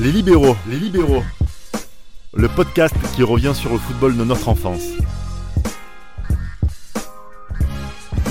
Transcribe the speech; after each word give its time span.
Les 0.00 0.12
libéraux, 0.12 0.54
les 0.68 0.78
libéraux. 0.78 1.24
Le 2.32 2.48
podcast 2.48 2.94
qui 3.16 3.24
revient 3.24 3.52
sur 3.52 3.72
le 3.72 3.78
football 3.78 4.16
de 4.16 4.22
notre 4.22 4.48
enfance. 4.48 4.84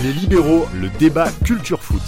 Les 0.01 0.13
libéraux, 0.13 0.65
le 0.73 0.87
débat 0.97 1.29
culture 1.43 1.83
foot. 1.83 2.01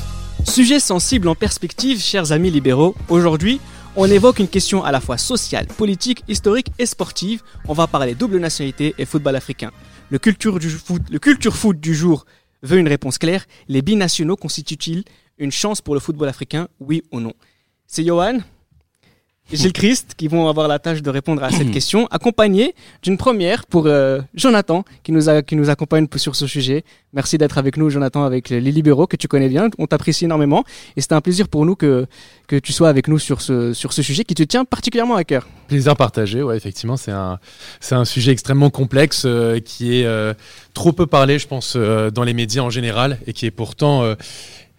Sujet 0.46 0.80
sensible 0.80 1.28
en 1.28 1.36
perspective, 1.36 2.00
chers 2.00 2.32
amis 2.32 2.52
libéraux. 2.52 2.96
Aujourd'hui, 3.10 3.60
on 3.98 4.06
évoque 4.06 4.39
une 4.39 4.48
question 4.48 4.86
à 4.86 4.93
la 4.93 5.02
fois 5.02 5.18
sociale, 5.18 5.68
politique, 5.68 6.23
historique 6.30 6.71
et 6.80 6.86
sportive. 6.86 7.41
On 7.68 7.73
va 7.73 7.88
parler 7.88 8.16
double 8.16 8.39
nationalité 8.39 8.96
et 8.98 9.04
football 9.04 9.36
africain. 9.36 9.71
Le 10.10 10.20
culture, 10.20 10.60
du 10.60 10.70
foot, 10.70 11.02
le 11.12 11.20
culture 11.20 11.57
foot 11.57 11.78
du 11.78 11.94
jour 11.94 12.26
veut 12.64 12.78
une 12.78 12.88
réponse 12.88 13.18
claire. 13.18 13.44
Les 13.68 13.82
binationaux 13.82 14.38
constituent-ils 14.38 15.04
une 15.38 15.52
chance 15.52 15.82
pour 15.82 15.96
le 15.96 16.00
football 16.00 16.30
africain, 16.30 16.70
oui 16.80 17.04
ou 17.12 17.20
non? 17.20 17.34
C'est 17.88 18.05
Johan 18.05 18.39
Gilles 19.52 19.73
Christ 19.73 20.13
qui 20.16 20.27
vont 20.27 20.47
avoir 20.47 20.68
la 20.68 20.78
tâche 20.78 21.01
de 21.01 21.10
répondre 21.10 21.43
à 21.43 21.50
cette 21.50 21.71
question, 21.74 22.07
accompagné 22.11 22.75
d'une 23.01 23.18
première 23.18 23.65
pour 23.65 23.87
euh, 23.87 24.21
Jonathan 24.36 24.83
qui 25.04 25.11
nous, 25.11 25.29
a, 25.29 25.41
qui 25.41 25.55
nous 25.55 25.69
accompagne 25.69 26.07
sur 26.15 26.36
ce 26.36 26.46
sujet. 26.46 26.83
Merci 27.14 27.39
d'être 27.39 27.57
avec 27.57 27.75
nous, 27.75 27.89
Jonathan, 27.89 28.24
avec 28.24 28.50
les 28.50 28.61
libéraux 28.61 29.07
que 29.07 29.18
tu 29.18 29.27
connais 29.27 29.50
bien. 29.50 29.69
On 29.79 29.88
t'apprécie 29.88 30.25
énormément 30.25 30.64
et 30.96 31.01
c'était 31.01 31.15
un 31.15 31.21
plaisir 31.21 31.47
pour 31.47 31.65
nous 31.65 31.75
que, 31.75 32.05
que 32.47 32.58
tu 32.58 32.73
sois 32.73 32.89
avec 32.89 33.08
nous 33.08 33.17
sur 33.17 33.41
ce, 33.41 33.73
sur 33.73 33.94
ce 33.94 34.03
sujet 34.03 34.23
qui 34.23 34.36
te 34.36 34.44
tient 34.44 34.66
particulièrement 34.66 35.16
à 35.16 35.23
cœur. 35.23 35.47
Plaisir 35.67 35.95
partagé, 35.95 36.44
ouais, 36.44 36.55
effectivement, 36.55 36.97
c'est 36.97 37.11
un, 37.11 37.39
c'est 37.80 37.95
un 37.95 38.05
sujet 38.05 38.31
extrêmement 38.31 38.69
complexe 38.69 39.23
euh, 39.25 39.59
qui 39.59 40.00
est 40.00 40.05
euh, 40.05 40.33
trop 40.75 40.91
peu 40.91 41.08
parlé, 41.08 41.39
je 41.39 41.47
pense, 41.47 41.75
dans 41.75 42.23
les 42.23 42.33
médias 42.33 42.61
en 42.61 42.69
général 42.69 43.17
et 43.25 43.33
qui 43.33 43.47
est 43.47 43.52
pourtant 43.52 44.16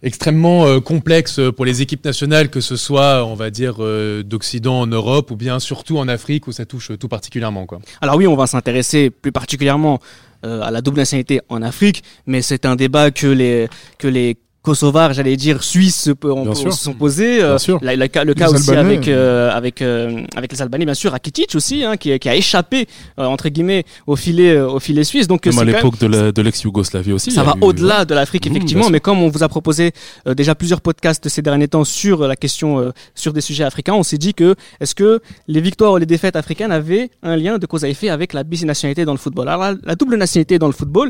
extrêmement 0.03 0.65
euh, 0.65 0.79
complexe 0.79 1.39
pour 1.55 1.65
les 1.65 1.81
équipes 1.81 2.03
nationales, 2.03 2.49
que 2.49 2.61
ce 2.61 2.75
soit, 2.75 3.25
on 3.25 3.35
va 3.35 3.49
dire, 3.49 3.75
euh, 3.79 4.23
d'Occident 4.23 4.81
en 4.81 4.87
Europe 4.87 5.31
ou 5.31 5.35
bien 5.35 5.59
surtout 5.59 5.97
en 5.97 6.07
Afrique 6.07 6.47
où 6.47 6.51
ça 6.51 6.65
touche 6.65 6.91
euh, 6.91 6.97
tout 6.97 7.07
particulièrement. 7.07 7.65
Quoi. 7.65 7.79
Alors 8.01 8.15
oui, 8.15 8.27
on 8.27 8.35
va 8.35 8.47
s'intéresser 8.47 9.09
plus 9.09 9.31
particulièrement 9.31 9.99
euh, 10.43 10.61
à 10.61 10.71
la 10.71 10.81
double 10.81 10.97
nationalité 10.97 11.41
en 11.49 11.61
Afrique, 11.61 12.03
mais 12.25 12.41
c'est 12.41 12.65
un 12.65 12.75
débat 12.75 13.11
que 13.11 13.27
les, 13.27 13.67
que 13.99 14.07
les 14.07 14.37
Kosovars, 14.63 15.13
j'allais 15.13 15.35
dire 15.37 15.63
Suisses, 15.63 16.09
Bien 16.23 16.53
se 16.53 16.69
sont 16.71 16.93
posés. 16.93 17.41
Euh, 17.41 17.57
la- 17.81 17.95
la 17.95 18.05
le 18.23 18.33
cas 18.35 18.45
Les 18.47 18.53
aussi 18.53 18.69
Albanais. 18.69 18.95
avec 18.95 19.07
euh, 19.07 19.49
avec 19.51 19.81
euh, 19.81 20.21
avec 20.35 20.51
les 20.51 20.61
Albanais, 20.61 20.85
bien 20.85 20.93
sûr, 20.93 21.11
Rakitic 21.11 21.55
aussi, 21.55 21.83
hein, 21.83 21.97
qui, 21.97 22.17
qui 22.19 22.29
a 22.29 22.35
échappé 22.35 22.87
euh, 23.17 23.25
entre 23.25 23.49
guillemets 23.49 23.85
au 24.05 24.15
filet 24.15 24.51
euh, 24.55 24.69
au 24.69 24.79
filet 24.79 25.03
suisse. 25.03 25.27
Donc 25.27 25.47
Même 25.47 25.57
à 25.57 25.65
même- 25.65 25.75
l'époque 25.75 25.97
de 25.97 26.05
la- 26.05 26.31
de 26.31 26.41
l'ex-Yougoslavie 26.43 27.11
aussi. 27.11 27.31
ça 27.31 27.41
va 27.43 27.55
eu- 27.57 27.63
au-delà 27.63 28.05
de 28.05 28.13
l'Afrique, 28.13 28.45
Mmh, 28.47 28.51
effectivement, 28.51 28.89
mais 28.91 28.99
comme 28.99 29.23
on 29.23 29.29
vous 29.29 29.41
a 29.41 29.49
proposé 29.49 29.93
euh, 30.27 30.35
déjà 30.35 30.53
plusieurs 30.53 30.81
podcasts 30.81 31.27
ces 31.27 31.41
derniers 31.41 31.67
temps 31.67 31.83
sur 31.83 32.27
la 32.27 32.35
question, 32.35 32.79
euh, 32.79 32.91
sur 33.15 33.33
des 33.33 33.41
sujets 33.41 33.63
africains, 33.63 33.93
on 33.95 34.03
s'est 34.03 34.19
dit 34.19 34.35
que 34.35 34.53
est-ce 34.79 34.93
que 34.93 35.21
les 35.47 35.61
victoires 35.61 35.93
ou 35.93 35.97
les 35.97 36.05
défaites 36.05 36.35
africaines 36.35 36.71
avaient 36.71 37.09
un 37.23 37.35
lien 37.35 37.57
de 37.57 37.65
cause 37.65 37.83
à 37.83 37.89
effet 37.89 38.09
avec 38.09 38.33
la 38.33 38.43
binationalité 38.43 39.05
dans 39.05 39.13
le 39.13 39.17
football? 39.17 39.49
Alors 39.49 39.61
la, 39.61 39.73
la 39.83 39.95
double 39.95 40.17
nationalité 40.17 40.59
dans 40.59 40.67
le 40.67 40.73
football 40.73 41.09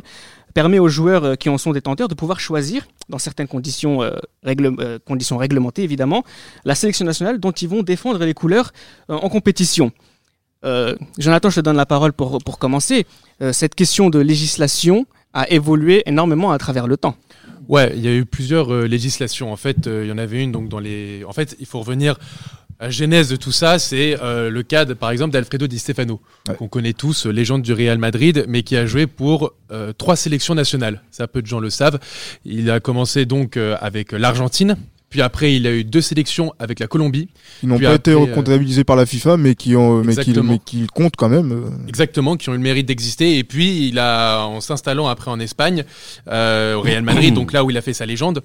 permet 0.53 0.79
aux 0.79 0.89
joueurs 0.89 1.23
euh, 1.23 1.35
qui 1.35 1.47
en 1.49 1.57
sont 1.57 1.72
détenteurs 1.72 2.09
de 2.09 2.13
pouvoir 2.13 2.39
choisir, 2.41 2.83
dans 3.12 3.20
certaines 3.20 3.48
conditions, 3.48 4.02
euh, 4.02 4.17
euh, 4.48 4.98
conditions 5.06 5.38
réglementées 5.38 5.84
évidemment, 5.84 6.23
la 6.66 6.73
sélection 6.73 7.06
nationale 7.06 7.40
dont 7.40 7.52
ils 7.52 7.70
vont 7.70 7.84
défendre 7.84 8.26
les 8.26 8.34
couleurs 8.34 8.72
euh, 9.12 9.16
en 9.16 9.30
compétition. 9.30 9.92
Jonathan, 11.18 11.50
je 11.50 11.56
te 11.56 11.62
donne 11.62 11.76
la 11.76 11.88
parole 11.88 12.14
pour, 12.14 12.38
pour 12.38 12.59
commencer. 12.59 13.08
Cette 13.52 13.73
question 13.73 14.12
de 14.12 14.20
législation 14.20 15.08
a 15.34 15.50
évolué 15.50 16.03
énormément 16.06 16.52
à 16.52 16.59
travers 16.59 16.86
le 16.86 16.98
temps. 16.98 17.16
Ouais, 17.68 17.92
il 17.95 18.06
y 18.06 18.08
a 18.08 18.14
eu 18.14 18.26
plusieurs 18.26 18.72
législations. 18.72 19.52
En 19.52 19.56
fait, 19.56 19.88
il 19.88 20.06
y 20.06 20.12
en 20.12 20.20
avait 20.20 20.44
une 20.44 20.52
donc 20.52 20.70
dans 20.70 20.78
les. 20.78 21.23
En 21.28 21.34
fait, 21.34 21.56
il 21.59 21.66
faut 21.66 21.80
revenir. 21.80 22.20
Genèse 22.90 23.30
de 23.30 23.36
tout 23.36 23.52
ça, 23.52 23.78
c'est 23.80 24.18
euh, 24.22 24.50
le 24.50 24.64
cas, 24.64 24.86
de, 24.86 24.94
par 24.94 25.12
exemple, 25.12 25.32
d'Alfredo 25.32 25.68
Di 25.68 25.78
Stefano, 25.80 26.20
Ouais. 26.50 26.56
qu'on 26.56 26.68
connaît 26.68 26.94
tous, 26.94 27.28
euh, 27.28 27.30
légende 27.32 27.62
du 27.62 27.74
Real 27.74 27.98
Madrid, 28.00 28.46
mais 28.48 28.64
qui 28.64 28.76
a 28.76 28.86
joué 28.86 29.06
pour 29.08 29.54
euh, 29.72 29.94
trois 29.94 30.16
sélections 30.16 30.56
nationales. 30.56 31.02
Ça, 31.12 31.28
peu 31.28 31.41
de 31.41 31.47
gens 31.47 31.59
le 31.59 31.70
savent. 31.70 32.00
Il 32.46 32.72
a 32.72 32.80
commencé 32.80 33.25
donc 33.25 33.58
euh, 33.58 33.75
avec 33.80 34.12
l'Argentine, 34.12 34.78
puis 35.09 35.22
après, 35.22 35.53
il 35.53 35.68
a 35.68 35.72
eu 35.74 35.84
deux 35.84 36.00
sélections 36.00 36.53
avec 36.58 36.80
la 36.80 36.88
Colombie. 36.88 37.28
Qui 37.59 37.68
n'ont 37.68 37.78
pas 37.78 37.96
été 37.96 38.14
après, 38.14 38.30
euh, 38.31 38.34
comptabilisés 38.34 38.86
par 38.86 38.96
la 38.96 39.06
FIFA, 39.06 39.36
mais 39.38 39.56
qui, 39.56 39.75
ont, 39.75 40.02
mais 40.03 40.16
qui, 40.16 40.31
mais 40.41 40.58
qui 40.58 40.88
comptent 40.88 41.18
quand 41.18 41.28
même. 41.30 41.52
euh. 41.52 41.88
Exactement, 41.90 42.38
qui 42.38 42.50
ont 42.50 42.53
eu 42.53 42.58
le 42.58 42.64
mérite 42.64 42.86
d'exister. 42.88 43.38
Et 43.38 43.44
puis, 43.44 43.90
il 43.90 44.00
a, 44.00 44.40
en 44.46 44.62
s'installant 44.62 45.08
après 45.08 45.30
en 45.30 45.40
Espagne, 45.41 45.84
euh, 46.30 46.75
au 46.75 46.81
Real 46.81 47.03
Madrid, 47.03 47.34
donc 47.36 47.52
là 47.52 47.64
où 47.66 47.70
il 47.70 47.78
a 47.78 47.81
fait 47.81 47.91
sa 47.94 48.06
légende, 48.06 48.41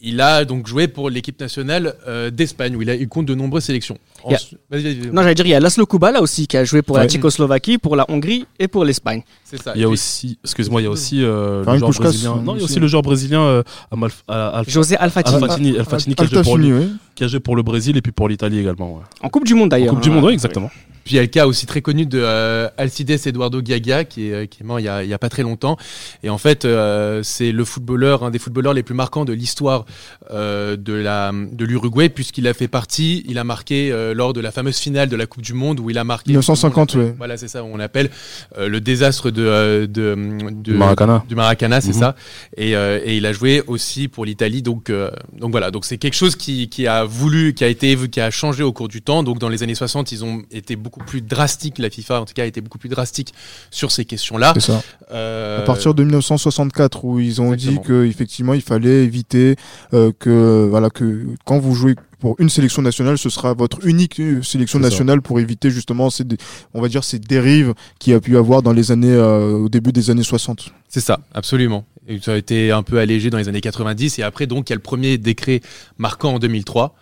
il 0.00 0.20
a 0.20 0.44
donc 0.44 0.66
joué 0.66 0.88
pour 0.88 1.08
l'équipe 1.10 1.40
nationale 1.40 1.94
euh, 2.06 2.30
d'Espagne, 2.30 2.76
où 2.76 2.82
il, 2.82 2.90
a, 2.90 2.94
il 2.94 3.08
compte 3.08 3.26
de 3.26 3.34
nombreuses 3.34 3.64
sélections. 3.64 3.98
Il 4.26 4.32
y 4.32 4.34
a- 4.34 4.36
Ensuite- 4.36 4.58
vas-y, 4.70 4.82
vas-y, 4.82 4.94
vas-y. 5.00 5.10
Non, 5.12 5.22
j'allais 5.22 5.34
dire, 5.34 5.46
il 5.46 5.50
y 5.50 5.54
a 5.54 5.60
Laszlo 5.60 5.86
Kubala 5.86 6.20
aussi 6.20 6.46
qui 6.46 6.56
a 6.56 6.64
joué 6.64 6.82
pour 6.82 6.98
la. 6.98 7.06
Tchécoslovaquie, 7.08 7.78
pour 7.78 7.96
la 7.96 8.04
Hongrie 8.10 8.44
et 8.58 8.68
pour 8.68 8.84
l'Espagne. 8.84 9.22
c'est 9.44 9.62
ça. 9.62 9.72
Il 9.74 9.80
y 9.80 9.84
a 9.84 9.88
aussi, 9.88 10.38
excuse-moi, 10.44 10.80
il 10.80 10.84
y 10.84 10.86
a 10.86 10.90
aussi 10.90 11.22
euh, 11.22 11.62
Enfin, 11.62 11.72
le 11.74 11.78
joueur 11.78 11.92
brésilien. 11.92 12.36
Non, 12.44 12.54
il 12.54 12.58
y 12.58 12.60
a 12.60 12.64
aussi. 12.64 12.78
le 12.80 12.86
joueur 12.88 13.02
brésilien 13.02 13.40
euh, 13.42 13.62
Amalf- 13.92 14.22
à- 14.28 14.58
Alf- 14.60 14.70
José 14.70 14.96
Alfati, 14.96 15.34
Alfatini, 15.34 15.78
Alfatini 15.78 16.14
qui 16.14 16.22
a 16.22 16.26
joué 16.26 16.42
pour 16.42 16.58
le- 16.58 16.78
oui. 16.78 16.88
qui 17.14 17.24
a 17.24 17.28
joué 17.28 17.40
pour 17.40 17.56
le 17.56 17.62
Brésil 17.62 17.96
et 17.96 18.02
puis 18.02 18.12
pour 18.12 18.28
l'Italie 18.28 18.58
également. 18.58 18.96
ouais. 18.96 19.02
en 19.22 19.28
Coupe 19.28 19.44
du 19.46 19.54
Monde 19.54 19.64
En 19.66 19.68
d'ailleurs. 19.68 19.94
Coupe 19.94 20.02
du 20.02 20.10
hein. 20.10 20.14
Monde, 20.14 20.24
oui, 20.24 20.32
exactement. 20.34 20.70
Puis 21.06 21.14
il 21.14 21.16
y 21.18 21.20
a 21.20 21.22
le 21.22 21.28
cas 21.28 21.46
aussi 21.46 21.66
très 21.66 21.82
connu 21.82 22.04
de 22.04 22.18
euh, 22.20 22.68
Alcides 22.78 23.12
Eduardo 23.26 23.62
Gaga, 23.62 24.02
qui 24.02 24.26
est, 24.28 24.32
euh, 24.32 24.46
qui 24.46 24.64
est 24.64 24.66
mort 24.66 24.80
il 24.80 24.86
y, 24.86 24.88
a, 24.88 25.04
il 25.04 25.08
y 25.08 25.14
a 25.14 25.18
pas 25.18 25.28
très 25.28 25.44
longtemps. 25.44 25.76
Et 26.24 26.30
en 26.30 26.36
fait, 26.36 26.64
euh, 26.64 27.22
c'est 27.22 27.52
le 27.52 27.64
footballeur, 27.64 28.24
un 28.24 28.30
des 28.32 28.40
footballeurs 28.40 28.74
les 28.74 28.82
plus 28.82 28.94
marquants 28.96 29.24
de 29.24 29.32
l'histoire 29.32 29.84
euh, 30.32 30.76
de 30.76 30.92
la 30.94 31.30
de 31.32 31.64
l'Uruguay, 31.64 32.08
puisqu'il 32.08 32.48
a 32.48 32.54
fait 32.54 32.66
partie, 32.66 33.22
il 33.28 33.38
a 33.38 33.44
marqué 33.44 33.92
euh, 33.92 34.14
lors 34.14 34.32
de 34.32 34.40
la 34.40 34.50
fameuse 34.50 34.78
finale 34.78 35.08
de 35.08 35.14
la 35.14 35.26
Coupe 35.26 35.42
du 35.42 35.52
Monde 35.54 35.78
où 35.78 35.90
il 35.90 35.96
a 35.98 36.02
marqué. 36.02 36.30
1950, 36.30 36.96
on 36.96 36.98
appelle- 36.98 37.08
ouais. 37.10 37.14
Voilà, 37.18 37.36
c'est 37.36 37.46
ça, 37.46 37.62
on 37.62 37.78
appelle 37.78 38.10
euh, 38.58 38.68
le 38.68 38.80
désastre 38.80 39.30
de, 39.30 39.86
de, 39.86 40.16
de 40.50 40.72
Maracana. 40.74 41.24
du 41.28 41.36
Maracana, 41.36 41.80
c'est 41.80 41.94
Mhm. 41.94 42.00
ça. 42.00 42.16
Et, 42.56 42.74
euh, 42.74 42.98
et 43.04 43.16
il 43.16 43.26
a 43.26 43.32
joué 43.32 43.62
aussi 43.68 44.08
pour 44.08 44.24
l'Italie. 44.24 44.60
Donc, 44.62 44.90
euh, 44.90 45.12
donc 45.38 45.52
voilà. 45.52 45.70
Donc 45.70 45.84
c'est 45.84 45.98
quelque 45.98 46.14
chose 46.16 46.34
qui, 46.34 46.68
qui 46.68 46.88
a 46.88 47.04
voulu, 47.04 47.54
qui 47.54 47.62
a 47.62 47.68
été, 47.68 47.96
qui 48.08 48.20
a 48.20 48.32
changé 48.32 48.64
au 48.64 48.72
cours 48.72 48.88
du 48.88 49.02
temps. 49.02 49.22
Donc 49.22 49.38
dans 49.38 49.48
les 49.48 49.62
années 49.62 49.76
60, 49.76 50.10
ils 50.10 50.24
ont 50.24 50.42
été 50.50 50.74
beaucoup 50.74 50.95
plus 51.04 51.20
drastiques. 51.22 51.78
La 51.78 51.90
FIFA, 51.90 52.20
en 52.20 52.24
tout 52.24 52.34
cas, 52.34 52.42
a 52.42 52.46
été 52.46 52.60
beaucoup 52.60 52.78
plus 52.78 52.88
drastique 52.88 53.34
sur 53.70 53.90
ces 53.90 54.04
questions-là. 54.04 54.52
C'est 54.54 54.60
ça. 54.60 54.82
Euh, 55.12 55.58
À 55.58 55.62
partir 55.62 55.94
de 55.94 56.02
1964, 56.04 57.04
où 57.04 57.20
ils 57.20 57.40
ont 57.40 57.52
Exactement. 57.52 57.80
dit 57.82 57.86
qu'effectivement, 58.10 58.54
il 58.54 58.62
fallait 58.62 59.04
éviter 59.04 59.56
euh, 59.94 60.12
que, 60.18 60.66
voilà, 60.68 60.90
que 60.90 61.26
quand 61.44 61.58
vous 61.58 61.74
jouez 61.74 61.94
pour 62.18 62.34
une 62.38 62.48
sélection 62.48 62.80
nationale, 62.82 63.18
ce 63.18 63.28
sera 63.28 63.52
votre 63.52 63.86
unique 63.86 64.18
euh, 64.20 64.42
sélection 64.42 64.78
C'est 64.78 64.84
ça. 64.84 64.90
nationale 64.90 65.20
pour 65.22 65.38
éviter 65.38 65.70
justement 65.70 66.08
ces, 66.08 66.24
on 66.72 66.80
va 66.80 66.88
dire, 66.88 67.04
ces 67.04 67.18
dérives 67.18 67.74
qu'il 67.98 68.12
y 68.12 68.16
a 68.16 68.20
pu 68.20 68.36
avoir 68.38 68.62
dans 68.62 68.72
les 68.72 68.90
années, 68.90 69.12
euh, 69.12 69.52
au 69.52 69.68
début 69.68 69.92
des 69.92 70.10
années 70.10 70.22
60. 70.22 70.72
C'est 70.88 71.00
ça, 71.00 71.20
absolument. 71.34 71.84
Et 72.08 72.18
ça 72.20 72.32
a 72.32 72.36
été 72.36 72.70
un 72.70 72.82
peu 72.82 72.98
allégé 73.00 73.30
dans 73.30 73.38
les 73.38 73.48
années 73.48 73.60
90. 73.60 74.18
Et 74.18 74.22
après, 74.22 74.46
donc, 74.46 74.68
il 74.68 74.72
y 74.72 74.74
a 74.74 74.76
le 74.76 74.82
premier 74.82 75.18
décret 75.18 75.60
marquant 75.98 76.34
en 76.34 76.38
2003. 76.38 76.94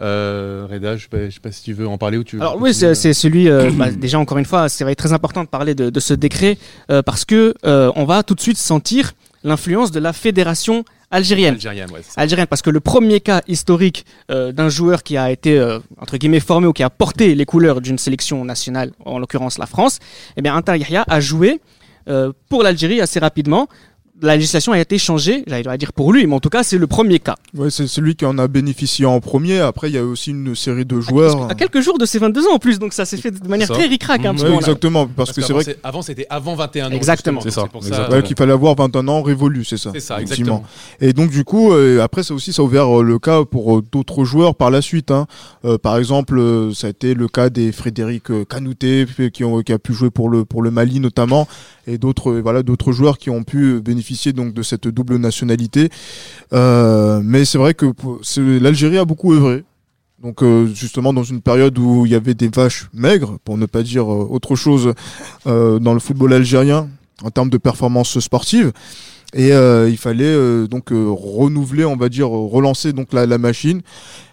Euh, 0.00 0.66
Reda, 0.70 0.96
je 0.96 1.06
sais, 1.10 1.30
je 1.30 1.34
sais 1.34 1.40
pas 1.40 1.52
si 1.52 1.62
tu 1.62 1.72
veux 1.72 1.86
en 1.86 1.98
parler 1.98 2.16
ou 2.16 2.24
tu 2.24 2.36
veux 2.36 2.42
Alors 2.42 2.56
oui, 2.60 2.72
c'est 2.72 2.94
c'est 2.94 3.12
celui. 3.12 3.48
euh, 3.48 3.70
bah, 3.72 3.90
déjà 3.96 4.18
encore 4.18 4.38
une 4.38 4.44
fois, 4.44 4.68
c'est 4.68 4.94
très 4.94 5.12
important 5.12 5.44
de 5.44 5.48
parler 5.48 5.74
de, 5.74 5.90
de 5.90 6.00
ce 6.00 6.14
décret 6.14 6.56
euh, 6.90 7.02
parce 7.02 7.24
que 7.24 7.54
euh, 7.66 7.92
on 7.96 8.04
va 8.04 8.22
tout 8.22 8.34
de 8.34 8.40
suite 8.40 8.56
sentir 8.58 9.12
l'influence 9.44 9.90
de 9.90 10.00
la 10.00 10.12
fédération 10.12 10.84
algérienne. 11.10 11.54
algérienne. 11.54 11.90
Ouais. 11.90 12.00
Algérienne, 12.16 12.46
parce 12.46 12.62
que 12.62 12.70
le 12.70 12.80
premier 12.80 13.20
cas 13.20 13.42
historique 13.48 14.04
euh, 14.30 14.52
d'un 14.52 14.68
joueur 14.68 15.02
qui 15.02 15.16
a 15.16 15.30
été 15.30 15.58
euh, 15.58 15.78
entre 15.98 16.16
guillemets 16.18 16.40
formé 16.40 16.66
ou 16.66 16.72
qui 16.72 16.82
a 16.82 16.90
porté 16.90 17.34
les 17.34 17.44
couleurs 17.46 17.80
d'une 17.80 17.98
sélection 17.98 18.44
nationale, 18.44 18.92
en 19.04 19.18
l'occurrence 19.18 19.58
la 19.58 19.66
France, 19.66 19.98
eh 20.36 20.42
bien 20.42 20.54
Inter 20.54 20.78
Yahya 20.78 21.04
a 21.08 21.20
joué 21.20 21.60
euh, 22.08 22.32
pour 22.48 22.62
l'Algérie 22.62 23.00
assez 23.00 23.18
rapidement. 23.18 23.68
La 24.22 24.36
législation 24.36 24.72
a 24.72 24.78
été 24.78 24.98
changée, 24.98 25.44
j'allais 25.46 25.78
dire 25.78 25.92
pour 25.92 26.12
lui, 26.12 26.26
mais 26.26 26.34
en 26.34 26.40
tout 26.40 26.50
cas 26.50 26.62
c'est 26.62 26.76
le 26.76 26.86
premier 26.86 27.18
cas. 27.20 27.36
Ouais, 27.54 27.70
c'est 27.70 27.86
celui 27.86 28.16
qui 28.16 28.26
en 28.26 28.36
a 28.38 28.48
bénéficié 28.48 29.06
en 29.06 29.18
premier. 29.20 29.60
Après, 29.60 29.88
il 29.88 29.94
y 29.94 29.98
a 29.98 30.04
aussi 30.04 30.30
une 30.30 30.54
série 30.54 30.84
de 30.84 31.00
joueurs. 31.00 31.50
À 31.50 31.54
quelques 31.54 31.80
jours 31.80 31.96
de 31.96 32.04
ses 32.04 32.18
22 32.18 32.46
ans 32.48 32.54
en 32.54 32.58
plus, 32.58 32.78
donc 32.78 32.92
ça 32.92 33.06
s'est 33.06 33.16
fait 33.16 33.30
de 33.30 33.48
manière 33.48 33.68
très 33.68 33.86
ric-rac. 33.86 34.26
Hein, 34.26 34.34
Ouais, 34.36 34.50
a- 34.52 34.54
exactement, 34.56 35.06
parce, 35.06 35.32
que 35.32 35.40
c'est 35.40 35.52
vrai 35.54 35.76
avant 35.82 36.02
c'était 36.02 36.26
avant 36.28 36.54
21 36.54 36.88
ans. 36.88 36.90
Exactement. 36.90 37.40
C'est 37.40 37.50
ça, 37.50 37.64
ça. 37.82 38.10
Ouais, 38.10 38.22
qu'il 38.22 38.36
fallait 38.36 38.52
avoir 38.52 38.74
21 38.74 39.08
ans 39.08 39.22
révolu, 39.22 39.64
c'est 39.64 39.78
ça. 39.78 39.90
C'est 39.94 40.00
ça, 40.00 40.20
exactement. 40.20 40.64
Et 41.00 41.12
donc 41.14 41.30
du 41.30 41.44
coup, 41.44 41.72
euh, 41.72 42.02
après 42.02 42.22
ça 42.22 42.34
aussi, 42.34 42.52
ça 42.52 42.60
a 42.60 42.64
ouvert 42.66 43.00
euh, 43.00 43.02
le 43.02 43.18
cas 43.18 43.44
pour 43.44 43.78
euh, 43.78 43.82
d'autres 43.90 44.24
joueurs 44.24 44.54
par 44.54 44.70
la 44.70 44.82
suite. 44.82 45.10
Hein. 45.10 45.26
Euh, 45.64 45.78
par 45.78 45.96
exemple, 45.96 46.38
euh, 46.38 46.74
ça 46.74 46.88
a 46.88 46.90
été 46.90 47.14
le 47.14 47.26
cas 47.28 47.48
des 47.48 47.72
Frédéric 47.72 48.30
euh, 48.30 48.44
qui, 49.32 49.44
ont, 49.44 49.62
qui 49.62 49.72
a 49.72 49.78
pu 49.78 49.94
jouer 49.94 50.10
pour 50.10 50.28
le 50.28 50.44
pour 50.44 50.62
le 50.62 50.70
Mali 50.70 51.00
notamment, 51.00 51.48
et 51.86 51.96
d'autres 51.96 52.32
euh, 52.32 52.40
voilà 52.42 52.62
d'autres 52.62 52.92
joueurs 52.92 53.16
qui 53.16 53.30
ont 53.30 53.44
pu 53.44 53.80
bénéficier 53.80 54.09
donc 54.32 54.54
de 54.54 54.62
cette 54.62 54.88
double 54.88 55.16
nationalité. 55.16 55.88
Euh, 56.52 57.20
mais 57.22 57.44
c'est 57.44 57.58
vrai 57.58 57.74
que 57.74 57.86
l'Algérie 58.36 58.98
a 58.98 59.04
beaucoup 59.04 59.32
œuvré. 59.32 59.64
Donc 60.22 60.42
euh, 60.42 60.66
justement 60.74 61.14
dans 61.14 61.22
une 61.22 61.40
période 61.40 61.78
où 61.78 62.04
il 62.04 62.12
y 62.12 62.14
avait 62.14 62.34
des 62.34 62.48
vaches 62.48 62.90
maigres, 62.92 63.38
pour 63.44 63.56
ne 63.56 63.66
pas 63.66 63.82
dire 63.82 64.04
euh, 64.04 64.26
autre 64.30 64.54
chose, 64.54 64.92
dans 65.46 65.94
le 65.94 66.00
football 66.00 66.32
algérien 66.32 66.88
en 67.22 67.30
termes 67.30 67.50
de 67.50 67.58
performance 67.58 68.18
sportive. 68.20 68.72
Et 69.32 69.50
il 69.50 69.96
fallait 69.96 70.66
donc 70.66 70.88
renouveler, 70.90 71.84
on 71.84 71.96
va 71.96 72.08
dire, 72.08 72.28
relancer 72.28 72.92
donc 72.92 73.12
la, 73.12 73.38
machine 73.38 73.80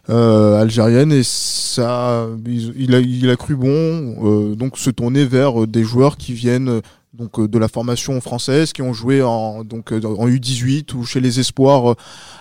algérienne 0.08 1.12
et 1.12 1.22
ça, 1.24 2.28
il, 2.48 3.30
a, 3.30 3.36
cru 3.36 3.56
bon 3.56 4.56
donc 4.56 4.78
se 4.80 4.90
tourner 4.90 5.26
vers 5.26 5.68
des 5.68 5.84
joueurs 5.84 6.18
qui 6.18 6.34
viennent 6.34 6.82
donc 7.13 7.39
euh, 7.39 7.48
de 7.48 7.57
la 7.57 7.68
formation 7.68 8.19
française, 8.21 8.74
qui 8.74 8.81
ont 8.81 8.94
joué 8.94 9.21
en 9.21 9.63
donc 9.63 9.92
euh, 9.92 10.01
en 10.04 10.27
U18 10.27 10.94
ou 10.95 11.04
chez 11.04 11.19
les 11.19 11.39
espoirs 11.39 11.92
euh, 11.92 11.95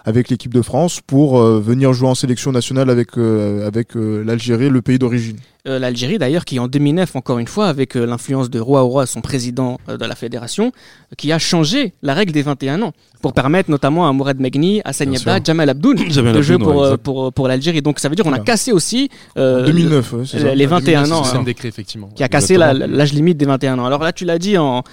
avec 0.04 0.28
l'équipe 0.28 0.52
de 0.52 0.62
France 0.62 1.00
pour 1.00 1.40
venir 1.40 1.92
jouer 1.92 2.08
en 2.08 2.14
sélection 2.14 2.52
nationale 2.52 2.90
avec 2.90 3.16
avec 3.16 3.94
l'Algérie, 3.94 4.68
le 4.68 4.82
pays 4.82 4.98
d'origine. 4.98 5.38
Euh, 5.66 5.80
L'Algérie 5.80 6.18
d'ailleurs 6.18 6.44
qui 6.44 6.60
en 6.60 6.68
2009 6.68 7.16
encore 7.16 7.40
une 7.40 7.48
fois 7.48 7.66
avec 7.66 7.96
euh, 7.96 8.06
l'influence 8.06 8.50
de 8.50 8.60
Roi 8.60 8.82
Roi, 8.82 9.04
son 9.06 9.20
président 9.20 9.80
euh, 9.88 9.96
de 9.96 10.04
la 10.04 10.14
fédération, 10.14 10.70
qui 11.16 11.32
a 11.32 11.40
changé 11.40 11.92
la 12.02 12.14
règle 12.14 12.32
des 12.32 12.42
21 12.42 12.82
ans 12.82 12.92
pour 13.20 13.32
permettre 13.32 13.68
notamment 13.68 14.08
à 14.08 14.12
Mourad 14.12 14.38
Megni, 14.38 14.80
à 14.84 14.92
sûr. 14.92 15.06
Jamal 15.44 15.68
Abdoun 15.68 15.96
de 15.96 16.42
jouer 16.42 16.58
pour, 16.58 16.76
ouais, 16.76 16.96
pour, 16.96 17.32
pour 17.32 17.48
l'Algérie. 17.48 17.82
Donc 17.82 17.98
ça 17.98 18.08
veut 18.08 18.14
dire 18.14 18.24
qu'on 18.24 18.32
a 18.32 18.38
cassé 18.38 18.70
aussi 18.70 19.10
2009, 19.36 20.12
ouais, 20.12 20.22
c'est 20.24 20.38
ça. 20.38 20.54
les 20.54 20.66
21 20.66 21.10
ans. 21.10 21.24
C'est 21.24 21.36
hein, 21.36 21.40
un 21.40 21.42
décret, 21.42 21.68
effectivement. 21.68 22.08
qui 22.14 22.22
a 22.22 22.28
cassé 22.28 22.56
l'âge 22.56 23.12
limite 23.12 23.36
des 23.36 23.46
21 23.46 23.80
ans. 23.80 23.86
Alors 23.86 24.02
là, 24.02 24.12
tu 24.12 24.24
l'as 24.24 24.38
dit, 24.38 24.56
en, 24.58 24.84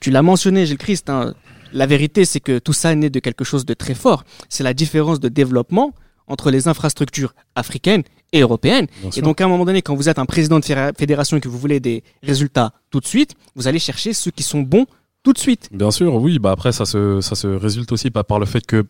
tu 0.00 0.10
l'as 0.10 0.22
mentionné, 0.22 0.64
Gilles 0.64 0.78
Christ, 0.78 1.10
hein, 1.10 1.34
la 1.74 1.86
vérité, 1.86 2.24
c'est 2.24 2.40
que 2.40 2.58
tout 2.58 2.72
ça 2.72 2.94
naît 2.94 3.10
de 3.10 3.20
quelque 3.20 3.44
chose 3.44 3.66
de 3.66 3.74
très 3.74 3.94
fort. 3.94 4.24
C'est 4.48 4.64
la 4.64 4.72
différence 4.72 5.20
de 5.20 5.28
développement 5.28 5.92
entre 6.26 6.50
les 6.50 6.68
infrastructures 6.68 7.34
africaines 7.54 8.02
et 8.32 8.40
européennes. 8.40 8.86
Bien 9.00 9.10
Et 9.16 9.20
donc, 9.22 9.40
à 9.40 9.44
un 9.44 9.48
moment 9.48 9.64
donné, 9.64 9.82
quand 9.82 9.94
vous 9.94 10.08
êtes 10.08 10.18
un 10.18 10.26
président 10.26 10.58
de 10.58 10.64
fédé- 10.64 10.92
fédération 10.98 11.36
et 11.36 11.40
que 11.40 11.48
vous 11.48 11.58
voulez 11.58 11.80
des 11.80 12.02
résultats 12.22 12.72
tout 12.90 13.00
de 13.00 13.06
suite, 13.06 13.34
vous 13.54 13.68
allez 13.68 13.78
chercher 13.78 14.12
ceux 14.12 14.30
qui 14.30 14.42
sont 14.42 14.60
bons 14.62 14.86
tout 15.22 15.32
de 15.32 15.38
suite. 15.38 15.68
Bien 15.72 15.90
sûr, 15.90 16.14
oui. 16.14 16.38
Bah 16.38 16.50
après, 16.50 16.72
ça 16.72 16.84
se, 16.84 17.20
ça 17.20 17.34
se 17.34 17.46
résulte 17.46 17.92
aussi 17.92 18.10
par 18.10 18.40
le 18.40 18.46
fait 18.46 18.64
que 18.66 18.84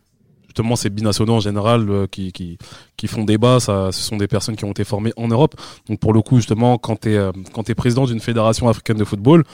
justement 0.47 0.77
ces 0.77 0.91
binationaux 0.91 1.35
en 1.35 1.41
général 1.41 1.89
euh, 1.89 2.07
qui, 2.07 2.31
qui, 2.33 2.59
qui 2.97 3.07
font 3.07 3.25
débat, 3.25 3.59
ça, 3.59 3.91
ce 3.91 4.03
sont 4.03 4.17
des 4.17 4.29
personnes 4.29 4.55
qui 4.57 4.65
ont 4.65 4.71
été 4.71 4.85
formées 4.85 5.13
en 5.17 5.29
Europe. 5.29 5.55
Donc 5.89 5.99
pour 5.99 6.13
le 6.13 6.21
coup, 6.23 6.37
justement, 6.37 6.79
quand 6.79 7.01
tu 7.01 7.15
es, 7.15 7.31
quand 7.53 7.69
es 7.69 7.75
président 7.75 8.05
d'une 8.07 8.21
fédération 8.21 8.69
africaine 8.69 8.97
de 8.99 9.05
football, 9.05 9.45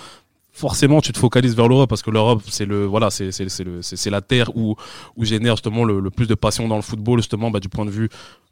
forcément 0.58 1.00
tu 1.00 1.12
te 1.12 1.18
focalises 1.18 1.54
vers 1.54 1.68
l'Europe 1.68 1.88
parce 1.88 2.02
que 2.02 2.10
l'Europe 2.10 2.42
c'est 2.48 2.66
le 2.66 2.84
voilà 2.84 3.10
c'est 3.10 3.30
c'est 3.32 3.48
c'est 3.48 3.64
le 3.64 3.80
c'est 3.82 3.96
c'est 3.96 4.10
la 4.10 4.20
terre 4.20 4.54
où 4.56 4.74
où 5.16 5.24
génère 5.24 5.54
justement 5.56 5.84
le, 5.84 6.00
le 6.00 6.10
plus 6.10 6.26
de 6.26 6.34
passion 6.34 6.66
dans 6.68 6.76
le 6.76 6.82
football 6.82 7.18
justement 7.20 7.50
bah, 7.50 7.60
du 7.60 7.68
point 7.68 7.84
de 7.84 7.90
vue 7.90 8.08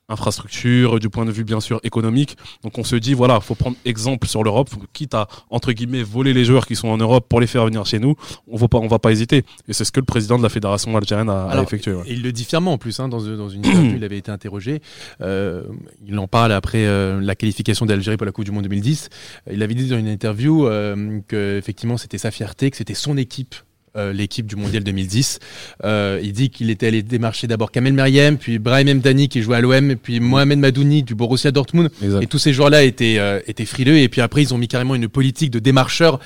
infrastructure 0.08 1.00
du 1.00 1.10
point 1.10 1.24
de 1.24 1.32
vue 1.32 1.42
bien 1.42 1.58
sûr 1.58 1.80
économique 1.82 2.36
donc 2.62 2.78
on 2.78 2.84
se 2.84 2.94
dit 2.94 3.12
voilà 3.14 3.40
faut 3.40 3.56
prendre 3.56 3.76
exemple 3.84 4.28
sur 4.28 4.44
l'Europe 4.44 4.70
quitte 4.92 5.14
à 5.14 5.26
entre 5.50 5.72
guillemets 5.72 6.04
voler 6.04 6.32
les 6.32 6.44
joueurs 6.44 6.66
qui 6.66 6.76
sont 6.76 6.88
en 6.88 6.96
Europe 6.96 7.26
pour 7.28 7.40
les 7.40 7.48
faire 7.48 7.64
venir 7.64 7.84
chez 7.86 7.98
nous 7.98 8.14
on 8.46 8.56
va 8.56 8.68
pas 8.68 8.78
on 8.78 8.86
va 8.86 9.00
pas 9.00 9.10
hésiter 9.10 9.42
et 9.66 9.72
c'est 9.72 9.84
ce 9.84 9.90
que 9.90 9.98
le 9.98 10.06
président 10.06 10.38
de 10.38 10.44
la 10.44 10.48
fédération 10.48 10.96
algérienne 10.96 11.28
a, 11.28 11.60
effectué 11.60 11.92
ouais. 11.92 12.04
Et 12.06 12.12
il 12.12 12.22
le 12.22 12.30
dit 12.30 12.44
fièrement 12.44 12.74
en 12.74 12.78
plus, 12.78 13.00
hein, 13.00 13.08
dans, 13.08 13.20
dans 13.20 13.48
une 13.48 13.66
interview, 13.66 13.96
il 13.96 14.04
avait 14.04 14.18
été 14.18 14.30
interrogé. 14.30 14.80
Euh, 15.20 15.64
il 16.06 16.18
en 16.18 16.28
parle 16.28 16.52
après 16.52 16.86
euh, 16.86 17.20
la 17.20 17.34
qualification 17.34 17.86
d'Algérie 17.86 18.16
pour 18.16 18.26
la 18.26 18.32
Coupe 18.32 18.44
du 18.44 18.52
Monde 18.52 18.64
2010. 18.64 19.08
Euh, 19.48 19.52
Il 19.54 19.62
avait 19.62 19.74
dit 19.74 19.88
dans 19.88 19.98
une 19.98 20.08
interview 20.08 20.66
euh, 20.66 21.20
que 21.26 21.58
effectivement 21.58 21.95
c'était 21.96 22.18
sa 22.18 22.30
fierté, 22.30 22.70
que 22.70 22.76
c'était 22.76 22.94
son 22.94 23.16
équipe. 23.16 23.54
euh, 23.98 24.12
l'équipe 24.12 24.44
du 24.46 24.56
mondial 24.56 24.84
2010. 24.84 25.38
Euh, 25.84 26.20
il 26.22 26.34
dit 26.34 26.50
qu'il 26.50 26.68
était 26.68 26.88
allé 26.88 27.02
démarcher 27.02 27.46
d'abord 27.46 27.70
Kamel 27.70 27.94
Meriem, 27.94 28.36
puis 28.36 28.58
Brahim 28.58 28.92
Mdani 28.98 29.30
qui 29.30 29.40
jouait 29.40 29.56
à 29.56 29.62
l'OM, 29.62 29.90
et 29.90 29.96
puis 29.96 30.20
Mohamed 30.20 30.58
Madouni 30.58 31.02
du 31.02 31.14
Borussia 31.14 31.50
Dortmund. 31.50 31.88
Exact. 32.02 32.20
Et 32.22 32.26
tous 32.26 32.36
ces 32.38 32.52
joueurs-là 32.52 32.82
étaient, 32.82 33.16
euh, 33.18 33.40
étaient 33.46 33.64
frileux. 33.64 33.96
Et 33.96 34.10
puis 34.10 34.20
après, 34.20 34.42
ils 34.42 34.52
ont 34.52 34.58
mis 34.58 34.68
carrément 34.68 34.94
une 34.94 35.08
politique 35.08 35.50
de 35.50 35.60
démarcheurs 35.60 36.20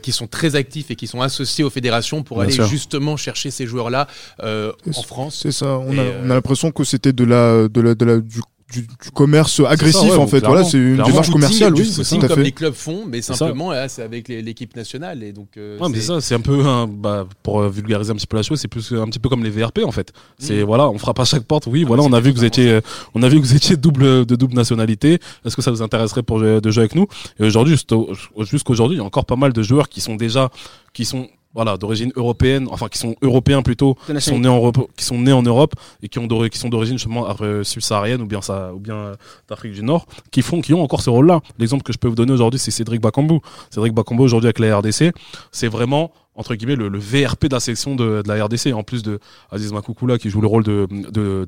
qui 0.00 0.12
sont 0.12 0.28
très 0.28 0.54
actifs 0.54 0.92
et 0.92 0.94
qui 0.94 1.08
sont 1.08 1.22
associés 1.22 1.64
aux 1.64 1.70
fédérations 1.70 2.22
pour 2.22 2.36
Bien 2.36 2.44
aller 2.44 2.54
sûr. 2.54 2.68
justement 2.68 3.16
chercher 3.16 3.50
ces 3.50 3.66
joueurs-là 3.66 4.06
en 4.44 5.02
France. 5.02 5.40
C'est 5.42 5.50
ça. 5.50 5.78
On 5.78 5.92
Et, 5.92 5.98
a, 5.98 6.04
on 6.22 6.30
a 6.30 6.34
l'impression 6.34 6.70
que 6.70 6.84
c'était 6.84 7.12
de 7.12 7.24
la, 7.24 7.66
de 7.66 7.80
la, 7.80 7.94
de 7.96 8.04
la, 8.04 8.18
du, 8.20 8.40
du, 8.72 8.82
du 8.82 9.10
commerce 9.14 9.60
agressif 9.66 10.02
ouais, 10.10 10.16
en 10.16 10.26
fait. 10.26 10.38
clairement. 10.40 10.56
Voilà, 10.56 10.68
c'est 10.68 10.76
une 10.78 10.94
Clairement. 10.94 11.10
démarche 11.12 11.30
commerciale, 11.30 11.74
oui, 11.74 11.86
c'est 11.86 12.18
comme 12.18 12.28
fait. 12.28 12.42
les 12.42 12.50
clubs 12.52 12.74
font, 12.74 13.04
mais 13.06 13.22
simplement 13.22 13.70
là, 13.70 13.88
c'est 13.88 14.02
avec 14.02 14.26
l'équipe 14.28 14.74
nationale. 14.74 15.22
Et 15.22 15.32
donc, 15.32 15.50
euh, 15.56 15.78
Ouais, 15.78 15.88
mais 15.88 15.98
c'est- 16.00 16.06
ça, 16.08 16.20
c'est 16.20 16.34
un 16.34 16.40
peu, 16.40 16.66
un, 16.66 16.88
bah, 16.88 17.26
pour 17.44 17.60
euh, 17.60 17.68
vulgariser 17.68 18.10
un 18.10 18.16
petit 18.16 18.26
peu 18.26 18.36
la 18.36 18.42
chose, 18.42 18.58
c'est 18.60 18.66
plus 18.68 18.92
un 18.92 19.06
petit 19.06 19.20
peu 19.20 19.28
comme 19.28 19.44
les 19.44 19.50
VRP 19.50 19.84
en 19.84 19.92
fait. 19.92 20.12
C'est 20.38 20.62
Mm. 20.62 20.66
voilà, 20.66 20.88
on 20.90 20.98
frappe 20.98 21.20
à 21.20 21.24
chaque 21.24 21.44
porte. 21.44 21.66
Oui, 21.68 21.82
Ah, 21.84 21.88
voilà, 21.88 22.02
on 22.02 22.12
a 22.12 22.18
vu 22.20 22.32
que 22.32 22.38
vous 22.38 22.44
étiez, 22.44 22.68
euh, 22.70 22.80
on 23.14 23.22
a 23.22 23.28
vu 23.28 23.40
que 23.40 23.46
vous 23.46 23.54
étiez 23.54 23.76
double 23.76 24.26
de 24.26 24.34
double 24.36 24.54
nationalité. 24.54 25.20
Est-ce 25.44 25.54
que 25.54 25.62
ça 25.62 25.70
vous 25.70 25.82
intéresserait 25.82 26.24
pour 26.24 26.38
jouer- 26.40 26.60
de 26.60 26.70
jouer 26.70 26.82
avec 26.82 26.94
nous? 26.96 27.06
Et 27.38 27.44
aujourd'hui, 27.44 27.76
jusqu'aujourd'hui, 28.40 28.96
il 28.96 29.00
y 29.00 29.02
a 29.02 29.06
encore 29.06 29.26
pas 29.26 29.36
mal 29.36 29.52
de 29.52 29.62
joueurs 29.62 29.88
qui 29.88 30.00
sont 30.00 30.16
déjà, 30.16 30.50
qui 30.92 31.04
sont 31.04 31.28
voilà 31.56 31.78
d'origine 31.78 32.12
européenne, 32.16 32.68
enfin 32.70 32.88
qui 32.88 32.98
sont 32.98 33.16
européens 33.22 33.62
plutôt, 33.62 33.96
qui 34.06 34.20
sont 34.20 34.38
nés 34.38 34.48
en 34.48 34.56
Europe, 34.56 34.90
qui 34.94 35.04
sont 35.04 35.18
nés 35.18 35.32
en 35.32 35.42
Europe 35.42 35.72
et 36.02 36.08
qui 36.08 36.18
ont 36.18 36.28
qui 36.28 36.58
sont 36.58 36.68
d'origine 36.68 36.98
justement 36.98 37.26
euh, 37.40 37.64
subsaharienne 37.64 38.20
ou 38.20 38.26
bien 38.26 38.42
ça 38.42 38.74
ou 38.74 38.78
bien 38.78 38.94
euh, 38.94 39.14
d'Afrique 39.48 39.72
du 39.72 39.82
Nord, 39.82 40.06
qui 40.30 40.42
font, 40.42 40.60
qui 40.60 40.74
ont 40.74 40.82
encore 40.82 41.00
ce 41.00 41.08
rôle-là. 41.08 41.40
L'exemple 41.58 41.82
que 41.82 41.94
je 41.94 41.98
peux 41.98 42.08
vous 42.08 42.14
donner 42.14 42.32
aujourd'hui, 42.32 42.60
c'est 42.60 42.70
Cédric 42.70 43.00
Bakambu. 43.00 43.40
Cédric 43.70 43.94
Bakambu 43.94 44.22
aujourd'hui 44.22 44.48
avec 44.48 44.58
la 44.58 44.78
RDC, 44.78 45.12
c'est 45.50 45.68
vraiment 45.68 46.12
entre 46.36 46.54
guillemets 46.54 46.76
le, 46.76 46.88
le 46.88 46.98
VRP 46.98 47.46
de 47.46 47.54
la 47.54 47.60
section 47.60 47.96
de, 47.96 48.22
de 48.22 48.28
la 48.28 48.44
RDC 48.44 48.72
en 48.74 48.82
plus 48.82 49.02
de 49.02 49.18
Aziz 49.50 49.72
Makoukoula 49.72 50.18
qui 50.18 50.30
joue 50.30 50.40
le 50.40 50.46
rôle 50.46 50.62
de 50.64 50.86
de, 50.90 51.44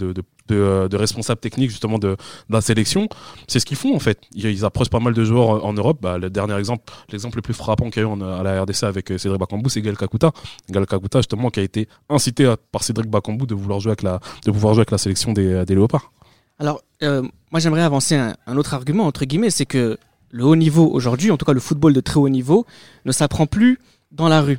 de, 0.49 0.97
responsable 0.97 1.41
technique 1.41 1.71
justement 1.71 1.99
de, 1.99 2.17
la 2.49 2.61
sélection 2.61 3.09
c'est 3.47 3.61
ce 3.61 3.67
qu'ils 3.67 3.77
font 3.77 3.95
en 3.95 3.99
fait. 3.99 4.19
Ils, 4.35 4.65
approchent 4.65 4.91
pas 4.91 5.01
mal 5.01 5.15
de 5.15 5.25
joueurs 5.25 5.49
en, 5.49 5.59
en 5.63 5.73
Europe. 5.73 5.99
Bah, 6.01 6.19
le 6.19 6.31
dernier 6.31 6.57
exemple 6.57 6.93
l'exemple 7.11 7.37
le 7.37 7.43
plus 7.43 7.55
frappant 7.55 7.91
qu'il 7.91 8.03
y 8.03 8.07
a 8.07 8.09
eu 8.09 8.23
à 8.23 8.43
la 8.43 8.63
RDC 8.63 8.85
avec 8.85 9.13
euh, 9.13 9.19
Cédric 9.19 9.41
Bakambu 9.41 9.69
c'est 9.71 9.83
Gal 9.83 9.97
Kakuta. 9.97 10.33
Gal 10.71 10.87
Kakuta 10.87 11.21
justement 11.21 11.51
qui 11.51 11.61
a 11.61 11.63
été 11.63 11.89
incité 12.09 12.53
par 12.73 12.83
Cédric 12.83 13.11
Bakambu 13.11 13.47
de 13.47 13.55
vouloir 13.55 13.81
jouer 13.81 13.91
avec 13.91 14.03
la 14.03 14.21
de 14.45 14.51
pouvoir 14.51 14.75
jouer 14.75 14.81
avec 14.81 14.91
la 14.91 14.99
sélection 14.99 15.33
des, 15.33 15.65
des 15.65 15.75
Léopards. 15.75 16.13
Alors, 16.59 16.83
euh, 17.03 17.23
moi 17.53 17.61
j'aimerais 17.61 17.83
avancer 17.83 18.17
un 18.17 18.57
autre 18.57 18.75
argument, 18.75 19.07
entre 19.07 19.25
guillemets, 19.25 19.51
c'est 19.51 19.67
que 19.67 19.97
le 20.31 20.45
haut 20.45 20.57
niveau 20.57 20.87
aujourd'hui, 20.87 21.31
en 21.31 21.37
tout 21.37 21.45
cas 21.45 21.53
le 21.53 21.61
football 21.61 21.93
de 21.93 22.01
très 22.01 22.19
haut 22.19 22.29
niveau, 22.29 22.67
ne 23.05 23.13
s'apprend 23.13 23.47
plus 23.47 23.79
dans 24.11 24.29
la 24.29 24.41
rue. 24.41 24.59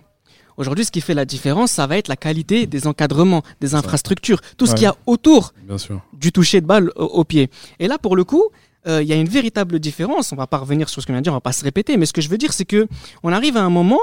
Aujourd'hui, 0.60 0.86
ce 0.86 0.92
qui 0.92 1.02
fait 1.02 1.14
la 1.16 1.26
différence, 1.26 1.72
ça 1.72 1.88
va 1.88 1.98
être 1.98 2.10
la 2.10 2.16
qualité 2.18 2.68
des 2.68 2.86
encadrements, 2.86 3.42
des 3.62 3.74
infrastructures, 3.74 4.42
tout 4.58 4.66
ce 4.68 4.72
Ouais. 4.72 4.78
qu'il 4.78 4.84
y 4.84 4.88
a 4.88 4.96
autour 5.08 5.54
bien 5.66 5.78
sûr 5.80 6.02
du 6.14 6.32
toucher 6.32 6.60
de 6.62 6.68
balle 6.68 6.92
au, 6.96 7.06
au 7.06 7.24
pied. 7.24 7.50
Et 7.80 7.88
là, 7.88 7.98
pour 7.98 8.16
le 8.16 8.24
coup, 8.26 8.44
euh, 8.88 9.02
il 9.02 9.08
y 9.08 9.14
a 9.14 9.16
une 9.16 9.28
véritable 9.30 9.80
différence. 9.80 10.32
On 10.32 10.36
va 10.36 10.48
pas 10.48 10.58
revenir 10.58 10.90
sur 10.90 11.02
ce 11.02 11.08
que 11.08 11.12
je 11.12 11.16
viens 11.16 11.22
de 11.22 11.24
dire, 11.24 11.32
on 11.34 11.38
va 11.38 11.42
pas 11.42 11.54
se 11.54 11.64
répéter, 11.64 11.98
mais 11.98 12.06
ce 12.06 12.14
que 12.14 12.22
je 12.22 12.30
veux 12.30 12.38
dire, 12.38 12.52
c'est 12.54 12.66
que 12.66 12.88
on 13.24 13.32
arrive 13.32 13.56
à 13.58 13.64
un 13.64 13.70
moment, 13.70 14.00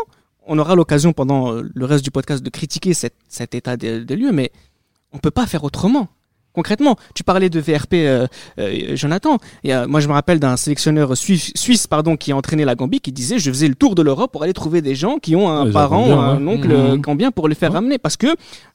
on 0.47 0.59
aura 0.59 0.75
l'occasion 0.75 1.13
pendant 1.13 1.53
euh, 1.53 1.71
le 1.75 1.85
reste 1.85 2.05
du 2.05 2.11
podcast 2.11 2.43
de 2.43 2.51
critiquer 2.51 2.95
cet, 2.95 3.15
cet 3.29 3.55
état 3.55 3.77
des, 3.77 4.05
des 4.05 4.17
lieux, 4.17 4.33
mais 4.33 4.51
on 5.13 5.19
peut 5.19 5.31
pas 5.31 5.47
faire 5.47 5.63
autrement. 5.65 6.09
Concrètement, 6.57 6.97
tu 7.15 7.23
parlais 7.23 7.51
de 7.51 7.61
VRP, 7.61 7.95
euh, 7.95 8.27
euh, 8.59 8.97
Jonathan. 8.97 9.37
Et, 9.63 9.75
euh, 9.75 9.87
moi, 9.87 10.01
je 10.01 10.09
me 10.09 10.15
rappelle 10.15 10.41
d'un 10.41 10.57
sélectionneur 10.57 11.15
suisse, 11.15 11.53
suisse 11.55 11.87
pardon, 11.87 12.17
qui 12.17 12.33
a 12.33 12.37
entraîné 12.37 12.65
la 12.65 12.75
Gambie, 12.75 13.01
qui 13.01 13.13
disait 13.13 13.39
je 13.39 13.51
faisais 13.51 13.69
le 13.69 13.75
tour 13.75 13.95
de 13.95 14.01
l'Europe 14.01 14.33
pour 14.33 14.43
aller 14.43 14.55
trouver 14.55 14.81
des 14.81 14.95
gens 14.95 15.19
qui 15.19 15.37
ont 15.37 15.51
un 15.51 15.67
Ouais, 15.67 15.71
parent, 15.73 16.05
un 16.19 16.37
bien, 16.39 16.47
ouais. 16.47 16.55
oncle 16.55 16.73
euh, 16.73 16.97
gambien 16.97 17.31
pour 17.31 17.47
les 17.49 17.55
faire 17.55 17.75
ramener. 17.75 17.99
Parce 17.99 18.17
que 18.17 18.29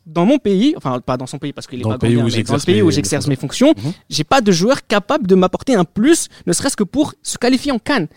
dans 0.06 0.28
mon 0.28 0.38
pays, 0.38 0.76
enfin 0.78 1.00
pas 1.00 1.18
dans 1.18 1.26
son 1.26 1.40
pays 1.40 1.54
parce 1.54 1.66
qu'il 1.66 1.80
est 1.80 1.84
Dans 1.84 1.90
pas 1.90 1.96
le 1.96 2.00
pays 2.00 2.10
gambien, 2.12 2.24
mais 2.26 2.30
dans 2.30 2.36
le 2.36 2.36
j'exerce 2.38 2.66
pays 2.66 2.76
mes- 2.76 2.82
où 2.84 2.92
j'exerce 2.92 3.26
fonctions. 3.26 3.68
mes 3.68 3.74
fonctions, 3.74 3.90
Mhm. 3.90 3.94
j'ai 4.12 4.24
pas 4.24 4.42
de 4.42 4.52
joueur 4.52 4.86
capable 4.88 5.26
de 5.26 5.34
m'apporter 5.34 5.74
un 5.74 5.84
plus, 5.84 6.28
ne 6.46 6.54
serait-ce 6.54 6.78
que 6.78 6.84
pour 6.84 7.14
se 7.24 7.40
qualifier 7.40 7.72
en 7.72 7.80
Cannes. 7.80 8.08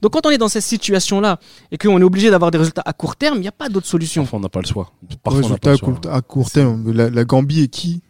Donc 0.00 0.14
quand 0.14 0.24
on 0.24 0.30
est 0.30 0.38
dans 0.38 0.48
cette 0.48 0.62
situation-là 0.62 1.38
et 1.70 1.76
qu'on 1.76 1.98
est 2.00 2.02
obligé 2.04 2.30
d'avoir 2.30 2.50
des 2.50 2.56
résultats 2.56 2.82
à 2.86 2.94
court 2.94 3.16
terme, 3.16 3.36
il 3.36 3.42
n'y 3.42 3.48
a 3.48 3.52
pas 3.52 3.68
d'autre 3.68 3.86
solution. 3.86 4.22
parfois 4.22 4.38
on 4.38 4.42
n'a 4.42 4.48
pas 4.48 4.60
le 4.62 4.66
choix 4.66 4.90
parfois 5.22 5.40
on 5.44 5.48
n'a 5.50 5.54
Résultat 5.56 5.60
pas 5.60 5.68
à 5.68 5.72
le 5.72 5.78
choix 5.78 5.94
court, 6.00 6.12
à 6.14 6.22
court 6.22 6.50
terme. 6.50 6.90
La, 6.92 7.10
la 7.10 7.24
Gambie 7.24 7.64
est 7.64 7.68
qui? 7.68 8.00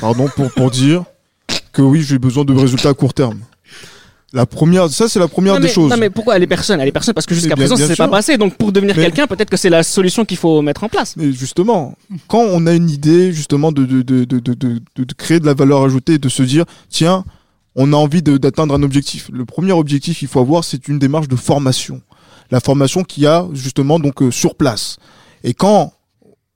Pardon 0.00 0.28
pour, 0.34 0.50
pour 0.52 0.70
dire 0.70 1.04
que 1.72 1.82
oui, 1.82 2.02
j'ai 2.02 2.18
besoin 2.18 2.44
de 2.44 2.52
résultats 2.52 2.90
à 2.90 2.94
court 2.94 3.14
terme. 3.14 3.40
La 4.34 4.44
première, 4.44 4.90
ça 4.90 5.08
c'est 5.08 5.18
la 5.18 5.28
première 5.28 5.54
non, 5.54 5.60
des 5.60 5.68
choses. 5.68 5.90
non 5.90 5.96
mais 5.96 6.10
pourquoi 6.10 6.38
les 6.38 6.46
personnes 6.46 6.80
Les 6.80 6.92
personnes 6.92 7.14
parce 7.14 7.24
que 7.24 7.34
jusqu'à 7.34 7.56
présent 7.56 7.76
ça 7.76 7.86
s'est 7.86 7.96
pas 7.96 8.08
passé. 8.08 8.36
Donc 8.36 8.56
pour 8.56 8.72
devenir 8.72 8.94
quelqu'un, 8.94 9.26
peut-être 9.26 9.48
que 9.48 9.56
c'est 9.56 9.70
la 9.70 9.82
solution 9.82 10.26
qu'il 10.26 10.36
faut 10.36 10.60
mettre 10.60 10.84
en 10.84 10.88
place. 10.90 11.16
Mais 11.16 11.32
justement, 11.32 11.96
quand 12.26 12.42
on 12.42 12.66
a 12.66 12.74
une 12.74 12.90
idée 12.90 13.32
justement 13.32 13.72
de, 13.72 13.86
de, 13.86 14.02
de, 14.02 14.24
de, 14.24 14.38
de, 14.54 15.14
créer 15.16 15.40
de 15.40 15.46
la 15.46 15.54
valeur 15.54 15.82
ajoutée, 15.82 16.14
et 16.14 16.18
de 16.18 16.28
se 16.28 16.42
dire, 16.42 16.66
tiens, 16.90 17.24
on 17.74 17.92
a 17.94 17.96
envie 17.96 18.22
d'atteindre 18.22 18.74
un 18.74 18.82
objectif. 18.82 19.30
Le 19.32 19.46
premier 19.46 19.72
objectif 19.72 20.18
qu'il 20.18 20.28
faut 20.28 20.40
avoir, 20.40 20.62
c'est 20.62 20.88
une 20.88 20.98
démarche 20.98 21.28
de 21.28 21.36
formation. 21.36 22.02
La 22.50 22.60
formation 22.60 23.04
qu'il 23.04 23.22
y 23.22 23.26
a 23.26 23.46
justement 23.54 23.98
donc 23.98 24.20
euh, 24.20 24.30
sur 24.30 24.56
place. 24.56 24.98
Et 25.42 25.54
quand 25.54 25.94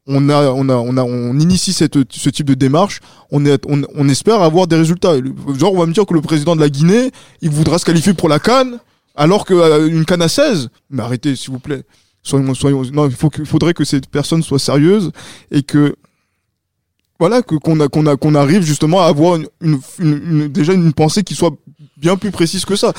on 0.06 0.28
a, 0.28 0.50
on 0.50 0.68
a, 0.68 0.74
on 0.74 0.96
a, 0.96 1.02
on 1.04 1.38
initie 1.38 1.72
cette, 1.72 1.96
ce 2.12 2.30
type 2.30 2.46
de 2.46 2.54
démarche, 2.54 3.00
on, 3.30 3.44
est, 3.46 3.64
on, 3.68 3.82
on 3.94 4.08
espère 4.08 4.42
avoir 4.42 4.66
des 4.66 4.76
résultats. 4.76 5.14
Genre, 5.58 5.72
on 5.72 5.78
va 5.78 5.86
me 5.86 5.92
dire 5.92 6.06
que 6.06 6.14
le 6.14 6.20
président 6.20 6.56
de 6.56 6.60
la 6.60 6.68
Guinée, 6.68 7.10
il 7.40 7.50
voudra 7.50 7.78
se 7.78 7.84
qualifier 7.84 8.12
pour 8.14 8.28
la 8.28 8.38
Cannes, 8.40 8.78
alors 9.14 9.44
qu'une 9.44 10.04
Cannes 10.04 10.22
à 10.22 10.28
16, 10.28 10.70
mais 10.90 11.02
arrêtez, 11.02 11.36
s'il 11.36 11.52
vous 11.52 11.60
plaît. 11.60 11.82
Soyons, 12.24 12.54
soyons, 12.54 12.82
non, 12.92 13.06
il 13.08 13.14
faut 13.14 13.30
que- 13.30 13.44
faudrait 13.44 13.74
que 13.74 13.84
cette 13.84 14.08
personne 14.08 14.42
soit 14.42 14.58
sérieuse 14.60 15.10
et 15.50 15.62
que, 15.62 15.94
voilà, 17.22 17.40
que, 17.40 17.54
qu'on 17.54 17.78
a, 17.78 17.86
qu'on 17.86 18.06
a, 18.06 18.16
qu'on 18.16 18.34
arrive 18.34 18.62
justement 18.62 19.00
à 19.00 19.06
avoir 19.06 19.36
une, 19.36 19.46
une, 19.60 19.78
une- 20.00 20.48
déjà 20.48 20.72
une 20.72 20.92
pensée 20.92 21.22
qui 21.22 21.36
soit 21.36 21.52
bien 21.96 22.16
plus 22.16 22.32
précise 22.32 22.64
que 22.64 22.74
ça. 22.74 22.92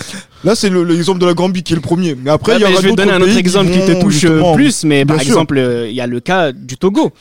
Là, 0.46 0.56
c'est 0.56 0.70
le- 0.70 0.86
l'exemple 0.86 1.20
de 1.20 1.26
la 1.26 1.34
Gambie 1.34 1.62
qui 1.62 1.74
est 1.74 1.76
le 1.76 1.82
premier. 1.82 2.16
Mais 2.16 2.30
après, 2.30 2.54
Ouais, 2.54 2.60
il 2.60 2.62
y 2.62 2.66
aura 2.72 2.82
je 2.82 2.88
vais 2.88 2.96
donner 2.96 3.12
un 3.12 3.22
autre 3.22 3.36
exemple 3.38 3.70
qui, 3.72 3.80
te 3.80 3.92
vont, 3.92 4.00
touche 4.02 4.24
euh, 4.24 4.54
plus, 4.54 4.86
mais 4.86 5.04
par 5.04 5.20
sûr. 5.20 5.28
exemple, 5.34 5.58
euh, 5.58 5.90
il 5.90 5.94
y 5.96 6.00
a 6.00 6.08
le 6.08 6.22
cas 6.22 6.54
du 6.54 6.78
Togo. 6.78 7.12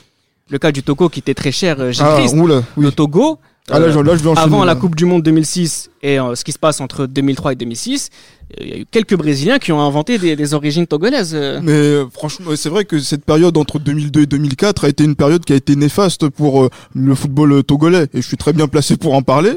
le 0.49 0.59
cas 0.59 0.71
du 0.71 0.85
Togo 0.85 1.09
qui 1.09 1.19
était 1.19 1.35
très 1.35 1.51
cher, 1.51 1.81
euh, 1.81 1.91
Gilles 1.91 2.05
Ah, 2.07 2.21
oui. 2.23 2.61
Le 2.77 2.93
Togo, 2.93 3.39
Ah, 3.71 3.79
là, 3.79 3.87
euh, 3.87 4.03
là, 4.03 4.17
je 4.17 4.29
avant 4.29 4.65
la. 4.65 4.75
Coupe 4.75 4.97
du 4.97 5.05
Monde 5.05 5.23
2006 5.23 5.91
et 6.03 6.19
euh, 6.19 6.35
ce 6.35 6.43
qui 6.43 6.51
se 6.51 6.59
passe 6.59 6.81
entre 6.81 7.07
2003 7.07 7.53
et 7.53 7.55
2006, 7.55 8.11
euh, 8.11 8.57
il 8.61 8.69
y 8.69 8.73
a 8.73 8.77
eu 8.79 8.87
quelques 8.91 9.15
Brésiliens 9.17 9.61
qui 9.61 9.71
ont 9.71 9.81
inventé 9.81 10.19
des, 10.19 10.35
des 10.35 10.53
origines 10.55 10.87
togolaises. 10.89 11.31
euh. 11.33 11.61
Mais 11.63 11.73
euh, 11.73 12.05
franchement, 12.13 12.51
c'est 12.57 12.69
vrai 12.69 12.85
que 12.85 12.99
cette 12.99 13.25
période 13.25 13.57
entre 13.57 13.79
2002 13.79 14.23
et 14.23 14.27
2004 14.27 14.85
a 14.85 14.89
été 14.89 15.05
une 15.05 15.15
période 15.15 15.45
qui 15.45 15.53
a 15.53 15.57
été 15.57 15.77
néfaste 15.77 16.29
pour 16.29 16.65
euh, 16.65 16.71
le 16.97 17.15
football 17.15 17.53
euh, 17.53 17.63
togolais. 17.63 18.09
Et 18.15 18.21
je 18.21 18.27
suis 18.27 18.37
très 18.37 18.53
bien 18.53 18.67
placé 18.67 18.97
pour 18.97 19.15
en 19.15 19.23
parler. 19.23 19.53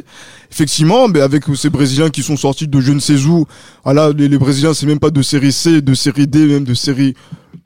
Effectivement, 0.51 1.07
mais 1.07 1.21
avec 1.21 1.45
ces 1.55 1.71
Brésiliens 1.71 2.09
qui 2.12 2.21
sont 2.21 2.38
sortis 2.38 2.67
de 2.67 2.79
je 2.79 2.91
ne 2.91 3.00
sais 3.00 3.17
où. 3.25 3.45
Voilà, 3.83 4.12
les, 4.15 4.27
les 4.27 4.38
Brésiliens, 4.38 4.75
c'est 4.75 4.85
même 4.85 5.00
pas 5.00 5.09
de 5.09 5.21
série 5.24 5.51
C, 5.51 5.81
de 5.81 5.93
série 5.95 6.27
D, 6.27 6.45
même 6.45 6.63
de 6.63 6.75
série 6.75 7.15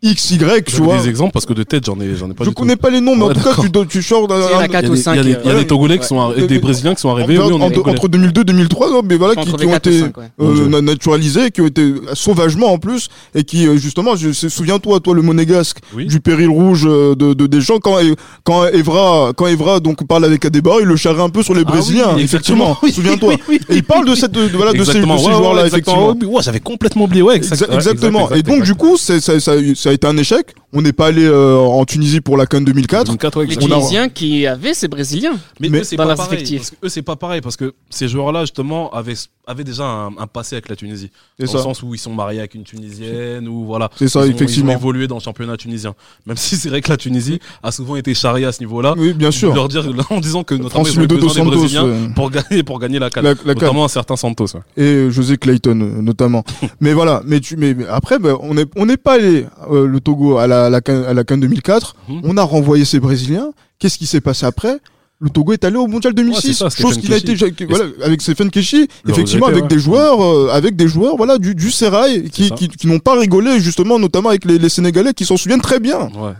X, 0.01 0.31
Y, 0.31 0.65
tu 0.65 0.77
vois. 0.81 0.97
des 0.97 1.09
exemples 1.09 1.31
parce 1.33 1.45
que 1.45 1.53
de 1.53 1.63
tête, 1.63 1.85
j'en 1.85 1.99
ai, 1.99 2.15
j'en 2.15 2.29
ai 2.29 2.33
pas 2.33 2.43
Je 2.43 2.49
du 2.49 2.55
tout. 2.55 2.61
connais 2.61 2.75
pas 2.75 2.89
les 2.89 3.01
noms, 3.01 3.15
mais 3.15 3.23
en 3.23 3.27
Ouais, 3.29 3.33
tout 3.33 3.41
cas, 3.41 3.55
tu, 3.61 3.87
tu 3.87 4.01
sors 4.03 4.27
d'un. 4.27 4.35
Il 4.37 4.41
y 4.51 4.55
en 4.55 4.59
a 4.59 4.63
un- 4.63 4.67
quatre 4.67 4.83
Il 4.85 4.87
y 4.87 4.89
a 4.89 4.91
ou 4.91 4.95
des, 4.95 4.99
il 4.99 4.99
y 4.99 4.99
a 4.99 5.03
cinq, 5.03 5.15
des- 5.15 5.29
il 5.29 5.47
y 5.47 5.51
a 5.51 5.55
euh, 5.55 5.59
des 5.59 5.67
Togolais 5.67 5.97
qui 5.99 6.07
sont 6.07 6.17
arri- 6.19 6.41
Ouais. 6.41 6.47
des 6.47 6.59
Brésiliens 6.59 6.95
qui 6.95 7.01
sont 7.01 7.09
arrivés. 7.09 7.37
oui, 7.37 7.43
on 7.51 7.61
en- 7.61 7.69
est 7.69 7.73
Togolais. 7.73 7.95
entre 7.97 8.07
2002 8.07 8.41
et 8.41 8.45
2003, 8.45 8.89
non, 8.89 9.01
mais 9.07 9.15
voilà, 9.17 9.33
qui, 9.35 9.41
Entre 9.49 9.57
qui 9.57 9.65
ont 9.65 9.75
été 9.75 10.01
ouais. 10.01 10.09
euh, 10.41 10.67
na- 10.67 10.81
naturalisés, 10.81 11.51
qui 11.51 11.61
ont 11.61 11.67
été 11.67 11.93
sauvagement 12.13 12.71
en 12.73 12.77
plus, 12.77 13.09
et 13.35 13.43
qui 13.43 13.67
euh, 13.67 13.77
justement, 13.77 14.15
je 14.15 14.31
sais- 14.31 14.49
souviens-toi, 14.49 14.99
toi, 14.99 15.13
le 15.13 15.21
monégasque 15.21 15.77
Oui. 15.95 16.05
du 16.05 16.19
péril 16.19 16.49
rouge 16.49 16.85
euh, 16.87 17.15
de, 17.15 17.33
de 17.33 17.47
des 17.47 17.61
gens 17.61 17.79
quand 17.79 17.97
quand 18.43 18.65
Evra 18.67 19.31
quand 19.35 19.47
Evra 19.47 19.79
donc 19.79 20.05
parle 20.07 20.25
avec 20.25 20.43
Adebayor, 20.45 20.81
il 20.81 20.87
le 20.87 20.95
charrie 20.95 21.21
un 21.21 21.29
peu 21.29 21.43
sur 21.43 21.53
les 21.53 21.61
Ah 21.65 21.71
Brésiliens, 21.71 22.13
oui, 22.15 22.23
effectivement. 22.23 22.77
Oui, 22.83 22.91
Souviens-toi. 22.91 23.33
oui, 23.33 23.39
oui, 23.49 23.59
Et 23.69 23.75
il 23.77 23.83
parle 23.83 24.05
de 24.07 24.15
cette 24.15 24.31
de, 24.31 24.41
voilà 24.55 24.71
de 24.73 24.77
ces, 24.77 24.83
de 24.83 24.89
Exactement, 24.89 25.17
ces 25.17 25.25
ouais, 25.25 25.31
ouais, 25.31 25.37
joueurs-là, 25.37 25.65
exactement. 25.65 26.05
effectivement. 26.09 26.29
Ouais, 26.31 26.37
ouais, 26.37 26.43
j'avais 26.43 26.59
complètement 26.59 27.03
oublié. 27.05 27.21
Ouais, 27.21 27.35
exact- 27.35 27.61
Exa- 27.61 27.69
ouais, 27.69 27.75
exactement. 27.75 28.23
exact, 28.29 28.37
et 28.37 28.43
donc 28.43 28.55
exact, 28.59 28.65
du 28.67 28.75
coup, 28.75 28.97
c'est 28.97 29.19
ça, 29.19 29.39
ça, 29.39 29.53
ça 29.75 29.78
a 29.87 29.93
été 29.93 30.05
un 30.07 30.17
échec? 30.17 30.53
On 30.71 30.81
n'est 30.83 30.93
pas 30.93 31.07
allé 31.07 31.25
euh, 31.25 31.57
en 31.57 31.83
Tunisie 31.85 32.21
pour 32.21 32.37
la 32.37 32.45
Cannes 32.45 32.63
2004. 32.65 33.05
2004, 33.07 33.39
ouais, 33.39 33.45
Les 33.47 33.57
a- 33.57 33.59
Tunisiens 33.59 34.09
qui 34.09 34.45
avaient 34.45 34.73
ces 34.75 34.87
Brésiliens. 34.87 35.33
Mais, 35.59 35.69
Mais 35.69 35.79
eux, 35.79 35.83
c'est 35.83 35.95
pas 35.97 36.15
pareil. 36.15 36.43
Parce 36.57 36.69
que 36.69 36.75
eux, 36.85 36.89
c'est 36.89 37.01
pas 37.01 37.15
pareil 37.15 37.41
parce 37.41 37.55
que 37.57 37.73
ces 37.89 38.07
joueurs-là, 38.07 38.41
justement, 38.41 38.91
avaient, 38.91 39.15
avaient 39.47 39.63
déjà 39.63 39.85
un, 39.85 40.07
un 40.17 40.27
passé 40.27 40.55
avec 40.55 40.69
la 40.69 40.75
Tunisie. 40.75 41.09
C'est 41.39 41.45
Dans 41.47 41.53
le 41.53 41.57
ça. 41.57 41.63
sens 41.63 41.81
où 41.81 41.95
ils 41.95 41.97
sont 41.99 42.13
mariés 42.13 42.39
avec 42.39 42.53
une 42.53 42.63
Tunisienne 42.63 43.47
ou 43.47 43.65
voilà. 43.65 43.89
C'est 43.97 44.07
ça, 44.07 44.25
Ils 44.27 44.31
ont- 44.31 44.35
effectivement. 44.35 44.71
Ils 44.71 44.75
ont 44.75 44.79
évolué 44.79 45.07
dans 45.07 45.15
le 45.15 45.21
championnat 45.21 45.57
tunisien. 45.57 45.95
Même 46.27 46.37
si 46.37 46.55
c'est 46.55 46.69
vrai 46.69 46.81
que 46.81 46.89
la 46.89 46.97
Tunisie 46.97 47.39
a 47.63 47.71
souvent 47.71 47.95
été 47.95 48.13
charriée 48.13 48.45
à 48.45 48.51
ce 48.51 48.59
niveau-là. 48.59 48.93
Oui, 48.95 49.13
bien 49.13 49.31
sûr. 49.31 49.55
Leur 49.55 49.69
dire, 49.69 49.83
en 50.11 50.19
disant 50.19 50.43
que 50.43 50.53
notre 50.53 50.79
avait 50.79 50.91
Medo 51.01 51.15
dos 51.17 51.27
besoin 51.27 51.45
des 51.45 51.49
Santos 51.49 51.59
Brésiliens 51.61 51.85
euh, 51.87 52.07
pour 52.15 52.29
gagner, 52.29 52.61
pour 52.61 52.79
gagner 52.79 52.99
la 52.99 53.09
CAN. 53.09 53.21
la, 53.23 53.29
la 53.29 53.35
CAN. 53.35 53.45
Notamment 53.47 53.85
un 53.85 53.89
certain 53.89 54.15
Santos. 54.17 54.45
ouais. 54.53 54.61
et 54.77 54.83
euh, 54.83 55.09
José 55.09 55.37
Clayton 55.37 55.79
euh, 55.81 56.01
notamment. 56.03 56.43
mais 56.79 56.93
voilà, 56.93 57.23
mais 57.25 57.39
tu 57.39 57.57
mais 57.57 57.73
mais 57.73 57.87
après 57.87 58.19
ben, 58.19 58.37
on 58.41 58.55
est 58.55 58.69
on 58.75 58.85
n'est 58.85 58.97
pas 58.97 59.13
allé 59.15 59.47
euh, 59.71 59.87
le 59.87 59.99
Togo 59.99 60.37
à 60.37 60.45
la 60.45 60.58
la 60.69 60.81
à 61.07 61.13
la 61.13 61.23
CAN 61.23 61.37
2004, 61.37 61.95
Mhm. 62.09 62.21
on 62.23 62.35
a 62.37 62.43
renvoyé 62.43 62.83
ces 62.83 62.99
brésiliens. 62.99 63.51
Qu'est-ce 63.77 63.97
qui 63.99 64.07
s'est 64.07 64.19
passé 64.19 64.45
après? 64.45 64.79
Le 65.21 65.29
Togo 65.29 65.51
est 65.53 65.63
allé 65.65 65.75
au 65.77 65.85
mondial 65.87 66.13
2006, 66.13 66.47
Ouais, 66.47 66.53
ça, 66.53 66.69
chose 66.69 66.93
Stephen 66.93 67.01
qui 67.01 67.09
n'a 67.11 67.17
été 67.17 67.35
Keshi. 67.53 67.65
voilà, 67.69 67.85
avec 68.03 68.21
Stephen 68.21 68.49
Keshi, 68.49 68.87
effectivement 69.07 69.47
regretté, 69.47 69.59
avec 69.59 69.63
ouais. 69.63 69.75
des 69.77 69.79
joueurs 69.79 70.21
euh, 70.23 70.49
avec 70.51 70.75
des 70.77 70.87
joueurs 70.87 71.15
voilà 71.17 71.37
du 71.37 71.55
du 71.55 71.71
Serail 71.71 72.29
qui 72.29 72.49
qui, 72.51 72.67
qui 72.69 72.87
n'ont 72.87 72.99
pas 72.99 73.19
rigolé 73.19 73.59
justement 73.59 73.99
notamment 73.99 74.29
avec 74.29 74.45
les, 74.45 74.57
les 74.57 74.69
Sénégalais 74.69 75.13
qui 75.13 75.25
s'en 75.25 75.37
souviennent 75.37 75.61
très 75.61 75.79
bien. 75.79 76.09
Ouais. 76.17 76.33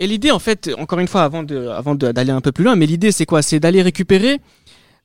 Et 0.00 0.06
l'idée, 0.06 0.30
en 0.30 0.38
fait, 0.38 0.70
encore 0.78 1.00
une 1.00 1.08
fois, 1.08 1.22
avant 1.22 1.42
de, 1.42 1.66
avant 1.68 1.94
d'aller 1.96 2.30
un 2.30 2.40
peu 2.40 2.52
plus 2.52 2.62
loin, 2.64 2.76
mais 2.76 2.86
l'idée, 2.86 3.10
c'est 3.10 3.26
quoi? 3.26 3.42
C'est 3.42 3.58
d'aller 3.60 3.82
récupérer 3.82 4.40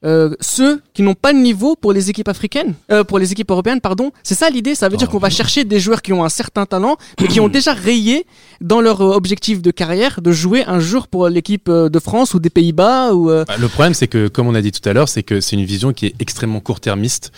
euh, 0.06 0.36
ceux 0.42 0.82
qui 0.94 1.02
n'ont 1.02 1.14
pas 1.16 1.32
de 1.34 1.38
niveau 1.40 1.76
pour 1.76 1.94
les 1.94 2.10
équipes 2.10 2.28
africaines, 2.28 2.74
euh, 2.92 3.04
pour 3.04 3.20
les 3.20 3.32
équipes 3.32 3.50
européennes, 3.52 3.82
pardon. 3.82 4.12
C'est 4.24 4.36
ça 4.36 4.50
l'idée. 4.50 4.76
Ça 4.76 4.90
veut 4.90 4.98
dire 4.98 5.08
Oh. 5.10 5.14
qu'on 5.14 5.20
va 5.20 5.30
chercher 5.30 5.64
des 5.64 5.80
joueurs 5.80 6.02
qui 6.02 6.12
ont 6.14 6.24
un 6.24 6.30
certain 6.30 6.66
talent, 6.66 6.98
mais 7.22 7.28
qui 7.28 7.40
ont 7.40 7.48
déjà 7.50 7.74
rayé 7.74 8.26
dans 8.62 8.82
leur 8.82 9.02
euh, 9.02 9.16
objectif 9.16 9.62
de 9.62 9.72
carrière 9.72 10.22
de 10.22 10.32
jouer 10.32 10.64
un 10.66 10.80
jour 10.80 11.08
pour 11.08 11.28
l'équipe 11.30 11.70
euh, 11.70 11.90
de 11.90 12.00
France 12.00 12.34
ou 12.34 12.40
des 12.40 12.50
Pays-Bas 12.50 13.14
ou. 13.14 13.30
euh, 13.30 13.46
Bah, 13.48 13.56
le 13.60 13.68
problème, 13.68 13.94
c'est 13.94 14.08
que, 14.08 14.28
comme 14.28 14.48
on 14.48 14.56
a 14.56 14.62
dit 14.62 14.72
tout 14.72 14.88
à 14.88 14.94
l'heure, 14.94 15.10
c'est 15.10 15.24
que 15.24 15.40
c'est 15.42 15.56
une 15.56 15.66
vision 15.66 15.94
qui 15.94 16.08
est 16.08 16.16
extrêmement 16.20 16.60
court-termiste. 16.60 17.32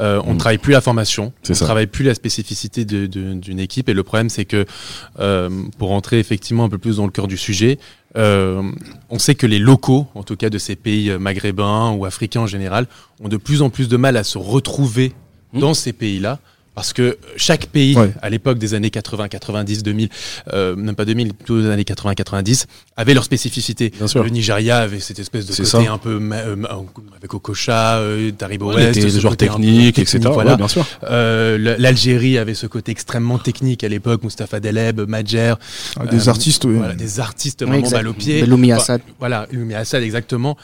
Euh, 0.00 0.20
on 0.24 0.30
ne 0.30 0.34
Mm. 0.34 0.38
travaille 0.38 0.58
plus 0.58 0.72
la 0.72 0.80
formation, 0.80 1.32
C'est 1.42 1.50
on 1.50 1.52
ne 1.54 1.58
ça. 1.58 1.64
travaille 1.64 1.86
plus 1.86 2.04
la 2.04 2.14
spécificité 2.14 2.84
de- 2.84 3.06
de- 3.06 3.34
d'une 3.34 3.58
équipe. 3.60 3.88
Et 3.88 3.94
le 3.94 4.02
problème, 4.02 4.28
c'est 4.30 4.44
que, 4.44 4.64
euh, 5.20 5.48
pour 5.78 5.88
rentrer 5.88 6.18
effectivement 6.18 6.64
un 6.64 6.68
peu 6.68 6.78
plus 6.78 6.96
dans 6.96 7.04
le 7.06 7.10
cœur 7.12 7.26
du 7.28 7.36
sujet, 7.36 7.78
euh, 8.16 8.62
on 9.10 9.18
sait 9.18 9.34
que 9.34 9.46
les 9.46 9.58
locaux, 9.58 10.06
en 10.14 10.22
tout 10.22 10.36
cas 10.36 10.50
de 10.50 10.58
ces 10.58 10.76
pays 10.76 11.10
euh, 11.10 11.18
maghrébins 11.18 11.92
ou 11.92 12.04
africains 12.04 12.42
en 12.42 12.46
général, 12.46 12.86
ont 13.20 13.28
de 13.28 13.36
plus 13.36 13.62
en 13.62 13.70
plus 13.70 13.88
de 13.88 13.96
mal 13.96 14.16
à 14.16 14.24
se 14.24 14.38
retrouver 14.38 15.12
Mm. 15.52 15.60
dans 15.60 15.74
ces 15.74 15.92
pays-là. 15.92 16.38
Parce 16.74 16.94
que 16.94 17.18
chaque 17.36 17.66
pays, 17.66 17.94
Ouais. 17.96 18.10
à 18.22 18.30
l'époque 18.30 18.58
des 18.58 18.72
années 18.72 18.88
80, 18.90 19.28
90, 19.28 19.82
2000, 19.82 20.08
euh, 20.54 20.74
même 20.74 20.94
pas 20.94 21.04
2000, 21.04 21.34
plutôt 21.34 21.60
des 21.60 21.68
années 21.68 21.84
80, 21.84 22.14
90, 22.14 22.66
avait 22.96 23.12
leur 23.12 23.24
spécificité. 23.24 23.90
Bien 23.90 24.06
sûr. 24.08 24.22
Le 24.24 24.30
Nigeria 24.30 24.78
avait 24.78 25.00
cette 25.00 25.18
espèce 25.18 25.44
de 25.44 25.50
côté 25.52 25.64
ça. 25.66 25.78
un 25.80 25.98
peu 25.98 26.18
euh, 26.32 26.56
avec 27.16 27.34
Okocha, 27.34 27.98
euh, 27.98 28.30
Taribo 28.32 28.70
Ouais, 28.70 28.76
West, 28.86 28.94
des, 29.00 29.10
ce 29.10 29.18
des 29.28 29.36
techniques, 29.36 29.94
technique, 29.96 29.98
etc. 29.98 30.20
Voilà. 30.32 30.52
Ouais, 30.52 30.56
bien 30.56 30.68
sûr. 30.68 30.86
Euh, 31.04 31.76
L'Algérie 31.78 32.38
avait 32.38 32.54
ce 32.54 32.66
côté 32.66 32.90
extrêmement 32.92 33.38
technique 33.38 33.84
à 33.84 33.88
l'époque, 33.88 34.22
Mustapha 34.24 34.58
Deleb, 34.58 35.00
Madjer, 35.02 35.54
Ah, 36.00 36.06
des 36.06 36.28
Euh, 36.28 36.30
artistes 36.30 36.64
oui. 36.64 36.76
voilà, 36.76 36.94
des 36.94 37.20
artistes 37.20 37.64
vraiment 37.66 37.88
balle 37.90 38.08
au 38.08 38.14
pied. 38.14 38.42
Enfin, 38.50 38.70
Assad. 38.76 39.02
Voilà, 39.18 39.46
Ulmi 39.52 39.74
Assad, 39.74 40.02
exactement. 40.02 40.56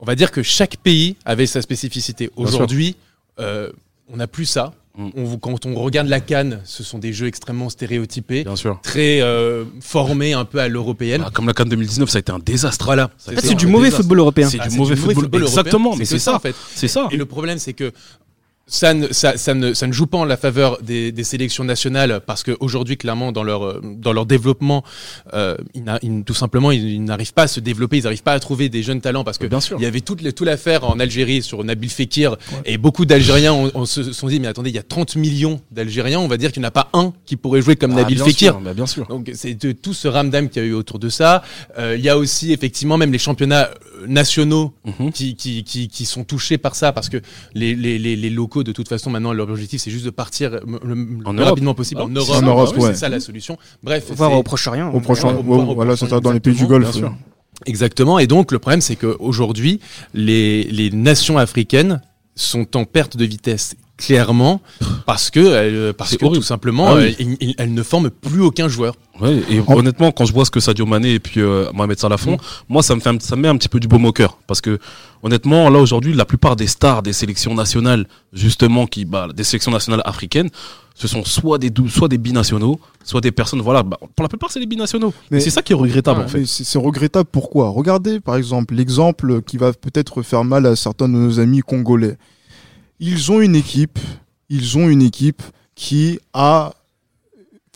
On 0.00 0.04
va 0.04 0.14
dire 0.14 0.30
que 0.30 0.42
chaque 0.42 0.76
pays 0.76 1.16
avait 1.24 1.46
sa 1.46 1.62
spécificité. 1.62 2.30
Aujourd'hui, 2.36 2.96
euh, 3.40 3.70
on 4.12 4.18
n'a 4.18 4.26
plus 4.26 4.44
ça. 4.44 4.74
Mm. 4.96 5.08
On, 5.16 5.36
quand 5.38 5.66
on 5.66 5.74
regarde 5.74 6.06
la 6.08 6.20
Cannes, 6.20 6.60
ce 6.64 6.84
sont 6.84 6.98
des 6.98 7.12
jeux 7.12 7.26
extrêmement 7.26 7.68
stéréotypés, 7.68 8.44
Bien 8.44 8.54
sûr. 8.54 8.78
très 8.82 9.20
euh, 9.22 9.64
formés 9.80 10.34
un 10.34 10.44
peu 10.44 10.58
à 10.60 10.68
l'européenne. 10.68 11.22
Ah, 11.26 11.30
comme 11.32 11.46
la 11.48 11.52
CAN 11.52 11.64
2019, 11.64 12.08
ça 12.08 12.18
a 12.18 12.20
été 12.20 12.30
un 12.30 12.38
désastre. 12.38 12.84
Voilà. 12.84 13.10
En 13.26 13.30
fait, 13.30 13.32
été 13.38 13.48
c'est 13.48 13.54
du 13.56 13.66
mauvais 13.66 13.86
désastre. 13.86 14.02
football 14.02 14.18
européen. 14.20 14.48
C'est 14.48 14.58
Ah, 14.60 14.68
du 14.68 14.76
mauvais 14.76 14.94
football. 14.94 15.42
européen. 15.42 15.42
Exactement, 15.48 15.96
mais 15.96 16.04
C'est 16.04 16.18
ça 16.20 16.30
ça. 16.32 16.36
en 16.36 16.40
fait. 16.40 16.54
C'est 16.76 16.86
ça. 16.88 17.08
Et 17.10 17.16
le 17.16 17.26
problème, 17.26 17.58
c'est 17.58 17.72
que 17.72 17.90
ça 18.66 18.94
ne, 18.94 19.12
ça, 19.12 19.36
ça 19.36 19.52
ne, 19.52 19.74
ça 19.74 19.86
ne 19.86 19.92
joue 19.92 20.06
pas 20.06 20.16
en 20.18 20.24
la 20.24 20.38
faveur 20.38 20.78
des, 20.82 21.12
des 21.12 21.24
sélections 21.24 21.64
nationales 21.64 22.22
parce 22.26 22.42
qu'aujourd'hui, 22.42 22.96
clairement, 22.96 23.30
dans 23.30 23.42
leur, 23.42 23.62
euh, 23.64 23.80
dans 23.82 24.12
leur 24.14 24.24
développement, 24.24 24.82
euh, 25.34 25.56
ils 25.74 25.84
ils- 26.02 26.24
tout 26.24 26.32
simplement, 26.34 26.70
ils, 26.70 26.88
ils 26.94 27.04
n'arrivent 27.04 27.34
pas 27.34 27.42
à 27.42 27.46
se 27.46 27.60
développer, 27.60 27.98
ils 27.98 28.04
n'arrivent 28.04 28.22
pas 28.22 28.32
à 28.32 28.40
trouver 28.40 28.70
des 28.70 28.82
jeunes 28.82 29.02
talents 29.02 29.22
parce 29.22 29.36
que 29.36 29.46
Bien 29.46 29.60
sûr. 29.60 29.76
il 29.78 29.82
y 29.82 29.86
avait 29.86 30.00
toute, 30.00 30.22
toute 30.34 30.46
l'affaire 30.46 30.84
en 30.88 30.98
Algérie 30.98 31.42
sur 31.42 31.62
Nabil 31.62 31.90
Fekir 31.90 32.36
et 32.64 32.78
beaucoup 32.78 33.04
d'Algériens 33.04 33.52
ont, 33.52 33.70
ont 33.74 33.84
se 33.86 34.12
sont 34.12 34.28
dit, 34.28 34.40
mais 34.40 34.48
attendez, 34.48 34.70
il 34.70 34.76
y 34.76 34.78
a 34.78 34.82
30 34.82 35.16
millions 35.16 35.60
d'Algériens, 35.70 36.20
on 36.20 36.28
va 36.28 36.38
dire 36.38 36.50
qu'il 36.50 36.60
n'y 36.62 36.66
en 36.66 36.68
a 36.68 36.72
pas 36.72 36.88
un 36.94 37.12
qui 37.26 37.36
pourrait 37.36 37.60
jouer 37.60 37.76
comme 37.76 37.92
Ah, 37.92 37.96
Nabil 37.96 38.16
bien 38.16 38.24
Fekir. 38.24 38.52
sûr, 38.52 38.60
bah, 38.62 38.72
bien 38.72 38.86
sûr. 38.86 39.06
Donc 39.08 39.30
c'est 39.34 39.58
tout 39.82 39.92
ce 39.92 40.08
ramdam 40.08 40.48
qu'il 40.48 40.62
y 40.62 40.64
a 40.64 40.68
eu 40.68 40.72
autour 40.72 40.98
de 40.98 41.10
ça. 41.10 41.42
Euh, 41.78 41.96
Il 41.98 42.04
y 42.04 42.08
a 42.08 42.16
aussi 42.16 42.52
effectivement 42.52 42.96
même 42.96 43.12
les 43.12 43.18
championnats 43.18 43.68
euh, 44.00 44.06
nationaux 44.06 44.72
Mhm. 44.84 45.12
qui, 45.12 45.34
qui, 45.36 45.64
qui, 45.64 45.88
qui 45.88 46.04
sont 46.06 46.24
touchés 46.24 46.58
par 46.58 46.74
ça 46.74 46.92
parce 46.92 47.08
que 47.08 47.18
les, 47.54 47.74
les, 47.74 47.98
les, 47.98 48.16
les 48.16 48.30
locaux 48.30 48.53
de 48.62 48.72
toute 48.72 48.88
façon 48.88 49.10
maintenant 49.10 49.32
leur 49.32 49.48
objectif 49.50 49.80
c'est 49.80 49.90
juste 49.90 50.04
de 50.04 50.10
partir 50.10 50.54
euh, 50.54 50.60
le, 50.84 50.94
le 50.94 51.18
En 51.26 51.34
plus 51.34 51.42
rapidement 51.42 51.74
possible 51.74 52.00
Ah, 52.02 52.04
en 52.04 52.08
c'est 52.24 52.42
Europe. 52.44 52.74
En 52.76 52.80
ouais. 52.80 52.88
C'est 52.92 53.00
ça 53.00 53.08
la 53.08 53.20
solution. 53.20 53.58
Bref, 53.82 54.10
Voir 54.12 54.32
au 54.32 54.42
Proche-Orient. 54.42 54.90
Au 54.92 54.98
au- 54.98 55.74
voilà, 55.74 55.92
au- 55.94 55.96
ça 55.96 56.20
dans 56.20 56.32
les 56.32 56.40
pays 56.40 56.54
du 56.54 56.62
exactement, 56.64 57.00
Golfe. 57.08 57.12
Exactement. 57.66 58.18
Et 58.18 58.26
donc 58.26 58.52
le 58.52 58.58
problème 58.58 58.80
c'est 58.80 58.96
qu'aujourd'hui 58.96 59.80
les, 60.12 60.64
les 60.64 60.90
nations 60.90 61.38
africaines 61.38 62.00
sont 62.34 62.76
en 62.76 62.84
perte 62.84 63.16
de 63.16 63.24
vitesse 63.24 63.74
clairement 63.96 64.60
parce 65.06 65.30
que 65.30 65.38
euh, 65.40 65.92
parce 65.92 66.16
que 66.16 66.24
horrible. 66.24 66.40
tout 66.42 66.46
simplement 66.46 66.88
Ah 66.88 66.94
oui. 66.96 67.16
euh, 67.20 67.52
elles 67.58 67.72
ne 67.72 67.82
forment 67.84 68.10
plus 68.10 68.40
aucun 68.42 68.66
joueur. 68.68 68.94
Ouais, 69.20 69.40
et 69.48 69.60
En- 69.60 69.76
honnêtement, 69.76 70.10
quand 70.10 70.24
je 70.24 70.32
vois 70.32 70.44
ce 70.44 70.50
que 70.50 70.58
Sadio 70.58 70.84
Mané 70.84 71.14
et 71.14 71.20
puis 71.20 71.40
euh, 71.40 71.70
Mohamed 71.72 71.98
Salah 72.00 72.16
font, 72.16 72.36
moi, 72.68 72.82
ça 72.82 72.96
me 72.96 73.00
fait, 73.00 73.10
un- 73.10 73.20
ça 73.20 73.36
me 73.36 73.42
met 73.42 73.48
un 73.48 73.56
petit 73.56 73.68
peu 73.68 73.78
du 73.78 73.86
baume 73.86 74.04
au 74.06 74.12
cœur. 74.12 74.38
Parce 74.48 74.60
que, 74.60 74.80
honnêtement, 75.22 75.68
là, 75.70 75.78
aujourd'hui, 75.78 76.12
la 76.12 76.24
plupart 76.24 76.56
des 76.56 76.66
stars 76.66 77.04
des 77.04 77.12
sélections 77.12 77.54
nationales, 77.54 78.08
justement, 78.32 78.88
qui, 78.88 79.04
bah, 79.04 79.28
des 79.32 79.44
sélections 79.44 79.70
nationales 79.70 80.02
africaines, 80.04 80.50
ce 80.94 81.08
sont 81.08 81.24
soit 81.24 81.58
des, 81.58 81.72
soit 81.88 82.08
des 82.08 82.18
binationaux, 82.18 82.78
soit 83.02 83.20
des 83.20 83.32
personnes, 83.32 83.60
voilà, 83.60 83.82
bah, 83.82 83.98
pour 84.00 84.22
la 84.22 84.28
plupart, 84.28 84.50
c'est 84.50 84.60
des 84.60 84.66
binationaux. 84.66 85.12
Mais- 85.30 85.40
c'est 85.40 85.50
ça 85.50 85.60
qui 85.60 85.72
est 85.72 85.76
regrettable, 85.76 86.20
Ah, 86.22 86.24
en 86.26 86.28
fait. 86.28 86.46
c'est 86.46 86.78
regrettable 86.78 87.28
pourquoi? 87.30 87.68
Regardez 87.70 88.20
par 88.20 88.36
exemple 88.36 88.74
l'exemple 88.74 89.42
qui 89.42 89.56
va 89.56 89.72
peut-être 89.72 90.22
faire 90.22 90.44
mal 90.44 90.66
à 90.66 90.76
certains 90.76 91.08
de 91.08 91.14
nos 91.14 91.40
amis 91.40 91.60
congolais. 91.60 92.16
Ils 93.00 93.32
ont 93.32 93.40
une 93.40 93.56
équipe, 93.56 93.98
ils 94.48 94.78
ont 94.78 94.88
une 94.88 95.02
équipe 95.02 95.42
qui 95.74 96.20
a 96.32 96.72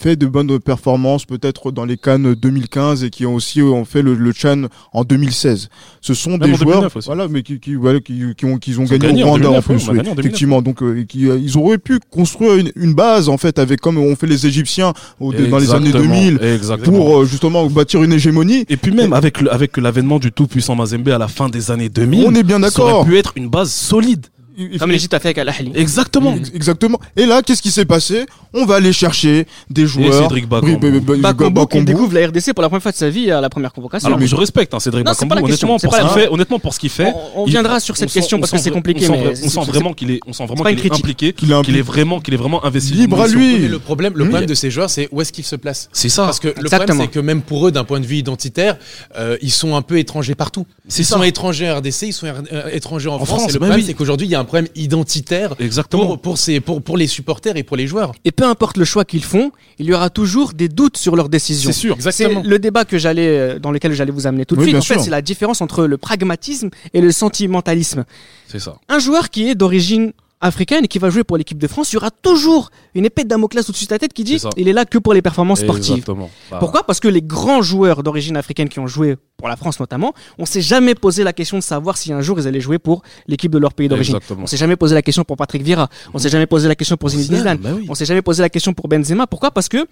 fait 0.01 0.15
de 0.15 0.27
bonnes 0.27 0.61
performances 0.61 1.25
peut-être 1.25 1.73
dans 1.73 1.85
les 1.85 1.97
Cannes 1.97 2.35
2015 2.35 3.03
et 3.03 3.11
qui 3.11 3.27
ont 3.27 3.35
aussi 3.35 3.61
ont 3.63 3.85
fait 3.85 4.01
le, 4.01 4.15
le 4.15 4.33
Chan 4.33 4.63
en 4.93 5.03
2016. 5.03 5.69
Ce 6.01 6.15
sont 6.15 6.31
Même 6.31 6.41
des 6.41 6.53
en 6.53 6.57
joueurs 6.57 6.69
2009 6.83 6.97
aussi. 6.97 7.07
voilà 7.07 7.27
mais 7.29 7.43
qui, 7.43 7.59
qui, 7.59 7.75
voilà, 7.75 7.99
qui, 8.01 8.23
qui 8.37 8.45
ont 8.45 8.59
qui 8.59 8.77
ont 8.79 8.85
gagné, 8.85 8.99
gagné 8.99 9.25
au 9.25 9.27
en 9.27 9.31
Rwanda 9.33 9.49
en 9.49 9.61
2009, 9.61 9.65
plus 9.67 9.75
oui, 9.75 9.83
on 9.87 9.89
a 9.89 9.93
oui, 9.93 9.97
gagné 9.99 10.11
en 10.11 10.15
2009. 10.15 10.19
effectivement 10.25 10.63
donc 10.63 10.83
euh, 10.83 11.05
qui, 11.09 11.29
euh, 11.29 11.39
ils 11.43 11.59
auraient 11.59 11.79
pu 11.79 11.99
construire 12.11 12.55
une, 12.55 12.71
une 12.77 12.95
base 12.95 13.29
en 13.29 13.39
fait 13.39 13.59
avec 13.59 13.81
comme 13.81 13.99
ont 13.99 14.15
fait 14.15 14.29
les 14.29 14.47
Égyptiens 14.47 14.93
au- 15.19 15.33
dans 15.33 15.59
les 15.59 15.73
années 15.75 15.89
Exactement, 15.89 16.15
2000 16.15 16.39
Exactement. 16.43 16.97
pour 16.97 17.19
euh, 17.19 17.25
justement 17.25 17.67
bâtir 17.67 18.03
une 18.05 18.13
hégémonie 18.13 18.65
Et 18.69 18.77
puis 18.77 18.93
même 18.93 19.13
avec 19.13 19.41
le- 19.41 19.53
avec 19.53 19.77
l'avènement 19.79 20.19
du 20.21 20.31
tout 20.31 20.47
puissant 20.47 20.77
Mazembe 20.77 21.09
à 21.09 21.19
la 21.19 21.29
fin 21.29 21.49
des 21.49 21.71
années 21.73 21.89
2000, 21.89 22.25
On 22.27 22.35
est 22.37 22.43
bien 22.45 22.61
ça 22.71 22.83
aurait 22.83 22.93
d'accord. 22.93 23.05
pu 23.07 23.17
être 23.19 23.33
une 23.37 23.49
base 23.49 23.73
solide. 23.73 24.27
Il- 24.59 24.79
Comme 24.79 24.91
l'Égypte 24.91 25.15
a 25.15 25.21
fait 25.21 25.29
avec 25.29 25.39
Al-Ahli. 25.39 25.73
Exactement. 25.75 26.35
Ex- 26.37 26.51
Exactement. 26.55 26.99
Et 27.17 27.25
là, 27.27 27.43
qu'est-ce 27.43 27.63
qui 27.63 27.71
s'est 27.71 27.85
passé? 27.85 28.27
On 28.53 28.65
va 28.67 28.77
aller 28.77 28.93
chercher 28.93 29.47
des 29.71 29.83
Et 29.83 29.87
joueurs. 29.87 30.23
Cédric 30.25 30.49
Bakambu. 30.49 31.67
Qui 31.71 31.85
découvre 31.85 32.15
la 32.15 32.27
RDC 32.29 32.53
pour 32.55 32.63
la 32.63 32.69
première 32.69 32.83
fois 32.83 32.93
de 32.93 32.97
sa 32.97 33.09
vie 33.11 33.31
à 33.31 33.41
la 33.41 33.49
première 33.51 33.73
convocation. 33.73 34.07
Alors, 34.09 34.19
mais 34.19 34.27
je 34.27 34.37
respecte 34.37 34.75
hein, 34.75 34.81
Cédric 34.81 35.05
Non, 35.07 35.13
c'est 35.15 35.27
pas 35.27 35.35
Bakambu. 35.37 35.49
la 35.49 35.53
question, 35.53 35.69
Honnêtement, 35.69 35.89
pour 35.89 35.93
ce 35.95 35.99
la- 36.03 36.09
qu'il 36.09 36.21
fait, 36.23 36.29
honnêtement, 36.29 36.59
pour 36.59 36.75
ce 36.75 36.79
qu'il 36.81 36.91
fait. 36.91 37.13
on, 37.37 37.45
viendra 37.45 37.81
sur 37.81 37.97
cette 37.97 38.11
on 38.11 38.13
question 38.13 38.37
on 38.37 38.41
parce 38.41 38.53
que 38.53 38.59
c'est 38.59 38.71
compliqué, 38.71 39.09
on 39.09 39.15
sent, 39.49 39.61
mais 39.61 39.65
vraiment 39.73 39.93
qu'il 39.93 40.11
est, 40.11 40.21
on 40.27 40.33
sent 40.33 40.47
vraiment 40.47 40.65
qu'il 40.65 40.87
est 40.87 40.93
impliqué, 40.93 41.33
Qu'il 41.33 41.51
est 41.51 41.53
qu'il 41.53 41.53
est 41.53 41.55
impliqué. 41.55 41.83
vraiment, 41.83 42.21
qu'il 42.21 42.35
est 42.35 42.39
vraiment 42.39 42.65
investi. 42.65 42.95
Libre 42.95 43.21
à 43.21 43.27
lui. 43.29 43.69
Le 43.69 43.79
problème, 43.79 44.13
le 44.17 44.25
problème 44.25 44.47
de 44.49 44.55
ces 44.55 44.71
joueurs, 44.71 44.91
c'est 44.91 45.09
où 45.13 45.21
est-ce 45.21 45.33
qu'ils 45.33 45.45
se 45.45 45.57
placent? 45.57 45.89
C'est 45.93 46.09
ça. 46.09 46.25
Parce 46.25 46.41
que 46.41 46.49
le 46.49 46.69
problème, 46.69 46.99
c'est 47.01 47.09
que 47.09 47.21
même 47.21 47.43
pour 47.43 47.67
eux, 47.67 47.73
d'un 47.73 47.85
point 47.85 48.01
de 48.01 48.07
vue 48.07 48.17
identitaire, 48.17 48.77
euh, 49.19 49.37
ils 49.43 49.51
sont 49.53 49.77
un 49.77 49.83
peu 49.83 49.99
étrangers 49.99 50.35
partout. 50.35 50.67
Ils 50.97 51.05
sont 51.05 51.23
étrangers 51.23 51.71
en 51.71 51.77
RDC, 51.79 52.03
ils 52.09 52.13
sont 52.13 52.27
euh, 52.27 52.69
étrangers 52.73 53.09
en, 53.09 53.25
France. 53.25 53.51
Et 53.51 53.53
le 53.53 53.59
bah 53.59 53.67
problème, 53.67 53.87
c'est 53.87 53.95
qu'aujourd'hui, 53.95 54.27
il 54.27 54.31
y 54.31 54.35
a 54.35 54.41
un 54.41 54.45
problème 54.49 54.69
identitaire 54.75 55.55
Exactement. 55.61 56.07
pour, 56.07 56.19
pour, 56.21 56.39
ces, 56.39 56.61
pour, 56.61 56.83
pour 56.83 56.97
les 56.97 57.07
supporters 57.07 57.57
et 57.57 57.63
pour 57.63 57.77
les 57.77 57.87
joueurs. 57.87 58.13
Et 58.25 58.33
peu 58.33 58.45
importe 58.45 58.77
le 58.77 58.85
choix 58.85 59.05
qu'ils 59.05 59.25
font, 59.25 59.53
il 59.79 59.87
y 59.87 59.93
aura 59.95 60.11
toujours 60.11 60.53
des 60.53 60.69
doutes 60.69 60.97
sur 60.97 61.15
leur 61.15 61.29
décision. 61.29 61.71
C'est 61.71 61.79
sûr. 61.79 61.95
Exactement. 61.95 62.43
C'est 62.43 62.49
le 62.49 62.59
débat 62.59 62.85
que 62.85 62.99
j'allais, 62.99 63.29
euh, 63.29 63.59
dans 63.59 63.71
lequel 63.71 63.93
j'allais 63.93 64.11
vous 64.11 64.27
amener 64.27 64.45
tout 64.45 64.57
de 64.57 64.61
Oui, 64.61 64.67
suite. 64.69 64.77
En 64.79 64.83
fait, 64.83 64.99
c'est 64.99 65.11
la 65.11 65.23
différence 65.23 65.61
entre 65.61 65.85
le 65.85 65.97
pragmatisme 65.97 66.71
et 66.93 67.01
le 67.01 67.13
sentimentalisme. 67.13 68.05
C'est 68.49 68.59
ça. 68.59 68.77
Un 68.89 68.99
joueur 68.99 69.31
qui 69.31 69.49
est 69.49 69.55
d'origine 69.55 70.13
africaine 70.41 70.85
et 70.85 70.89
qui 70.89 70.99
va 70.99 71.11
jouer 71.11 71.25
pour 71.25 71.37
l'équipe 71.37 71.59
de 71.59 71.67
France, 71.67 71.93
il 71.93 71.95
y 71.95 71.97
aura 71.97 72.11
toujours 72.11 72.71
une 72.95 73.05
épée 73.05 73.25
de 73.25 73.29
Damoclès 73.29 73.69
au-dessus 73.69 73.85
de 73.85 73.89
ta 73.89 73.99
tête 73.99 74.13
qui 74.13 74.25
dit 74.25 74.41
il 74.57 74.69
est 74.69 74.73
là 74.73 74.85
que 74.85 74.99
pour 74.99 75.15
les 75.15 75.23
performances 75.23 75.61
sportives. 75.61 75.97
Exactement. 75.97 76.31
Bah, 76.51 76.59
Pourquoi? 76.61 76.85
Parce 76.85 77.01
que 77.01 77.09
les 77.09 77.23
grands 77.23 77.63
joueurs 77.63 78.03
d'origine 78.03 78.37
africaine 78.37 78.69
qui 78.69 78.79
ont 78.79 78.87
joué 78.87 79.17
pour 79.37 79.49
la 79.49 79.57
France 79.57 79.81
notamment, 79.81 80.15
on 80.39 80.47
s'est 80.47 80.61
jamais 80.61 80.95
posé 80.95 81.25
la 81.25 81.33
question 81.33 81.59
de 81.59 81.63
savoir 81.63 81.97
si 81.97 82.13
un 82.13 82.21
jour 82.21 82.39
ils 82.39 82.47
allaient 82.47 82.61
jouer 82.61 82.79
pour 82.79 83.03
l'équipe 83.27 83.51
de 83.51 83.59
leur 83.59 83.73
pays 83.75 83.89
d'origine. 83.89 84.19
On 84.39 84.47
s'est 84.47 84.57
jamais 84.57 84.77
posé 84.77 84.95
la 84.95 85.03
question 85.03 85.25
pour 85.25 85.37
Patrick 85.37 85.63
Vieira. 85.63 85.89
On 86.15 86.19
s'est 86.19 86.29
jamais 86.29 86.47
posé 86.47 86.69
la 86.69 86.75
question 86.75 86.97
pour 86.97 87.09
Zinedine 87.09 87.37
Zidane. 87.39 87.59
Bah 87.59 87.71
oui. 87.75 87.87
On 87.89 87.95
s'est 87.95 88.07
jamais 88.07 88.23
posé 88.23 88.43
la 88.43 88.49
question 88.49 88.75
pour 88.75 88.89
Benzema. 88.89 89.27
Pourquoi? 89.27 89.51
Parce 89.51 89.69
que 89.69 89.87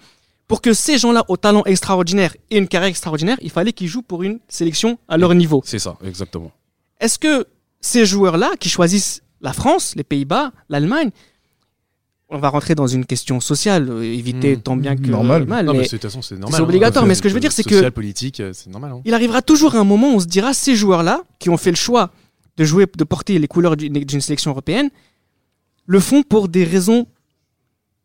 pour 0.47 0.61
que 0.61 0.73
ces 0.73 0.97
gens-là 0.97 1.25
au 1.27 1.35
talent 1.35 1.63
extraordinaire 1.65 2.35
et 2.51 2.57
une 2.57 2.67
carrière 2.67 2.89
extraordinaire, 2.89 3.37
il 3.41 3.49
fallait 3.49 3.73
qu'ils 3.73 3.89
jouent 3.89 4.01
pour 4.01 4.23
une 4.23 4.39
sélection 4.47 4.97
à 5.09 5.17
leur 5.17 5.35
niveau. 5.35 5.61
C'est 5.65 5.79
ça, 5.79 5.97
exactement. 6.05 6.51
Est-ce 7.01 7.19
que 7.19 7.45
ces 7.81 8.05
joueurs-là 8.05 8.51
qui 8.59 8.69
choisissent 8.69 9.21
la 9.41 9.53
France, 9.53 9.93
les 9.95 10.03
Pays-Bas, 10.03 10.51
l'Allemagne, 10.69 11.11
on 12.29 12.39
va 12.39 12.49
rentrer 12.49 12.75
dans 12.75 12.87
une 12.87 13.05
question 13.05 13.39
sociale, 13.39 13.89
euh, 13.89 14.03
éviter 14.03 14.57
Mmh. 14.57 14.61
tant 14.61 14.75
bien 14.75 14.95
que 14.97 15.07
Normal. 15.07 15.45
mal, 15.45 15.65
non, 15.65 15.71
mais 15.71 15.79
mais 15.79 15.83
c'est- 15.85 15.95
de 15.95 16.01
toute 16.01 16.09
façon, 16.09 16.21
c'est 16.21 16.35
normal. 16.37 16.57
c'est 16.57 16.61
obligatoire, 16.63 17.05
hein. 17.05 17.07
mais 17.07 17.15
ce 17.15 17.21
que 17.21 17.29
je 17.29 17.33
veux 17.33 17.39
dire, 17.39 17.51
c'est 17.53 17.63
que- 17.63 17.75
Social, 17.75 17.91
politique, 17.91 18.39
euh, 18.41 18.51
c'est 18.53 18.69
normal. 18.69 18.91
hein. 18.95 19.01
il 19.05 19.13
arrivera 19.13 19.41
toujours 19.41 19.75
un 19.75 19.83
moment 19.85 20.11
où 20.11 20.15
on 20.15 20.19
se 20.19 20.25
dira 20.25 20.53
ces 20.53 20.75
joueurs-là 20.75 21.23
qui 21.39 21.49
ont 21.49 21.55
fait 21.57 21.69
le 21.69 21.77
choix 21.77 22.11
de 22.57 22.65
jouer, 22.65 22.85
de 22.97 23.03
porter 23.05 23.39
les 23.39 23.47
couleurs 23.47 23.77
d'une 23.77 23.93
d'une 23.93 24.21
sélection 24.21 24.51
européenne, 24.51 24.89
le 25.85 25.99
font 26.01 26.21
pour 26.23 26.49
des 26.49 26.65
raisons 26.65 27.05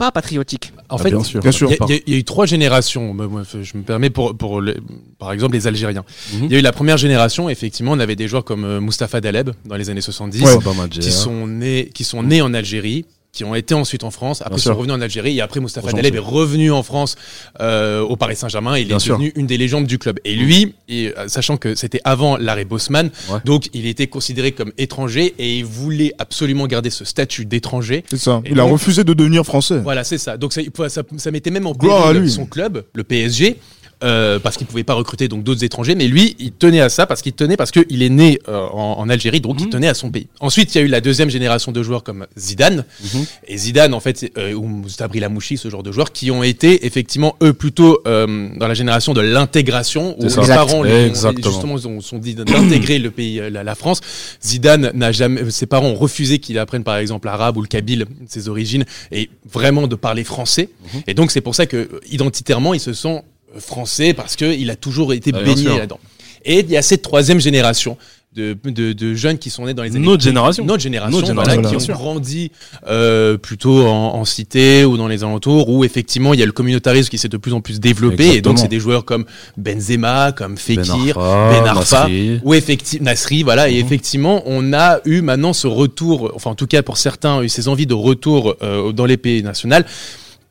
pas 0.03 0.11
patriotiques. 0.11 0.73
En 0.89 0.97
Ah, 0.97 0.99
fait, 0.99 1.11
bien 1.11 1.23
sûr. 1.23 1.41
bien 1.41 1.53
sûr. 1.53 1.71
Il 1.71 1.77
y, 1.91 1.93
a- 1.93 2.01
y 2.09 2.13
y 2.15 2.19
eu 2.19 2.25
trois 2.25 2.45
générations. 2.45 3.15
Je 3.63 3.77
me 3.79 3.83
permets 3.85 4.11
pour, 4.11 4.37
pour 4.37 4.61
les- 4.61 4.77
par 5.21 5.31
exemple 5.31 5.55
les 5.55 5.69
Algériens. 5.69 6.05
Mhm. 6.35 6.45
Il 6.47 6.53
y 6.53 6.57
a 6.57 6.59
eu 6.59 6.63
la 6.63 6.73
première 6.73 6.97
génération. 6.97 7.49
Effectivement, 7.49 7.93
on 7.93 8.01
avait 8.01 8.17
des 8.17 8.27
joueurs 8.27 8.45
comme 8.45 8.65
euh, 8.65 8.81
Mustapha 8.81 9.21
Daleb 9.21 9.51
dans 9.65 9.77
les 9.77 9.91
années 9.91 10.01
70, 10.01 10.43
Ouais. 10.43 10.57
Baba 10.59 10.73
Madjer. 10.75 11.01
qui 11.01 11.13
sont 11.13 11.47
nés, 11.47 11.89
qui 11.95 12.03
sont 12.03 12.25
nés 12.25 12.43
en 12.43 12.53
Algérie, 12.53 13.05
qui 13.33 13.45
ont 13.45 13.55
été 13.55 13.73
ensuite 13.75 14.05
en 14.05 14.11
France. 14.11 14.43
Après, 14.45 14.59
sont 14.59 14.75
revenus 14.75 14.95
en 14.95 15.01
Algérie. 15.01 15.39
Et 15.39 15.41
après, 15.41 15.59
Mustapha. 15.59 15.91
Daleb 15.93 16.15
est 16.15 16.19
revenu 16.19 16.71
en 16.71 16.83
France 16.83 17.17
euh, 17.61 18.03
au 18.03 18.15
Paris 18.15 18.37
Saint-Germain. 18.37 18.77
Il 18.77 18.89
Bien 18.89 18.99
est 18.99 19.01
sûr. 19.01 19.17
devenu 19.17 19.33
une 19.37 19.47
des 19.47 19.57
légendes 19.57 19.87
du 19.87 19.99
club. 19.99 20.21
Et 20.27 20.35
lui, 20.35 20.75
et, 20.89 21.15
euh, 21.17 21.29
sachant 21.29 21.57
que 21.57 21.75
c'était 21.75 22.01
avant 22.05 22.37
l'arrêt 22.37 22.67
Bosman, 22.67 23.11
Ouais. 23.31 23.39
donc 23.47 23.69
il 23.73 23.87
était 23.87 24.07
considéré 24.07 24.53
comme 24.53 24.73
étranger 24.77 25.35
et 25.39 25.57
il 25.59 25.65
voulait 25.65 26.13
absolument 26.19 26.67
garder 26.67 26.91
ce 26.91 27.07
statut 27.07 27.47
d'étranger. 27.47 28.05
C'est 28.11 28.19
ça. 28.19 28.43
Et 28.45 28.51
Il 28.51 28.61
a 28.61 28.65
refusé 28.65 29.03
de 29.03 29.15
devenir 29.15 29.45
français. 29.45 29.79
Voilà, 29.79 30.05
c'est 30.05 30.19
ça. 30.19 30.37
Donc 30.37 30.53
ça, 30.53 30.61
ça, 30.91 31.03
ça 31.17 31.31
mettait 31.31 31.51
même 31.51 31.67
en 31.67 31.75
péril 31.75 32.31
son 32.31 32.45
club, 32.45 32.85
le 32.93 33.03
PSG. 33.03 33.57
Euh, 34.03 34.39
parce 34.39 34.57
qu'il 34.57 34.67
pouvait 34.67 34.85
pas 34.85 34.95
recruter 34.95 35.29
donc 35.29 35.43
d'autres 35.45 35.65
étrangers, 35.65 35.95
mais 35.95 36.09
lui, 36.09 36.37
il 36.39 36.53
tenait 36.53 36.81
à 36.81 36.89
ça 36.89 37.07
parce 37.07 37.23
qu'il 37.23 37.33
tenait 37.33 37.57
parce 37.57 37.71
qu'il 37.71 38.03
est 38.03 38.09
né 38.09 38.39
euh, 38.49 38.67
en, 38.73 38.99
en 38.99 39.09
Algérie, 39.09 39.41
donc 39.41 39.57
il 39.61 39.65
Mhm. 39.67 39.71
tenait 39.71 39.89
à 39.89 39.95
son 39.95 40.11
pays. 40.11 40.27
Ensuite, 40.41 40.75
il 40.75 40.79
y 40.79 40.81
a 40.81 40.85
eu 40.85 40.89
la 40.89 41.01
deuxième 41.01 41.31
génération 41.31 41.73
de 41.73 41.83
joueurs 41.83 42.03
comme 42.03 42.27
Zidane 42.39 42.85
Mhm. 43.03 43.25
et 43.49 43.57
Zidane 43.59 43.95
en 43.95 44.01
fait 44.01 44.31
euh, 44.39 44.53
ou 44.55 44.89
Sabri 44.89 45.21
Lamouchi, 45.21 45.57
ce 45.57 45.69
genre 45.71 45.83
de 45.83 45.93
joueurs 45.93 46.13
qui 46.13 46.31
ont 46.31 46.43
été 46.43 46.87
effectivement 46.87 47.37
eux 47.43 47.53
plutôt 47.53 48.01
euh, 48.07 48.49
dans 48.59 48.69
la 48.69 48.75
génération 48.75 49.13
de 49.15 49.21
l'intégration 49.21 50.17
où 50.19 50.25
les 50.25 50.47
parents 50.47 50.83
les 50.83 51.13
justement 51.43 51.77
ils 51.79 51.87
ont- 51.89 52.01
sont 52.01 52.19
dit 52.19 52.35
d'intégrer 52.35 52.99
le 52.99 53.11
pays 53.11 53.41
euh, 53.41 53.51
la, 53.51 53.63
la 53.65 53.75
France. 53.75 54.01
Zidane 54.43 54.91
n'a 54.95 55.13
jamais 55.13 55.51
ses 55.51 55.67
parents 55.67 55.87
ont 55.89 55.95
refusé 55.95 56.39
qu'il 56.39 56.59
apprenne 56.59 56.85
par 56.85 56.97
exemple 56.97 57.27
l'arabe 57.27 57.57
ou 57.57 57.63
le 57.63 57.69
kabyle 57.69 58.07
ses 58.27 58.49
origines 58.49 58.85
et 59.11 59.31
vraiment 59.51 59.87
de 59.87 59.95
parler 59.95 60.25
français. 60.25 60.69
Mhm. 60.95 61.03
Et 61.07 61.15
donc 61.15 61.31
c'est 61.31 61.41
pour 61.41 61.55
ça 61.55 61.67
que 61.67 61.89
identitairement 62.11 62.75
il 62.75 62.81
se 62.81 62.93
sent 62.93 63.23
français 63.59 64.15
parce 64.15 64.37
que 64.37 64.45
il 64.45 64.71
a 64.71 64.77
toujours 64.77 65.13
été 65.13 65.31
Ah, 65.35 65.43
baigné 65.43 65.65
là-dedans. 65.79 66.01
Et 66.45 66.61
il 66.61 66.71
y 66.71 66.77
a 66.77 66.83
cette 66.83 67.03
troisième 67.03 67.41
génération 67.41 67.97
de, 68.35 68.57
de, 68.65 68.95
de 68.95 69.15
jeunes 69.15 69.37
qui 69.37 69.51
sont 69.51 69.67
nés 69.67 69.75
dans 69.75 69.83
les 69.83 69.91
années 69.95 70.07
Notre 70.07 70.25
génération. 70.25 70.65
notre 70.65 70.83
génération, 70.83 71.19
Notre 71.21 71.35
voilà, 71.35 71.51
génération, 71.55 71.79
qui 71.79 71.87
bien 71.87 71.95
ont 71.95 71.99
grandi 71.99 72.51
euh, 72.89 73.37
plutôt 73.37 73.87
en, 73.87 74.15
en 74.15 74.25
cité 74.25 74.87
ou 74.87 74.97
dans 74.97 75.07
les 75.07 75.23
alentours, 75.23 75.69
où 75.69 75.85
effectivement 75.85 76.33
il 76.33 76.41
y 76.41 76.43
a 76.43 76.47
le 76.47 76.53
communautarisme 76.53 77.11
qui 77.11 77.19
s'est 77.19 77.29
de 77.29 77.37
plus 77.37 77.53
en 77.53 77.61
plus 77.61 77.79
développé, 77.79 78.29
et 78.37 78.41
donc 78.41 78.59
c'est 78.59 78.69
des 78.69 78.81
joueurs 78.81 79.05
comme 79.05 79.27
Benzema, 79.59 80.33
comme 80.33 80.57
Fekir, 80.57 81.19
Arfa, 81.19 81.51
Ben 81.61 81.67
Arfa, 81.69 81.99
Nasri. 82.09 82.41
ou 82.43 82.55
effectivement 82.55 83.05
Nasri, 83.05 83.43
voilà, 83.43 83.69
et 83.69 83.75
Mhm. 83.75 83.87
effectivement 83.87 84.43
on 84.47 84.73
a 84.73 85.01
eu 85.05 85.21
maintenant 85.21 85.53
ce 85.53 85.67
retour, 85.67 86.33
enfin 86.35 86.51
en 86.51 86.55
tout 86.55 86.67
cas 86.67 86.83
pour 86.83 86.97
certains, 86.97 87.43
eu 87.43 87.49
ces 87.51 87.69
envies 87.69 87.87
de 87.87 87.95
retour 87.95 88.57
euh, 88.63 88.93
dans 88.93 89.05
les 89.07 89.19
pays 89.19 89.43
nationaux 89.43 89.77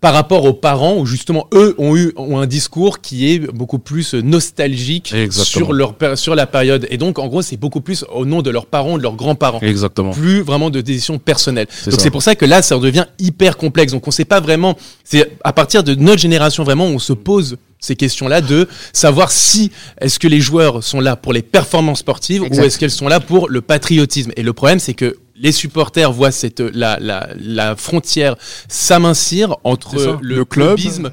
par 0.01 0.13
rapport 0.13 0.43
aux 0.45 0.53
parents 0.53 0.97
où 0.97 1.05
justement 1.05 1.47
eux 1.53 1.75
ont 1.77 1.95
eu 1.95 2.11
ont 2.17 2.39
un 2.39 2.47
discours 2.47 2.99
qui 3.01 3.31
est 3.31 3.39
beaucoup 3.39 3.79
plus 3.79 4.15
nostalgique 4.15 5.13
Exactement. 5.13 5.65
sur 5.65 5.73
leur 5.73 5.95
sur 6.15 6.35
la 6.35 6.47
période 6.47 6.87
et 6.89 6.97
donc 6.97 7.19
en 7.19 7.27
gros 7.27 7.41
c'est 7.43 7.55
beaucoup 7.57 7.81
plus 7.81 8.03
au 8.11 8.25
nom 8.25 8.41
de 8.41 8.49
leurs 8.49 8.65
parents 8.65 8.97
de 8.97 9.03
leurs 9.03 9.15
grands-parents 9.15 9.59
Exactement. 9.61 10.11
plus 10.11 10.41
vraiment 10.41 10.69
de 10.69 10.81
décision 10.81 11.19
personnelle. 11.19 11.67
C'est 11.69 11.91
Donc 11.91 12.01
c'est 12.01 12.09
pour 12.11 12.23
ça 12.23 12.35
que 12.35 12.45
là, 12.45 12.61
ça 12.61 12.77
devient 12.77 13.05
hyper 13.19 13.57
complexe. 13.57 13.93
Donc 13.93 14.07
on 14.07 14.11
sait 14.11 14.25
pas 14.25 14.39
vraiment. 14.39 14.75
C'est 15.03 15.37
à 15.43 15.53
partir 15.53 15.83
de 15.83 15.95
notre 15.95 16.21
génération 16.21 16.63
vraiment, 16.63 16.85
on 16.85 16.99
se 16.99 17.13
pose 17.13 17.57
ces 17.81 17.95
questions-là 17.95 18.41
de 18.41 18.67
savoir 18.93 19.31
si 19.31 19.71
est-ce 19.99 20.19
que 20.19 20.27
les 20.27 20.39
joueurs 20.39 20.83
sont 20.83 20.99
là 20.99 21.15
pour 21.15 21.33
les 21.33 21.41
performances 21.41 21.99
sportives 21.99 22.43
Exact. 22.43 22.61
ou 22.61 22.65
est-ce 22.65 22.77
qu'elles 22.77 22.91
sont 22.91 23.07
là 23.07 23.19
pour 23.19 23.49
le 23.49 23.61
patriotisme. 23.61 24.31
Et 24.37 24.43
le 24.43 24.53
problème, 24.53 24.77
c'est 24.79 24.93
que 24.93 25.17
les 25.35 25.51
supporters 25.51 26.11
voient 26.13 26.31
cette 26.31 26.59
la 26.59 26.99
la, 26.99 27.27
la 27.39 27.75
frontière 27.75 28.35
s'amincir 28.69 29.55
entre 29.63 29.95
le, 29.95 30.17
Le 30.21 30.45
club. 30.45 30.75
clubisme 30.77 31.11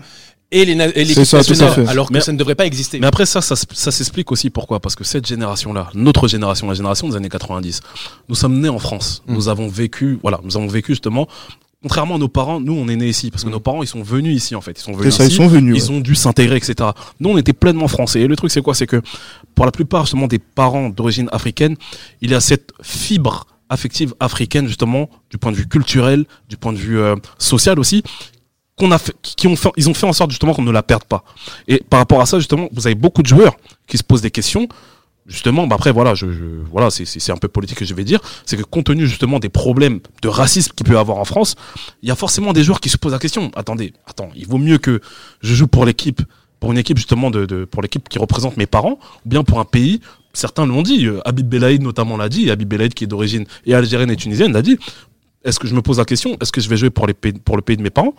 et 0.50 0.64
les 0.66 0.72
et 0.94 1.04
C'est 1.06 1.24
ça, 1.24 1.42
tout 1.42 1.52
à 1.52 1.56
nationale, 1.56 1.74
fait. 1.74 1.88
alors 1.88 2.08
que 2.08 2.12
Mais- 2.14 2.20
ça 2.20 2.32
ne 2.32 2.38
devrait 2.38 2.54
pas 2.54 2.66
exister. 2.66 3.00
Mais 3.00 3.06
après 3.06 3.24
ça, 3.26 3.40
ça 3.40 3.56
s'explique 3.90 4.30
aussi 4.32 4.50
pourquoi. 4.50 4.80
Parce 4.80 4.94
que 4.94 5.04
cette 5.04 5.26
génération-là, 5.26 5.88
notre 5.94 6.28
génération, 6.28 6.68
la 6.68 6.74
génération 6.74 7.08
des 7.08 7.16
années 7.16 7.28
90, 7.30 7.80
nous 8.28 8.34
sommes 8.34 8.60
nés 8.60 8.68
en 8.68 8.78
France. 8.78 9.22
Mm. 9.26 9.34
Nous 9.34 9.48
avons 9.48 9.68
vécu, 9.68 10.18
voilà, 10.22 10.40
nous 10.44 10.56
avons 10.56 10.66
vécu 10.68 10.92
justement. 10.92 11.28
Contrairement 11.82 12.16
à 12.16 12.18
nos 12.18 12.28
parents, 12.28 12.58
nous 12.60 12.72
on 12.72 12.88
est 12.88 12.96
nés 12.96 13.08
ici 13.08 13.30
parce 13.30 13.44
que 13.44 13.48
Mm. 13.48 13.52
nos 13.52 13.60
parents 13.60 13.82
ils 13.84 13.86
sont 13.88 14.02
venus 14.02 14.36
ici 14.36 14.56
en 14.56 14.60
fait, 14.60 14.72
ils 14.78 14.82
sont 14.82 14.92
venus 14.94 15.14
ça, 15.14 15.24
ils 15.24 15.28
ici, 15.28 15.36
sont 15.36 15.46
venus. 15.46 15.76
ils 15.76 15.92
ont 15.92 16.00
dû 16.00 16.16
s'intégrer 16.16 16.56
etc. 16.56 16.90
Nous 17.20 17.30
on 17.30 17.38
était 17.38 17.52
pleinement 17.52 17.86
français 17.86 18.20
et 18.22 18.26
le 18.26 18.34
truc 18.34 18.50
c'est 18.50 18.62
quoi, 18.62 18.74
c'est 18.74 18.88
que 18.88 19.00
pour 19.54 19.64
la 19.64 19.70
plupart 19.70 20.04
justement 20.04 20.26
des 20.26 20.40
parents 20.40 20.88
d'origine 20.88 21.28
africaine, 21.30 21.76
il 22.20 22.30
y 22.32 22.34
a 22.34 22.40
cette 22.40 22.72
fibre 22.82 23.46
affective 23.68 24.12
africaine 24.18 24.66
justement 24.66 25.08
du 25.30 25.38
point 25.38 25.52
de 25.52 25.56
vue 25.56 25.68
culturel, 25.68 26.24
du 26.48 26.56
point 26.56 26.72
de 26.72 26.78
vue 26.78 26.98
euh, 26.98 27.14
social 27.38 27.78
aussi 27.78 28.02
qu'on 28.76 28.90
a 28.92 28.98
fait, 28.98 29.14
qui 29.22 29.46
ont 29.46 29.56
fait, 29.56 29.70
ils 29.76 29.88
ont 29.90 29.94
fait 29.94 30.06
en 30.06 30.12
sorte 30.12 30.30
justement 30.30 30.54
qu'on 30.54 30.62
ne 30.62 30.70
la 30.72 30.82
perde 30.84 31.04
pas. 31.04 31.22
Et 31.66 31.82
par 31.90 31.98
rapport 31.98 32.20
à 32.20 32.26
ça, 32.26 32.38
justement, 32.38 32.68
vous 32.72 32.86
avez 32.86 32.94
beaucoup 32.94 33.22
de 33.22 33.26
joueurs 33.26 33.56
qui 33.88 33.98
se 33.98 34.04
posent 34.04 34.22
des 34.22 34.30
questions. 34.30 34.68
Justement, 35.28 35.66
bah 35.66 35.76
après 35.76 35.92
voilà, 35.92 36.14
je, 36.14 36.26
voilà, 36.70 36.88
c'est 36.90 37.30
un 37.30 37.36
peu 37.36 37.48
politique 37.48 37.76
que 37.76 37.84
je 37.84 37.92
vais 37.92 38.04
dire, 38.04 38.18
c'est 38.46 38.56
que 38.56 38.62
compte 38.62 38.86
tenu 38.86 39.06
justement 39.06 39.38
des 39.38 39.50
problèmes 39.50 40.00
de 40.22 40.28
racisme 40.28 40.72
qu'il 40.74 40.86
peut 40.86 40.94
y 40.94 40.96
avoir 40.96 41.18
en 41.18 41.26
France, 41.26 41.54
il 42.02 42.08
y 42.08 42.12
a 42.12 42.14
forcément 42.14 42.54
des 42.54 42.64
joueurs 42.64 42.80
qui 42.80 42.88
se 42.88 42.96
posent 42.96 43.12
la 43.12 43.18
question. 43.18 43.50
Attendez, 43.54 43.92
attends, 44.06 44.30
il 44.34 44.46
vaut 44.46 44.56
mieux 44.56 44.78
que 44.78 45.02
je 45.42 45.54
joue 45.54 45.66
pour 45.66 45.84
l'équipe, 45.84 46.22
pour 46.60 46.72
une 46.72 46.78
équipe 46.78 46.96
justement 46.96 47.30
de, 47.30 47.66
pour 47.66 47.82
l'équipe 47.82 48.08
qui 48.08 48.18
représente 48.18 48.56
mes 48.56 48.66
parents, 48.66 48.98
ou 49.26 49.28
bien 49.28 49.44
pour 49.44 49.60
un 49.60 49.66
pays. 49.66 50.00
Certains 50.32 50.64
l'ont 50.64 50.82
dit, 50.82 51.06
euh, 51.06 51.20
Habib 51.26 51.46
Belaïd 51.46 51.82
notamment 51.82 52.16
l'a 52.16 52.30
dit, 52.30 52.50
Habib 52.50 52.68
Belaïd 52.68 52.94
qui 52.94 53.04
est 53.04 53.06
d'origine 53.06 53.44
et 53.66 53.74
algérienne 53.74 54.10
et 54.10 54.16
tunisienne 54.16 54.54
l'a 54.54 54.62
dit. 54.62 54.78
Est-ce 55.44 55.58
que 55.58 55.68
je 55.68 55.74
me 55.74 55.82
pose 55.82 55.98
la 55.98 56.06
question, 56.06 56.38
est-ce 56.40 56.52
que 56.52 56.62
je 56.62 56.68
vais 56.70 56.78
jouer 56.78 56.90
pour 56.90 57.06
les 57.06 57.14
pays, 57.14 57.32
pour 57.32 57.56
le 57.56 57.62
pays 57.62 57.76
de 57.76 57.82
mes 57.82 57.90
parents? 57.90 58.14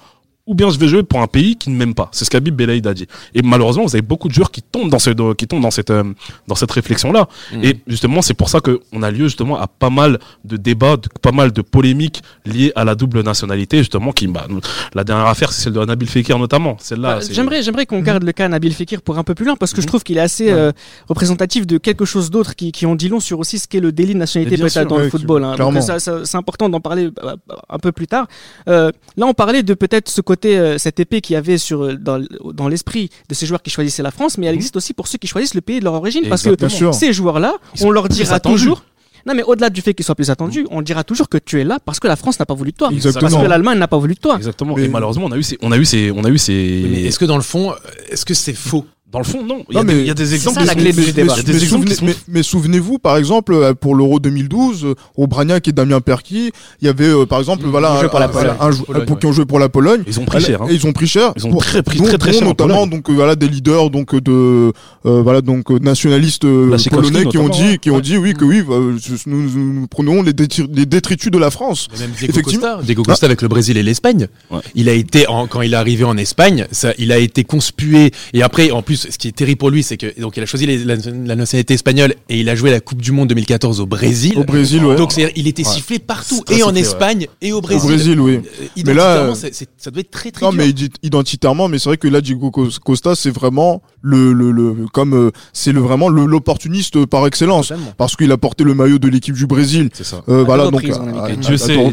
Ou 0.50 0.56
bien 0.56 0.70
je 0.72 0.80
vais 0.80 0.88
jouer 0.88 1.04
pour 1.04 1.22
un 1.22 1.28
pays 1.28 1.56
qui 1.56 1.70
ne 1.70 1.76
m'aime 1.78 1.94
pas. 1.94 2.10
C'est 2.12 2.26
ce 2.26 2.30
qu'Abib 2.30 2.56
Belaïd 2.56 2.86
a 2.88 2.94
dit. 2.94 3.06
Et 3.36 3.42
malheureusement, 3.44 3.84
vous 3.84 3.96
avez 3.96 4.02
beaucoup 4.02 4.28
de 4.28 4.34
joueurs 4.34 4.50
qui 4.52 4.62
tombent 4.62 4.90
dans 4.90 5.00
cette, 5.00 5.20
qui 5.38 5.48
tombent 5.48 5.62
dans 5.62 5.72
cette, 5.72 5.92
euh, 5.92 6.04
dans 6.48 6.56
cette 6.56 6.72
réflexion-là. 6.72 7.28
Mhm. 7.54 7.64
Et 7.64 7.80
justement, 7.88 8.22
c'est 8.22 8.34
pour 8.34 8.50
ça 8.50 8.60
qu'on 8.60 9.04
a 9.04 9.12
lieu 9.12 9.26
justement 9.26 9.60
à 9.60 9.68
pas 9.68 9.90
mal 9.92 10.20
de 10.44 10.58
débats, 10.58 10.98
de- 10.98 11.08
pas 11.22 11.32
mal 11.32 11.52
de 11.54 11.62
polémiques 11.62 12.22
liées 12.46 12.72
à 12.76 12.84
la 12.84 12.96
double 12.96 13.22
nationalité, 13.24 13.78
justement, 13.78 14.12
qui, 14.12 14.26
bah, 14.28 14.48
la 14.96 15.04
dernière 15.04 15.28
affaire, 15.28 15.52
c'est 15.54 15.62
celle 15.66 15.74
de 15.74 15.86
Nabil 15.86 16.10
Fekir 16.10 16.40
notamment. 16.40 16.76
Celle-là, 16.80 17.20
Bah, 17.20 17.26
J'aimerais, 17.32 17.62
j'aimerais 17.62 17.86
qu'on 17.86 18.00
garde 18.02 18.24
le 18.24 18.32
cas 18.32 18.48
Nabil 18.48 18.74
Fekir 18.74 19.02
pour 19.04 19.18
un 19.20 19.24
peu 19.24 19.36
plus 19.36 19.46
loin 19.46 19.56
parce 19.56 19.72
que 19.74 19.82
je 19.82 19.86
Mhm. 19.86 19.90
trouve 19.90 20.04
qu'il 20.04 20.18
est 20.18 20.22
assez 20.22 20.50
euh, 20.52 20.72
représentatif 21.08 21.66
de 21.68 21.78
quelque 21.78 22.06
chose 22.06 22.30
d'autre 22.32 22.56
qui, 22.56 22.72
qui 22.72 22.86
en 22.86 22.96
dit 22.96 23.10
long 23.10 23.20
sur 23.20 23.40
aussi 23.40 23.60
ce 23.60 23.68
qu'est 23.68 23.80
le 23.80 23.92
délit 23.92 24.14
de 24.14 24.20
nationalité 24.20 24.58
peut-être 24.58 24.88
dans 24.88 24.98
le 24.98 25.10
football. 25.10 25.44
hein. 25.44 25.50
Donc 25.50 25.56
clairement. 25.58 25.82
ça, 25.82 26.00
ça- 26.00 26.26
c'est 26.26 26.38
important 26.38 26.70
d'en 26.70 26.80
parler 26.80 27.10
euh, 27.24 27.36
un 27.70 27.78
peu 27.80 27.92
plus 27.92 28.08
tard. 28.08 28.28
Euh, 28.68 28.92
là, 29.18 29.26
on 29.28 29.34
parlait 29.34 29.64
de 29.64 29.74
peut-être 29.74 30.10
ce 30.10 30.22
côté, 30.22 30.39
euh, 30.48 30.78
cette 30.78 31.00
épée 31.00 31.22
qu'il 31.22 31.34
y 31.34 31.38
avait 31.38 31.58
sur 31.58 31.84
euh, 31.84 31.96
dans, 31.96 32.24
dans 32.54 32.68
l'esprit 32.68 33.10
de 33.28 33.34
ces 33.34 33.46
joueurs 33.46 33.62
qui 33.62 33.70
choisissaient 33.70 34.04
la 34.04 34.12
France, 34.12 34.38
mais 34.38 34.46
elle 34.48 34.54
Mhm. 34.54 34.60
existe 34.60 34.76
aussi 34.78 34.94
pour 34.94 35.08
ceux 35.08 35.18
qui 35.18 35.28
choisissent 35.28 35.54
le 35.56 35.62
pays 35.62 35.80
de 35.80 35.84
leur 35.86 35.94
origine 35.94 36.24
parce 36.30 36.44
que 36.44 36.56
ces 36.94 37.14
joueurs-là, 37.14 37.56
on 37.82 37.92
leur 37.92 38.08
dira 38.10 38.40
toujours. 38.40 38.84
Non, 39.28 39.34
mais 39.36 39.44
au-delà 39.44 39.70
du 39.70 39.82
fait 39.82 39.94
qu'ils 39.94 40.06
soient 40.06 40.16
plus 40.16 40.30
attendus, 40.30 40.66
on 40.72 40.82
dira 40.82 41.04
toujours 41.04 41.28
que 41.28 41.38
tu 41.38 41.60
es 41.60 41.66
là 41.66 41.78
parce 41.84 42.00
que 42.00 42.08
la 42.08 42.16
France 42.16 42.40
n'a 42.40 42.46
pas 42.46 42.54
voulu 42.54 42.72
de 42.72 42.78
toi. 42.78 42.90
Exactement. 42.90 43.30
Parce 43.30 43.44
que 43.44 43.50
l'Allemagne 43.50 43.78
n'a 43.78 43.88
pas 43.90 43.98
voulu 43.98 44.14
de 44.16 44.20
toi. 44.20 44.38
Exactement. 44.38 44.76
Mais- 44.76 44.86
Et 44.86 44.88
malheureusement, 44.88 45.26
on 45.26 45.32
a 45.34 45.38
eu 45.38 45.44
ces, 45.44 45.58
on 45.62 45.72
a 45.74 45.78
eu 45.78 45.84
ces, 45.86 46.10
on 46.12 46.24
a 46.24 46.30
eu 46.30 46.38
ces. 46.38 46.86
Mais 46.90 47.02
est-ce 47.04 47.20
que 47.20 47.26
dans 47.26 47.36
le 47.36 47.44
fond, 47.44 47.72
euh, 47.72 47.76
est-ce 48.10 48.26
que 48.26 48.34
c'est 48.34 48.54
faux 48.54 48.86
Dans 49.12 49.18
le 49.20 49.26
fond, 49.26 49.44
non. 49.44 49.64
Il 49.70 49.76
y 49.76 49.78
a 49.78 49.82
Non, 49.82 49.88
des, 49.88 49.94
mais 49.96 50.00
il 50.02 50.08
y 50.08 50.12
a 50.12 50.14
des 50.14 50.26
c'est 50.28 50.36
exemples. 50.36 50.60
ça, 50.60 50.66
la 50.66 50.76
clé 50.76 50.92
du 50.94 51.00
mais, 51.02 51.12
débat. 51.12 51.36
Mais 51.48 51.60
sont- 51.60 51.80
mais- 52.04 52.16
mais 52.28 52.44
souvenez-vous, 52.44 53.00
par 53.00 53.18
exemple, 53.18 53.54
euh, 53.54 53.74
pour 53.74 53.96
l'Euro 53.96 54.20
2012, 54.20 54.86
euh, 54.86 54.94
au 55.18 55.26
Bragnac 55.26 55.68
et 55.68 55.72
Damien 55.72 56.00
Perky, 56.00 56.52
il 56.82 56.86
y 56.86 56.90
avait, 56.90 57.06
euh, 57.08 57.26
par 57.26 57.40
exemple, 57.40 57.66
Mmh, 57.66 57.70
voilà, 57.72 57.92
un- 57.94 58.04
un- 58.06 59.02
un 59.02 59.16
qui 59.16 59.26
ont 59.26 59.32
joué 59.32 59.46
pour 59.46 59.58
la 59.58 59.68
Pologne. 59.68 60.04
Ils 60.06 60.20
ont 60.20 60.26
pris 60.26 60.42
cher. 60.42 60.62
hein. 60.62 60.68
Ils 60.70 60.86
ont 60.86 60.94
pris 60.94 61.08
cher. 61.08 61.34
Ils 61.38 61.46
ont 61.48 61.50
Pour- 61.50 61.64
très 61.66 61.82
pris 61.82 61.98
dont- 61.98 62.06
très 62.06 62.18
très 62.20 62.34
cher. 62.34 62.44
en 62.44 62.50
notamment 62.50 62.86
donc 62.86 63.10
euh, 63.10 63.14
voilà 63.14 63.36
des 63.36 63.48
leaders 63.48 63.90
donc 63.90 64.16
de 64.16 64.72
euh, 65.06 65.22
voilà 65.24 65.42
donc 65.42 65.72
euh, 65.72 65.80
nationalistes 65.80 66.46
euh, 66.46 66.70
Lachikowski, 66.70 67.12
polonais 67.12 67.30
qui 67.32 67.38
ont 67.40 67.50
dit 67.50 67.80
qui 67.80 67.90
ont 67.90 67.96
Ouais. 67.96 68.02
dit 68.02 68.18
oui 68.18 68.34
que 68.36 68.46
oui 68.46 68.62
euh, 68.70 68.96
ce- 69.02 69.28
nous, 69.28 69.42
nous- 69.50 69.74
nous 69.74 69.88
prenons 69.88 70.22
les, 70.22 70.34
détri- 70.34 70.68
les 70.72 70.86
détritus 70.86 71.32
de 71.32 71.38
la 71.40 71.50
France. 71.50 71.88
Mais 71.94 72.00
Même 72.02 72.12
Diego 72.12 72.34
Effectivement. 72.34 72.68
Costa, 72.76 72.84
Diego 72.86 73.04
Costa 73.04 73.26
avec 73.26 73.42
le 73.42 73.48
Brésil 73.48 73.76
et 73.78 73.84
l'Espagne. 73.84 74.28
Il 74.76 74.88
a 74.88 74.94
été 74.94 75.26
quand 75.50 75.62
il 75.62 75.74
est 75.74 75.78
arrivé 75.78 76.04
en 76.04 76.16
Espagne, 76.18 76.68
ça, 76.72 76.94
il 77.00 77.12
a 77.12 77.18
été 77.18 77.44
conspué 77.44 78.12
et 78.34 78.44
après 78.44 78.70
en 78.72 78.82
plus 78.84 78.99
ce 79.00 79.18
qui 79.18 79.28
est 79.28 79.32
terrible 79.32 79.58
pour 79.58 79.70
lui 79.70 79.84
c'est 79.84 79.98
que 79.98 80.20
donc 80.20 80.38
il 80.38 80.44
a 80.44 80.46
choisi 80.46 80.66
les- 80.66 80.84
la, 80.84 80.96
la 80.96 81.36
nationalité 81.36 81.74
espagnole 81.74 82.14
et 82.30 82.40
il 82.40 82.50
a 82.50 82.56
joué 82.56 82.72
la 82.72 82.80
Coupe 82.80 83.02
du 83.02 83.12
monde 83.12 83.28
2014 83.30 83.80
au 83.80 83.86
Brésil. 83.86 84.34
Au 84.38 84.44
Brésil, 84.44 84.84
ouais. 84.86 84.96
Donc 84.96 85.12
c'est 85.12 85.32
il 85.36 85.48
était 85.48 85.66
Ouais. 85.66 85.74
sifflé 85.74 86.00
partout 86.00 86.42
et 86.50 86.56
en 86.64 86.68
sifflé, 86.68 86.74
ouais. 86.74 86.80
Espagne 86.80 87.28
et 87.42 87.52
au 87.54 87.58
Au 87.58 87.62
Brésil. 87.62 87.90
Brésil, 87.90 88.20
oui. 88.20 88.36
Euh, 88.36 88.40
Mais 88.86 88.94
là, 88.94 89.04
identitairement, 89.26 89.32
euh, 89.32 89.36
c'est- 89.36 89.54
c'est- 89.54 89.70
ça 89.78 89.92
doit 89.92 90.02
être 90.02 90.12
très 90.12 90.32
très 90.32 90.46
Non, 90.46 90.52
dur. 90.52 90.58
mais 90.60 90.70
ident- 90.70 90.96
identitairement, 91.04 91.68
mais 91.68 91.80
c'est 91.80 91.90
vrai 91.90 91.98
que 91.98 92.08
là, 92.08 92.22
Diego 92.22 92.50
Cos- 92.52 92.80
Costa, 92.84 93.16
c'est 93.16 93.30
vraiment 93.32 93.82
le, 94.02 94.34
le, 94.34 94.52
le 94.52 94.76
comme 94.94 95.14
euh, 95.14 95.32
c'est 95.54 95.72
le 95.72 95.80
vraiment 95.82 96.10
l'opportuniste 96.10 97.06
par 97.06 97.26
excellence, 97.28 97.70
Totalement. 97.70 97.94
parce 97.98 98.16
qu'il 98.16 98.32
a 98.32 98.38
porté 98.38 98.64
le 98.64 98.74
maillot 98.74 98.98
de 99.00 99.08
l'équipe 99.08 99.36
du 99.36 99.46
Brésil. 99.48 99.90
C'est 99.94 100.06
ça. 100.06 100.22
Euh, 100.30 100.44
voilà 100.44 100.70
donc 100.70 100.82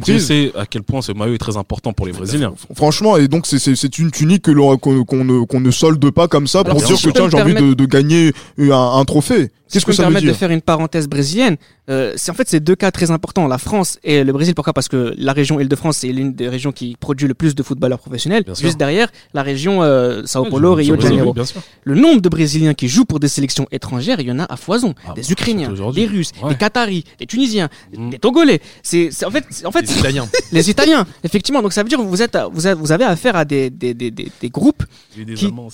Dieu 0.05 0.19
sait, 0.19 0.53
à 0.57 0.66
quel 0.66 0.83
point 0.83 1.03
ce 1.03 1.12
maillot 1.12 1.35
est 1.35 1.38
très 1.38 1.57
important 1.57 1.92
pour 1.92 2.07
les 2.07 2.12
Brésiliens. 2.12 2.55
Franchement, 2.75 3.16
et 3.16 3.29
donc 3.29 3.47
c'est 3.47 3.99
une 3.99 4.11
tunique 4.11 4.42
que 4.42 4.53
qu'on 4.77 5.25
ne 5.25 5.45
qu'on 5.45 5.61
ne 5.61 5.71
solde 5.71 6.11
pas 6.11 6.29
comme 6.29 6.47
ça 6.47 6.64
pour 6.64 6.81
si 6.85 6.95
je 7.00 7.06
que 7.09 7.12
tiens 7.12 7.24
me 7.26 7.30
j'ai 7.30 7.37
envie 7.42 7.54
de, 7.54 7.59
permettre- 7.59 7.76
de 7.76 7.87
gagner 7.87 8.32
un, 8.59 8.72
un 9.00 9.04
trophée. 9.04 9.50
Si 9.68 9.74
Qu'est-ce 9.74 9.80
je 9.80 9.87
peux 9.87 9.87
que 9.87 9.90
me 9.92 9.96
ça 9.96 10.02
veut 10.02 10.06
permettre 10.09 10.24
dire? 10.24 10.32
de 10.32 10.38
faire 10.38 10.50
une 10.50 10.62
parenthèse 10.62 11.09
brésilienne, 11.09 11.56
euh, 11.88 12.12
c'est 12.16 12.31
en 12.31 12.35
fait 12.35 12.49
ces 12.49 12.61
deux 12.61 12.75
cas 12.75 12.90
très 12.90 13.11
importants, 13.11 13.46
la 13.46 13.59
France 13.59 13.99
et 14.05 14.25
le 14.25 14.33
Brésil. 14.33 14.55
Pourquoi? 14.55 14.72
Parce 14.72 14.88
que 14.88 15.14
la 15.16 15.33
région 15.33 15.61
Île-de-France 15.61 15.99
c'est 15.99 16.09
l'une 16.09 16.33
des 16.35 16.49
régions 16.49 16.72
qui 16.72 16.96
produit 16.99 17.29
le 17.29 17.35
plus 17.35 17.55
de 17.55 17.62
footballeurs 17.62 17.99
professionnels. 17.99 18.42
Bien 18.44 18.55
sûr. 18.55 18.66
Juste 18.66 18.79
derrière, 18.79 19.09
la 19.35 19.42
région 19.42 19.83
euh, 19.83 20.22
Sao 20.25 20.44
Ouais, 20.44 20.51
Paulo, 20.51 20.75
Rio 20.75 20.96
de 20.96 21.01
Janeiro. 21.01 21.35
oui. 21.37 21.42
Le 21.85 21.94
nombre 21.94 22.20
de 22.20 22.29
Brésiliens 22.29 22.75
qui 22.75 22.88
jouent 22.88 23.05
pour 23.05 23.20
des 23.20 23.29
sélections 23.29 23.66
étrangères, 23.70 24.20
il 24.20 24.27
y 24.27 24.33
en 24.33 24.38
a 24.38 24.44
à 24.44 24.57
foison. 24.57 24.94
Ah, 25.07 25.12
des 25.14 25.22
bah, 25.22 25.29
Ukrainiens, 25.31 25.72
des 25.94 26.07
Russes, 26.07 26.33
Ouais. 26.42 26.51
des 26.51 26.57
Qataris, 26.57 27.05
des 27.18 27.27
Tunisiens, 27.27 27.68
Mm. 27.96 28.11
des 28.11 28.18
Togolais. 28.18 28.61
C'est 28.83 29.11
en 29.25 29.31
fait, 29.31 29.44
en 29.64 29.70
fait, 29.72 29.83
Les 29.83 29.99
Italiens. 29.99 30.29
les 30.53 30.70
Italiens, 30.70 31.07
effectivement. 31.25 31.62
Donc 31.62 31.72
ça 31.72 31.83
veut 31.83 31.88
dire 31.88 31.99
que 31.99 32.03
vous 32.05 32.22
êtes, 32.22 32.37
vous 32.53 32.66
avez, 32.66 32.79
vous 32.81 32.92
avez 32.92 33.05
affaire 33.05 33.37
à 33.37 33.44
des, 33.44 33.70
des, 33.70 33.94
des, 33.94 34.11
des, 34.11 34.29
des 34.40 34.51
groupes 34.51 34.83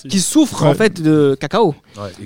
qui, 0.09 0.19
souffrent 0.19 0.63
Ouais. 0.63 0.69
en 0.69 0.73
fait 0.75 1.01
de 1.01 1.35
cacao, 1.39 1.75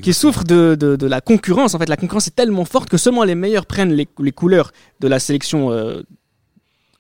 qui 0.01 0.13
souffrent 0.13 0.43
de, 0.43 0.75
de, 0.79 0.95
de 0.95 1.07
la 1.07 1.21
concurrence. 1.21 1.73
En 1.73 1.79
fait, 1.79 1.89
la 1.89 1.97
concurrence 1.97 2.27
est 2.27 2.35
tellement 2.35 2.65
forte 2.65 2.89
que 2.89 2.97
seulement 2.97 3.23
les 3.23 3.35
meilleurs 3.35 3.65
prennent 3.77 3.93
les, 3.93 4.07
les 4.19 4.31
couleurs 4.31 4.71
de 4.99 5.07
la 5.07 5.19
sélection 5.19 5.71
euh, 5.71 6.01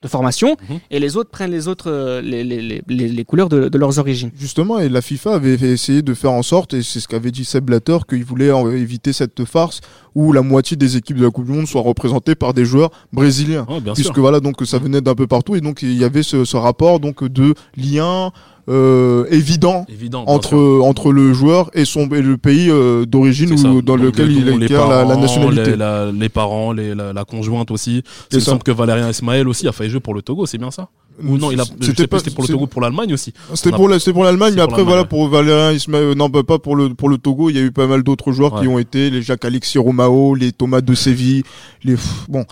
de 0.03 0.07
formation 0.07 0.55
Mhm. 0.69 0.79
et 0.91 0.99
les 0.99 1.17
autres 1.17 1.31
prennent 1.31 1.49
les 1.59 1.67
autres 1.67 1.89
euh, 1.89 2.21
les, 2.21 2.43
les, 2.43 2.83
les, 2.87 3.25
couleurs 3.25 3.49
de, 3.49 3.67
de 3.67 3.77
leurs 3.79 3.97
origines. 3.97 4.29
Justement, 4.37 4.77
et 4.77 4.89
la 4.89 5.01
FIFA 5.01 5.33
avait 5.33 5.55
essayé 5.55 6.03
de 6.03 6.13
faire 6.13 6.31
en 6.33 6.43
sorte, 6.43 6.75
et 6.75 6.83
c'est 6.83 6.99
ce 6.99 7.07
qu'avait 7.07 7.31
dit 7.31 7.45
Seb 7.45 7.65
Blatter, 7.65 7.97
qu'il 8.07 8.23
voulait 8.23 8.51
éviter 8.79 9.11
cette 9.11 9.43
farce 9.45 9.81
où 10.13 10.33
la 10.33 10.43
moitié 10.43 10.77
des 10.77 10.97
équipes 10.97 11.17
de 11.17 11.23
la 11.25 11.31
Coupe 11.31 11.45
du 11.45 11.51
Monde 11.51 11.65
soient 11.67 11.81
représentées 11.81 12.35
par 12.35 12.53
des 12.53 12.63
joueurs 12.63 12.91
brésiliens. 13.11 13.65
Bien 13.81 13.93
puisque 13.95 14.13
sûr. 14.13 14.21
voilà 14.21 14.39
donc 14.39 14.55
ça 14.65 14.77
venait 14.77 15.01
d'un 15.01 15.15
peu 15.15 15.25
partout 15.25 15.55
et 15.55 15.61
donc 15.61 15.81
il 15.81 15.97
y 15.97 16.03
avait 16.03 16.23
ce, 16.23 16.45
ce 16.45 16.57
rapport 16.57 16.99
donc 16.99 17.23
de 17.23 17.55
lien 17.75 18.31
euh, 18.69 19.25
évident 19.29 19.85
entre 20.27 20.55
entre 20.81 21.11
le 21.11 21.33
joueur 21.33 21.69
et 21.73 21.85
son 21.85 22.09
et 22.09 22.21
le 22.21 22.37
pays 22.37 22.69
euh, 22.69 23.05
d'origine 23.05 23.51
ou 23.53 23.81
dans 23.81 23.95
Donc, 23.95 24.05
lequel 24.05 24.31
il 24.31 24.49
acquiert 24.63 24.87
la, 24.89 25.15
nationalité. 25.15 25.71
Les, 25.71 25.77
la- 25.77 26.11
les 26.11 26.29
parents, 26.29 26.71
les- 26.73 26.93
la, 26.95 27.13
la 27.13 27.23
conjointe 27.25 27.71
aussi. 27.71 28.03
C'est 28.29 28.37
Il 28.37 28.39
me 28.39 28.43
semble 28.43 28.63
que 28.63 28.71
Valérien 28.71 29.09
Ismaël 29.09 29.47
aussi 29.47 29.67
a 29.67 29.71
failli 29.71 29.89
jouer 29.89 29.99
pour 30.01 30.13
le 30.13 30.21
Togo, 30.21 30.45
c'est 30.45 30.57
bien 30.57 30.71
ça? 30.71 30.89
Ou 31.23 31.37
non, 31.37 31.51
il 31.51 31.59
a, 31.59 31.63
C'était 31.81 32.05
pas 32.07 32.19
pour 32.19 32.43
le 32.43 32.47
c'est- 32.47 32.53
Togo, 32.53 32.67
pour 32.67 32.81
l'Allemagne 32.81 33.13
aussi. 33.13 33.33
C'était 33.55 33.71
pour 33.71 33.87
la- 33.89 33.99
c'était 33.99 34.13
pour 34.13 34.23
l'Allemagne, 34.23 34.53
mais 34.55 34.61
après 34.61 34.83
voilà 34.83 35.03
pour 35.05 35.27
Valérien 35.29 35.71
Ismaël, 35.71 36.13
non 36.15 36.29
pas 36.29 36.43
pas 36.43 36.59
pour 36.59 36.75
le 36.75 36.93
pour 36.93 37.09
le 37.09 37.17
Togo, 37.17 37.49
il 37.49 37.55
y 37.55 37.59
a 37.59 37.63
eu 37.63 37.71
pas 37.71 37.87
mal 37.87 38.03
d'autres 38.03 38.31
joueurs 38.31 38.59
qui 38.61 38.67
ont 38.67 38.77
été 38.79 39.09
les 39.09 39.21
Jacques 39.21 39.45
Alexis 39.45 39.77
Romao, 39.79 40.35
les 40.35 40.51
Thomas 40.51 40.81
de 40.81 40.93
Séville, 40.93 41.43
les 41.83 41.95
bon 42.29 42.45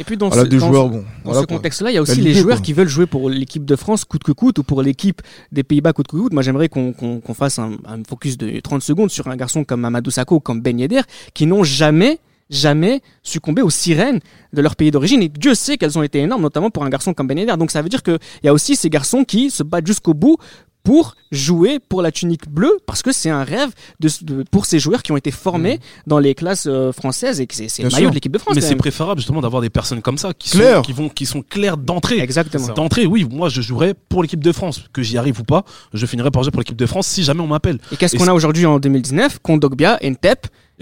Et 0.00 0.04
puis 0.04 0.16
dans 0.16 0.28
voilà 0.28 0.44
ce, 0.44 0.48
des 0.48 0.58
dans 0.58 0.68
joueurs 0.68 0.86
ce- 0.86 0.90
bon 0.90 0.96
Dans 0.98 1.04
voilà 1.24 1.40
ce 1.40 1.46
quoi. 1.46 1.56
contexte-là, 1.56 1.90
il 1.90 1.94
y 1.94 1.98
a 1.98 2.02
aussi 2.02 2.20
les 2.20 2.34
joueurs 2.34 2.58
quoi. 2.58 2.64
qui 2.64 2.72
veulent 2.72 2.88
jouer 2.88 3.06
pour 3.06 3.28
l'équipe 3.28 3.64
de 3.64 3.76
France 3.76 4.04
coûte 4.04 4.22
que 4.22 4.32
coûte 4.32 4.58
ou 4.58 4.62
pour 4.62 4.82
l'équipe 4.82 5.20
des 5.50 5.62
Pays-Bas 5.64 5.92
coûte 5.92 6.06
que 6.08 6.16
coûte. 6.16 6.32
Moi, 6.32 6.42
j'aimerais 6.42 6.68
qu'on 6.68 6.92
qu'on 6.92 7.20
qu'on 7.20 7.34
fasse 7.34 7.58
un, 7.58 7.72
un 7.86 8.02
focus 8.08 8.36
de 8.38 8.60
30 8.60 8.82
secondes 8.82 9.10
sur 9.10 9.26
un 9.28 9.36
garçon 9.36 9.64
comme 9.64 9.80
Mamadou 9.80 10.10
Sakho 10.10 10.36
ou 10.36 10.40
comme 10.40 10.60
Ben 10.60 10.78
Yedder 10.78 11.02
qui 11.34 11.46
n'ont 11.46 11.64
jamais 11.64 12.18
jamais 12.52 13.00
succombé 13.22 13.62
aux 13.62 13.70
sirènes 13.70 14.20
de 14.52 14.60
leur 14.62 14.76
pays 14.76 14.90
d'origine 14.90 15.22
et 15.22 15.28
Dieu 15.28 15.54
sait 15.54 15.76
qu'elles 15.78 15.98
ont 15.98 16.02
été 16.02 16.18
énormes 16.20 16.42
notamment 16.42 16.70
pour 16.70 16.84
un 16.84 16.90
garçon 16.90 17.14
comme 17.14 17.26
Ben 17.26 17.38
Yedder 17.38 17.56
donc 17.56 17.70
ça 17.70 17.82
veut 17.82 17.88
dire 17.88 18.02
qu'il 18.02 18.18
y 18.44 18.48
a 18.48 18.52
aussi 18.52 18.76
ces 18.76 18.90
garçons 18.90 19.24
qui 19.24 19.50
se 19.50 19.62
battent 19.62 19.86
jusqu'au 19.86 20.14
bout 20.14 20.36
pour 20.84 21.14
jouer 21.30 21.78
pour 21.78 22.02
la 22.02 22.10
tunique 22.10 22.48
bleue 22.48 22.76
parce 22.86 23.02
que 23.02 23.12
c'est 23.12 23.30
un 23.30 23.44
rêve 23.44 23.70
de, 24.00 24.08
de- 24.22 24.44
pour 24.50 24.66
ces 24.66 24.80
joueurs 24.80 25.04
qui 25.04 25.12
ont 25.12 25.16
été 25.16 25.30
formés 25.30 25.78
dans 26.08 26.18
les 26.18 26.34
classes 26.34 26.66
euh, 26.68 26.90
françaises 26.90 27.40
et 27.40 27.46
que 27.46 27.54
c'est 27.54 27.68
c'est 27.68 27.84
le 27.84 27.88
maillot 27.88 28.00
sûr. 28.06 28.10
de 28.10 28.14
l'équipe 28.16 28.32
de 28.32 28.38
France 28.38 28.56
Mais 28.56 28.60
c'est 28.60 28.74
préférable 28.74 29.20
justement 29.20 29.40
d'avoir 29.40 29.62
des 29.62 29.70
personnes 29.70 30.02
comme 30.02 30.18
ça 30.18 30.34
qui 30.34 30.48
sont, 30.50 30.82
qui 30.82 30.92
vont, 30.92 31.08
qui 31.08 31.24
sont 31.24 31.40
claires 31.42 31.76
d'entrée. 31.76 32.18
exactement 32.18 32.66
D'entrée, 32.74 33.06
oui, 33.06 33.24
moi 33.30 33.48
je 33.48 33.62
jouerai 33.62 33.94
pour 33.94 34.22
l'équipe 34.22 34.42
de 34.42 34.50
France. 34.50 34.82
Que 34.92 35.02
j'y 35.02 35.16
arrive 35.18 35.38
ou 35.40 35.44
pas, 35.44 35.62
je 35.94 36.04
finirai 36.04 36.32
par 36.32 36.42
jouer 36.42 36.50
pour 36.50 36.60
l'équipe 36.60 36.76
de 36.76 36.86
France 36.86 37.06
si 37.06 37.22
jamais 37.22 37.42
on 37.42 37.46
m'appelle. 37.46 37.78
Et 37.92 37.96
qu'est-ce 37.96 38.16
qu'on 38.16 38.26
a 38.26 38.32
aujourd'hui 38.34 38.66
en 38.66 38.80
2019 38.80 39.38
Kondogbia 39.40 39.98
et 40.02 40.10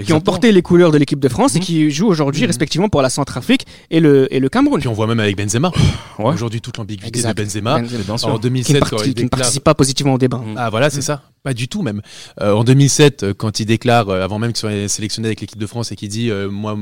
Qui 0.05 0.13
ont 0.13 0.21
porté 0.21 0.53
les 0.53 0.63
couleurs 0.63 0.91
de 0.93 0.99
l'équipe 0.99 1.19
de 1.21 1.29
France 1.29 1.55
et 1.57 1.59
Mhm. 1.59 1.65
qui 1.65 1.91
jouent 1.91 2.09
aujourd'hui 2.09 2.43
Mhm. 2.43 2.47
respectivement 2.49 2.89
pour 2.89 3.03
la 3.03 3.11
Centrafrique 3.11 3.67
et 3.91 4.01
le, 4.01 4.33
et 4.35 4.41
le 4.41 4.49
Cameroun. 4.49 4.81
Puis 4.81 4.89
on 4.89 4.93
voit 4.93 5.07
même 5.07 5.21
avec 5.21 5.37
Benzema. 5.37 5.71
Ouais. 6.19 6.33
Aujourd'hui 6.35 6.61
toute 6.61 6.77
l'ambiguïté 6.79 7.23
de 7.23 7.33
Benzema. 7.33 7.77
En 7.77 7.83
Qui, 7.83 7.95
ne 7.95 8.39
2007 8.39 8.79
parti- 8.81 8.95
quand 8.97 9.03
il 9.05 9.15
qui 9.15 9.25
ne 9.25 9.29
participe 9.29 9.65
pas 9.65 9.75
positivement 9.75 10.15
au 10.15 10.19
débat. 10.19 10.39
Mm. 10.39 10.55
Ah 10.57 10.71
voilà, 10.71 10.91
c'est 10.91 11.03
ça. 11.03 11.23
Pas 11.43 11.55
du 11.55 11.69
tout 11.69 11.83
même. 11.83 12.03
Euh, 12.41 12.53
en 12.53 12.65
2007, 12.65 13.23
euh, 13.23 13.35
quand 13.35 13.61
il 13.61 13.67
déclare, 13.67 14.09
euh, 14.11 14.23
avant 14.23 14.39
même 14.39 14.53
qu'il 14.53 14.59
soit 14.61 14.89
sélectionné 14.89 15.29
avec 15.29 15.41
l'équipe 15.41 15.59
de 15.59 15.67
France 15.67 15.91
et 15.93 15.97
qu'il 15.97 16.09
dit, 16.11 16.31
euh, 16.31 16.51
moi, 16.51 16.77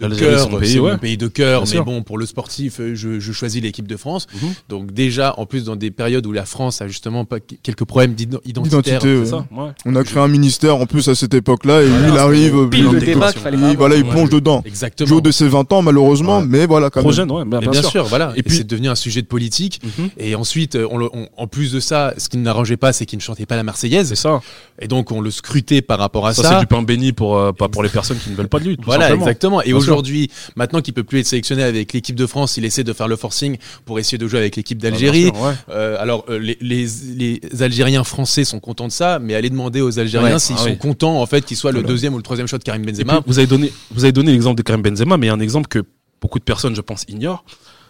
le 0.00 0.08
L'Algérie, 0.08 0.30
cœur, 0.36 0.48
c'est 0.64 0.78
ouais. 0.78 0.92
mon 0.92 0.98
pays 0.98 1.16
de 1.16 1.28
cœur, 1.28 1.60
Bien 1.62 1.70
mais 1.70 1.76
sûr. 1.76 1.84
bon, 1.84 2.02
pour 2.02 2.18
le 2.18 2.26
sportif, 2.26 2.80
euh, 2.80 2.94
je, 2.94 3.20
je 3.20 3.32
choisis 3.32 3.62
l'équipe 3.62 3.86
de 3.86 3.96
France. 3.96 4.26
Mhm. 4.34 4.48
Donc 4.68 4.92
déjà, 4.92 5.34
en 5.38 5.46
plus, 5.46 5.64
dans 5.64 5.76
des 5.76 5.90
périodes 5.90 6.26
où 6.26 6.32
la 6.32 6.44
France 6.44 6.80
a 6.82 6.88
justement 6.88 7.24
pas 7.24 7.38
quelques 7.40 7.84
problèmes 7.84 8.14
d'ident- 8.14 8.40
identitaires. 8.44 9.04
Identité, 9.04 9.34
ouais. 9.34 9.62
Ouais. 9.64 9.70
On 9.84 9.94
a 9.96 10.02
créé 10.04 10.22
un 10.22 10.28
ministère 10.28 10.76
en 10.76 10.86
plus 10.86 11.08
à 11.08 11.14
cette 11.14 11.34
époque-là 11.34 11.82
et 11.82 11.86
lui 11.88 12.08
il 12.08 12.18
arrive 12.18 12.68
Pile 12.70 12.84
il- 12.86 12.90
de 12.90 12.98
des 12.98 13.06
débat 13.06 13.20
cautions. 13.26 13.32
qu'il 13.32 13.40
fallait 13.42 13.56
il, 13.58 13.60
avoir. 13.64 13.76
voilà 13.76 13.96
il 13.96 14.04
Ouais. 14.04 14.10
plonge 14.10 14.30
dedans. 14.30 14.62
Exactement. 14.64 15.08
Jour 15.08 15.22
de 15.22 15.30
ses 15.30 15.46
20 15.48 15.70
ans 15.72 15.82
malheureusement, 15.82 16.38
Ouais. 16.38 16.46
mais 16.48 16.66
voilà 16.66 16.90
quand 16.90 17.00
Trop 17.00 17.10
même. 17.10 17.16
jeune, 17.16 17.30
ouais, 17.30 17.44
bah, 17.44 17.60
Et 17.62 17.68
bien, 17.68 17.82
sûr. 17.82 18.04
voilà. 18.06 18.32
Et 18.34 18.40
Et, 18.40 18.42
puis- 18.42 18.56
c'est 18.56 18.66
devenu 18.66 18.88
un 18.88 18.94
sujet 18.94 19.22
de 19.22 19.26
politique. 19.26 19.80
Mhm. 19.98 20.08
Et 20.18 20.34
ensuite, 20.34 20.74
euh, 20.76 20.86
on 20.90 20.98
le- 20.98 21.10
on- 21.12 21.28
en 21.36 21.46
plus 21.46 21.70
de 21.72 21.80
ça, 21.80 22.14
ce 22.18 22.28
qui 22.28 22.38
ne 22.38 22.42
n'arrangeait 22.42 22.76
pas, 22.76 22.92
c'est 22.92 23.06
qu'il 23.06 23.18
ne 23.18 23.22
chantait 23.22 23.46
pas 23.46 23.56
la 23.56 23.62
Marseillaise. 23.62 24.08
C'est 24.08 24.16
ça. 24.16 24.40
Et 24.80 24.88
donc, 24.88 25.12
on 25.12 25.20
le 25.20 25.30
scrutait 25.30 25.82
par 25.82 25.98
rapport 25.98 26.26
à 26.26 26.34
Ça, 26.34 26.42
ça. 26.42 26.48
c'est 26.54 26.60
du 26.60 26.66
pain 26.66 26.82
béni 26.82 27.12
pour, 27.12 27.36
euh, 27.36 27.52
pas 27.52 27.68
pour 27.68 27.82
les 27.82 27.88
personnes 27.88 28.16
qui 28.18 28.30
ne 28.30 28.34
veulent 28.34 28.48
pas 28.48 28.58
de 28.58 28.64
lui. 28.64 28.76
tout 28.76 28.82
Voilà, 28.86 29.14
exactement. 29.14 29.60
Et 29.62 29.66
Bien. 29.66 29.76
Aujourd'hui, 29.82 30.30
maintenant 30.56 30.80
qu'il 30.80 30.94
peut 30.94 31.04
plus 31.04 31.20
être 31.20 31.26
sélectionné 31.26 31.62
avec 31.62 31.92
l'équipe 31.92 32.16
de 32.16 32.26
France, 32.26 32.56
il 32.56 32.64
essaie 32.64 32.84
de 32.84 32.92
faire 32.92 33.08
le 33.08 33.16
forcing 33.16 33.56
pour 33.84 33.98
essayer 33.98 34.18
de 34.18 34.26
jouer 34.26 34.38
avec 34.38 34.56
l'équipe 34.56 34.78
bien 34.78 34.90
d'Algérie. 34.90 35.26
ouais. 35.26 35.52
Euh, 35.70 35.96
alors, 36.00 36.24
euh, 36.28 36.38
les, 36.38 36.56
les, 36.60 36.86
les 37.16 37.62
Algériens 37.62 38.04
français 38.04 38.44
sont 38.44 38.60
contents 38.60 38.86
de 38.86 38.92
ça, 38.92 39.18
mais 39.18 39.34
allez 39.34 39.50
demander 39.50 39.80
aux 39.80 39.98
Algériens 39.98 40.38
s'ils 40.38 40.56
ah 40.58 40.64
sont 40.64 40.76
contents 40.76 41.20
en 41.20 41.26
fait 41.26 41.44
qu'il 41.44 41.56
soit 41.56 41.72
le 41.72 41.82
deuxième 41.82 42.14
ou 42.14 42.16
le 42.16 42.22
troisième 42.22 42.46
shot 42.46 42.58
de 42.58 42.64
Karim 42.64 42.84
Benzema. 42.84 43.14
puis, 43.14 43.22
vous 43.26 43.38
avez 43.38 43.46
donné, 43.46 43.72
vous 43.90 44.04
avez 44.04 44.12
donné 44.12 44.32
l'exemple 44.32 44.56
de 44.56 44.62
Karim 44.62 44.82
Benzema, 44.82 45.16
mais 45.16 45.26
il 45.26 45.28
y 45.28 45.30
a 45.30 45.34
un 45.34 45.40
exemple 45.40 45.68
que 45.68 45.80
beaucoup 46.20 46.38
de 46.38 46.44
personnes, 46.44 46.74
je 46.76 46.80
pense, 46.80 47.04
ignorent. 47.08 47.44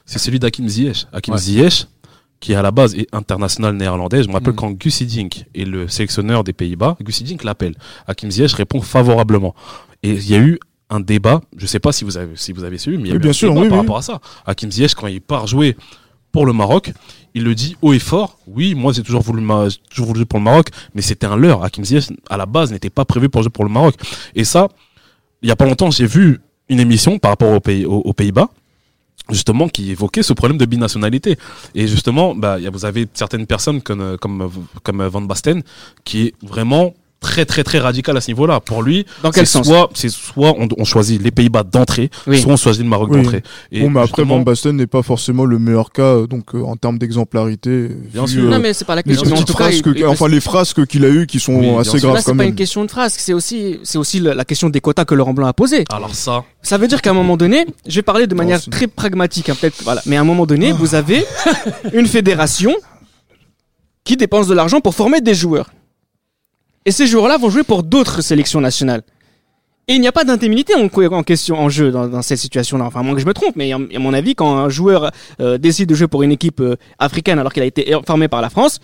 C'est 0.06 0.18
celui 0.18 0.38
d'Hakim 0.38 0.66
Ziyech. 0.68 1.06
Hakim. 1.12 1.36
Ziyech, 1.36 1.86
qui 2.40 2.54
à 2.54 2.62
la 2.62 2.72
base 2.72 2.94
est 2.96 3.06
international 3.14 3.76
néerlandais. 3.76 4.22
Je 4.24 4.28
me 4.28 4.32
rappelle 4.32 4.52
Mm. 4.54 4.56
quand 4.56 4.72
Gus 4.72 5.00
Hiddink 5.00 5.44
est 5.54 5.64
le 5.64 5.86
sélectionneur 5.86 6.42
des 6.42 6.52
Pays-Bas, 6.52 6.96
Gus 7.00 7.20
Hiddink 7.20 7.44
l'appelle. 7.44 7.74
Hakim 8.08 8.30
Ziyech 8.30 8.52
répond 8.54 8.80
favorablement. 8.80 9.54
Et 10.02 10.10
il 10.10 10.28
y 10.28 10.34
a 10.34 10.38
eu 10.38 10.58
un 10.92 11.00
débat, 11.00 11.40
je 11.56 11.66
sais 11.66 11.80
pas 11.80 11.90
si 11.92 12.04
vous 12.04 12.16
avez, 12.18 12.36
si 12.36 12.52
vous 12.52 12.64
avez 12.64 12.78
suivi, 12.78 12.98
mais 12.98 13.04
il 13.04 13.06
y 13.08 13.10
a 13.10 13.14
Oui, 13.14 13.18
eu 13.18 13.22
bien 13.22 13.30
un 13.30 13.34
sûr, 13.34 13.48
débat 13.50 13.62
oui, 13.62 13.68
par 13.68 13.78
oui. 13.78 13.84
rapport 13.84 13.96
à 13.96 14.02
ça. 14.02 14.20
Hakim 14.46 14.70
Ziyech, 14.70 14.94
quand 14.94 15.06
il 15.06 15.20
part 15.20 15.46
jouer 15.46 15.76
pour 16.32 16.44
le 16.46 16.52
Maroc, 16.52 16.92
il 17.34 17.44
le 17.44 17.54
dit 17.54 17.76
haut 17.82 17.92
et 17.92 17.98
fort. 17.98 18.38
Oui, 18.46 18.74
moi 18.74 18.92
j'ai 18.92 19.02
toujours 19.02 19.22
voulu, 19.22 19.42
toujours 19.90 20.06
voulu 20.06 20.18
jouer 20.20 20.26
pour 20.26 20.38
le 20.38 20.44
Maroc, 20.44 20.68
mais 20.94 21.02
c'était 21.02 21.26
un 21.26 21.36
leurre. 21.36 21.64
Hakim 21.64 21.84
Ziyech, 21.84 22.04
à 22.28 22.36
la 22.36 22.46
base, 22.46 22.72
n'était 22.72 22.90
pas 22.90 23.04
prévu 23.04 23.28
pour 23.28 23.42
jouer 23.42 23.50
pour 23.50 23.64
le 23.64 23.70
Maroc. 23.70 23.94
Et 24.34 24.44
ça, 24.44 24.68
il 25.42 25.48
y 25.48 25.52
a 25.52 25.56
pas 25.56 25.64
longtemps, 25.64 25.90
j'ai 25.90 26.06
vu 26.06 26.40
une 26.68 26.80
émission 26.80 27.18
par 27.18 27.30
rapport 27.32 27.52
aux 27.52 27.60
pays, 27.60 27.84
aux, 27.86 28.00
aux 28.00 28.12
Pays-Bas, 28.12 28.48
justement, 29.30 29.68
qui 29.68 29.90
évoquait 29.90 30.22
ce 30.22 30.32
problème 30.32 30.58
de 30.58 30.64
binationalité. 30.66 31.38
Et 31.74 31.86
justement, 31.86 32.34
bah, 32.34 32.58
vous 32.72 32.84
avez 32.84 33.06
certaines 33.14 33.46
personnes 33.46 33.80
comme, 33.82 34.16
comme, 34.18 34.50
comme 34.82 35.06
Van 35.06 35.22
Basten, 35.22 35.62
qui 36.04 36.26
est 36.26 36.34
vraiment 36.42 36.94
très 37.22 37.46
très 37.46 37.64
très 37.64 37.78
radical 37.78 38.14
à 38.16 38.20
ce 38.20 38.30
niveau-là. 38.30 38.60
Pour 38.60 38.82
lui, 38.82 39.06
Dans 39.22 39.30
quel 39.30 39.46
c'est 39.46 39.52
sens 39.58 39.66
soit, 39.66 39.88
c'est 39.94 40.10
soit 40.10 40.54
on, 40.58 40.68
on 40.76 40.84
choisit 40.84 41.22
les 41.22 41.30
Pays-Bas 41.30 41.62
d'entrée, 41.62 42.10
Oui. 42.26 42.38
soit 42.40 42.52
on 42.52 42.56
choisit 42.56 42.82
le 42.82 42.88
Maroc 42.90 43.08
Oui. 43.10 43.22
d'entrée. 43.22 43.42
Et 43.70 43.80
bon, 43.80 43.90
mais 43.90 44.00
après, 44.00 44.24
Van 44.24 44.40
Basten 44.40 44.76
n'est 44.76 44.86
pas 44.86 45.02
forcément 45.02 45.44
le 45.46 45.58
meilleur 45.58 45.90
cas, 45.92 46.26
donc 46.26 46.54
euh, 46.54 46.62
en 46.62 46.76
termes 46.76 46.98
d'exemplarité. 46.98 47.88
Bien 48.12 48.24
vu, 48.26 48.32
sûr. 48.32 48.44
euh, 48.44 48.50
Non, 48.50 48.58
mais 48.58 48.74
c'est 48.74 48.84
pas 48.84 48.94
la 48.96 49.02
les 49.06 49.16
question. 49.16 49.36
tout 49.44 49.54
cas, 49.54 49.70
il- 49.70 49.82
il- 49.96 50.04
enfin 50.06 50.28
les 50.28 50.40
phrases 50.40 50.72
que- 50.74 50.82
qu'il 50.82 51.04
a 51.04 51.08
eues 51.08 51.26
qui 51.26 51.40
sont 51.40 51.54
Oui, 51.54 51.68
assez 51.78 51.98
graves 51.98 52.14
Là, 52.16 52.20
c'est 52.20 52.34
pas 52.36 52.44
une 52.44 52.54
question 52.54 52.84
de 52.84 52.90
phrase, 52.90 53.14
c'est 53.16 53.32
aussi, 53.32 53.78
c'est 53.84 53.98
aussi 53.98 54.20
la, 54.20 54.34
la 54.34 54.44
question 54.44 54.68
des 54.68 54.80
quotas 54.80 55.04
que 55.04 55.14
Laurent 55.14 55.32
Blanc 55.32 55.46
a 55.46 55.52
posé. 55.52 55.84
alors 55.92 56.14
ça, 56.14 56.44
Ça 56.62 56.76
veut 56.78 56.88
dire 56.88 57.00
qu'à 57.02 57.10
un 57.10 57.14
moment 57.14 57.36
donné, 57.36 57.64
je 57.86 57.94
vais 57.96 58.02
parler 58.02 58.26
de 58.26 58.34
manière 58.34 58.60
très 58.70 58.86
pragmatique, 58.88 59.48
hein, 59.48 59.56
peut-être, 59.60 59.82
voilà. 59.84 60.02
Mais 60.06 60.16
à 60.16 60.20
un 60.20 60.24
moment 60.24 60.46
donné, 60.46 60.72
vous 60.72 60.94
avez 60.94 61.24
une 61.92 62.06
fédération 62.06 62.74
qui 64.04 64.16
dépense 64.16 64.48
de 64.48 64.54
l'argent 64.54 64.80
pour 64.80 64.94
former 64.94 65.20
des 65.20 65.34
joueurs. 65.34 65.70
Et 66.84 66.90
ces 66.90 67.06
joueurs-là 67.06 67.38
vont 67.38 67.50
jouer 67.50 67.62
pour 67.62 67.82
d'autres 67.82 68.22
sélections 68.22 68.60
nationales. 68.60 69.02
Et 69.88 69.94
il 69.94 70.00
n'y 70.00 70.06
a 70.08 70.12
pas 70.12 70.24
d'indemnité 70.24 70.74
en, 70.74 70.88
en 71.12 71.22
question, 71.22 71.58
en 71.58 71.68
jeu 71.68 71.90
dans, 71.90 72.06
dans 72.06 72.22
cette 72.22 72.38
situation-là. 72.38 72.84
Enfin, 72.84 73.02
moi 73.02 73.14
que 73.14 73.20
je 73.20 73.26
me 73.26 73.34
trompe, 73.34 73.56
mais 73.56 73.72
à 73.72 73.78
mon 73.78 74.14
avis, 74.14 74.34
quand 74.34 74.56
un 74.56 74.68
joueur 74.68 75.10
euh, 75.40 75.58
décide 75.58 75.88
de 75.88 75.94
jouer 75.94 76.06
pour 76.06 76.22
une 76.22 76.32
équipe 76.32 76.60
euh, 76.60 76.76
africaine 76.98 77.38
alors 77.38 77.52
qu'il 77.52 77.62
a 77.62 77.66
été 77.66 77.92
formé 78.06 78.28
par 78.28 78.40
la 78.42 78.48
France, 78.48 78.78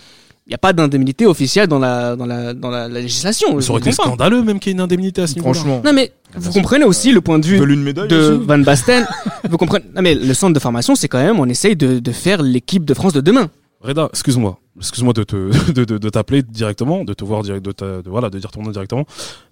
il 0.46 0.50
n'y 0.50 0.54
a 0.54 0.58
pas 0.58 0.72
d'indemnité 0.72 1.26
officielle 1.26 1.68
dans 1.68 1.78
la, 1.78 2.16
dans 2.16 2.26
la, 2.26 2.52
dans 2.54 2.70
la, 2.70 2.88
la 2.88 3.00
législation. 3.00 3.60
ça 3.60 3.70
aurait 3.70 3.80
été 3.80 3.92
scandaleux 3.92 4.42
même 4.42 4.58
qu'il 4.58 4.70
y 4.70 4.72
ait 4.72 4.76
une 4.76 4.80
indemnité 4.80 5.22
à 5.22 5.26
ce 5.26 5.34
niveau-là. 5.34 5.54
Franchement. 5.54 5.82
Non 5.84 5.92
mais 5.92 6.10
vous 6.34 6.50
comprenez 6.52 6.84
aussi 6.86 7.12
le 7.12 7.20
point 7.20 7.38
de 7.38 7.46
vue 7.46 7.60
médaille 7.76 8.08
de 8.08 8.16
aussi 8.32 8.46
Van 8.46 8.58
Basten. 8.58 9.06
vous 9.48 9.56
comprenez 9.58 9.84
Non 9.94 10.00
mais 10.02 10.14
le 10.14 10.32
centre 10.34 10.54
de 10.54 10.58
formation, 10.58 10.94
c'est 10.94 11.06
quand 11.08 11.22
même, 11.22 11.38
on 11.38 11.46
essaye 11.46 11.76
de, 11.76 11.98
de 11.98 12.12
faire 12.12 12.42
l'équipe 12.42 12.84
de 12.86 12.94
France 12.94 13.12
de 13.12 13.20
demain. 13.20 13.50
Reda, 13.80 14.08
excuse-moi. 14.12 14.58
Excuse-moi 14.76 15.12
de 15.12 15.22
te, 15.24 15.72
de, 15.72 15.84
de, 15.84 15.98
de 15.98 16.08
t'appeler 16.08 16.42
directement, 16.42 17.04
de 17.04 17.14
te 17.14 17.24
voir 17.24 17.42
direct, 17.42 17.64
de, 17.64 17.72
de- 18.02 18.08
voilà, 18.10 18.30
de 18.30 18.38
dire 18.38 18.50
ton 18.50 18.62
nom 18.62 18.70
directement. 18.70 19.06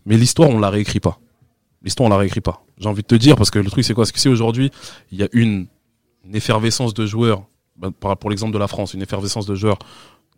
Mais 0.04 0.16
l'histoire, 0.16 0.50
on 0.50 0.58
la 0.58 0.70
réécrit 0.70 1.00
pas. 1.00 1.18
L'histoire, 1.82 2.06
on 2.08 2.10
la 2.10 2.16
réécrit 2.18 2.40
pas. 2.40 2.64
J'ai 2.78 2.88
envie 2.88 3.02
de 3.02 3.06
te 3.06 3.14
dire, 3.14 3.36
parce 3.36 3.50
que 3.50 3.58
le 3.58 3.70
truc, 3.70 3.84
c'est 3.84 3.94
quoi? 3.94 4.06
C'est 4.06 4.12
que 4.12 4.18
si 4.18 4.28
aujourd'hui, 4.28 4.70
il 5.12 5.18
y 5.18 5.22
a 5.22 5.28
une, 5.32 5.66
effervescence 6.32 6.92
de 6.92 7.06
joueurs, 7.06 7.44
ben, 7.76 7.92
pour 7.92 8.30
l'exemple 8.30 8.52
de 8.52 8.58
la 8.58 8.66
France, 8.66 8.94
une 8.94 9.02
effervescence 9.02 9.46
de 9.46 9.54
joueurs 9.54 9.78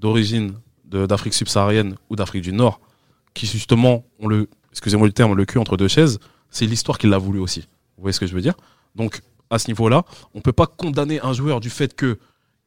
d'origine 0.00 0.52
d'Afrique 0.84 1.32
subsaharienne 1.32 1.96
ou 2.10 2.16
d'Afrique 2.16 2.42
du 2.42 2.52
Nord, 2.52 2.80
qui 3.32 3.46
justement 3.46 4.04
ont 4.20 4.28
le, 4.28 4.48
excusez-moi 4.70 5.06
le 5.06 5.12
terme, 5.12 5.34
le 5.34 5.44
cul 5.46 5.58
entre 5.58 5.78
deux 5.78 5.88
chaises, 5.88 6.18
c'est 6.50 6.66
l'histoire 6.66 6.98
qui 6.98 7.06
l'a 7.06 7.18
voulu 7.18 7.38
aussi. 7.38 7.60
Vous 7.96 8.02
voyez 8.02 8.12
ce 8.12 8.20
que 8.20 8.26
je 8.26 8.34
veux 8.34 8.42
dire? 8.42 8.54
Donc, 8.94 9.22
à 9.50 9.58
ce 9.58 9.68
niveau-là, 9.68 10.04
on 10.34 10.40
peut 10.40 10.52
pas 10.52 10.66
condamner 10.66 11.20
un 11.22 11.32
joueur 11.32 11.60
du 11.60 11.70
fait 11.70 11.94
que 11.94 12.18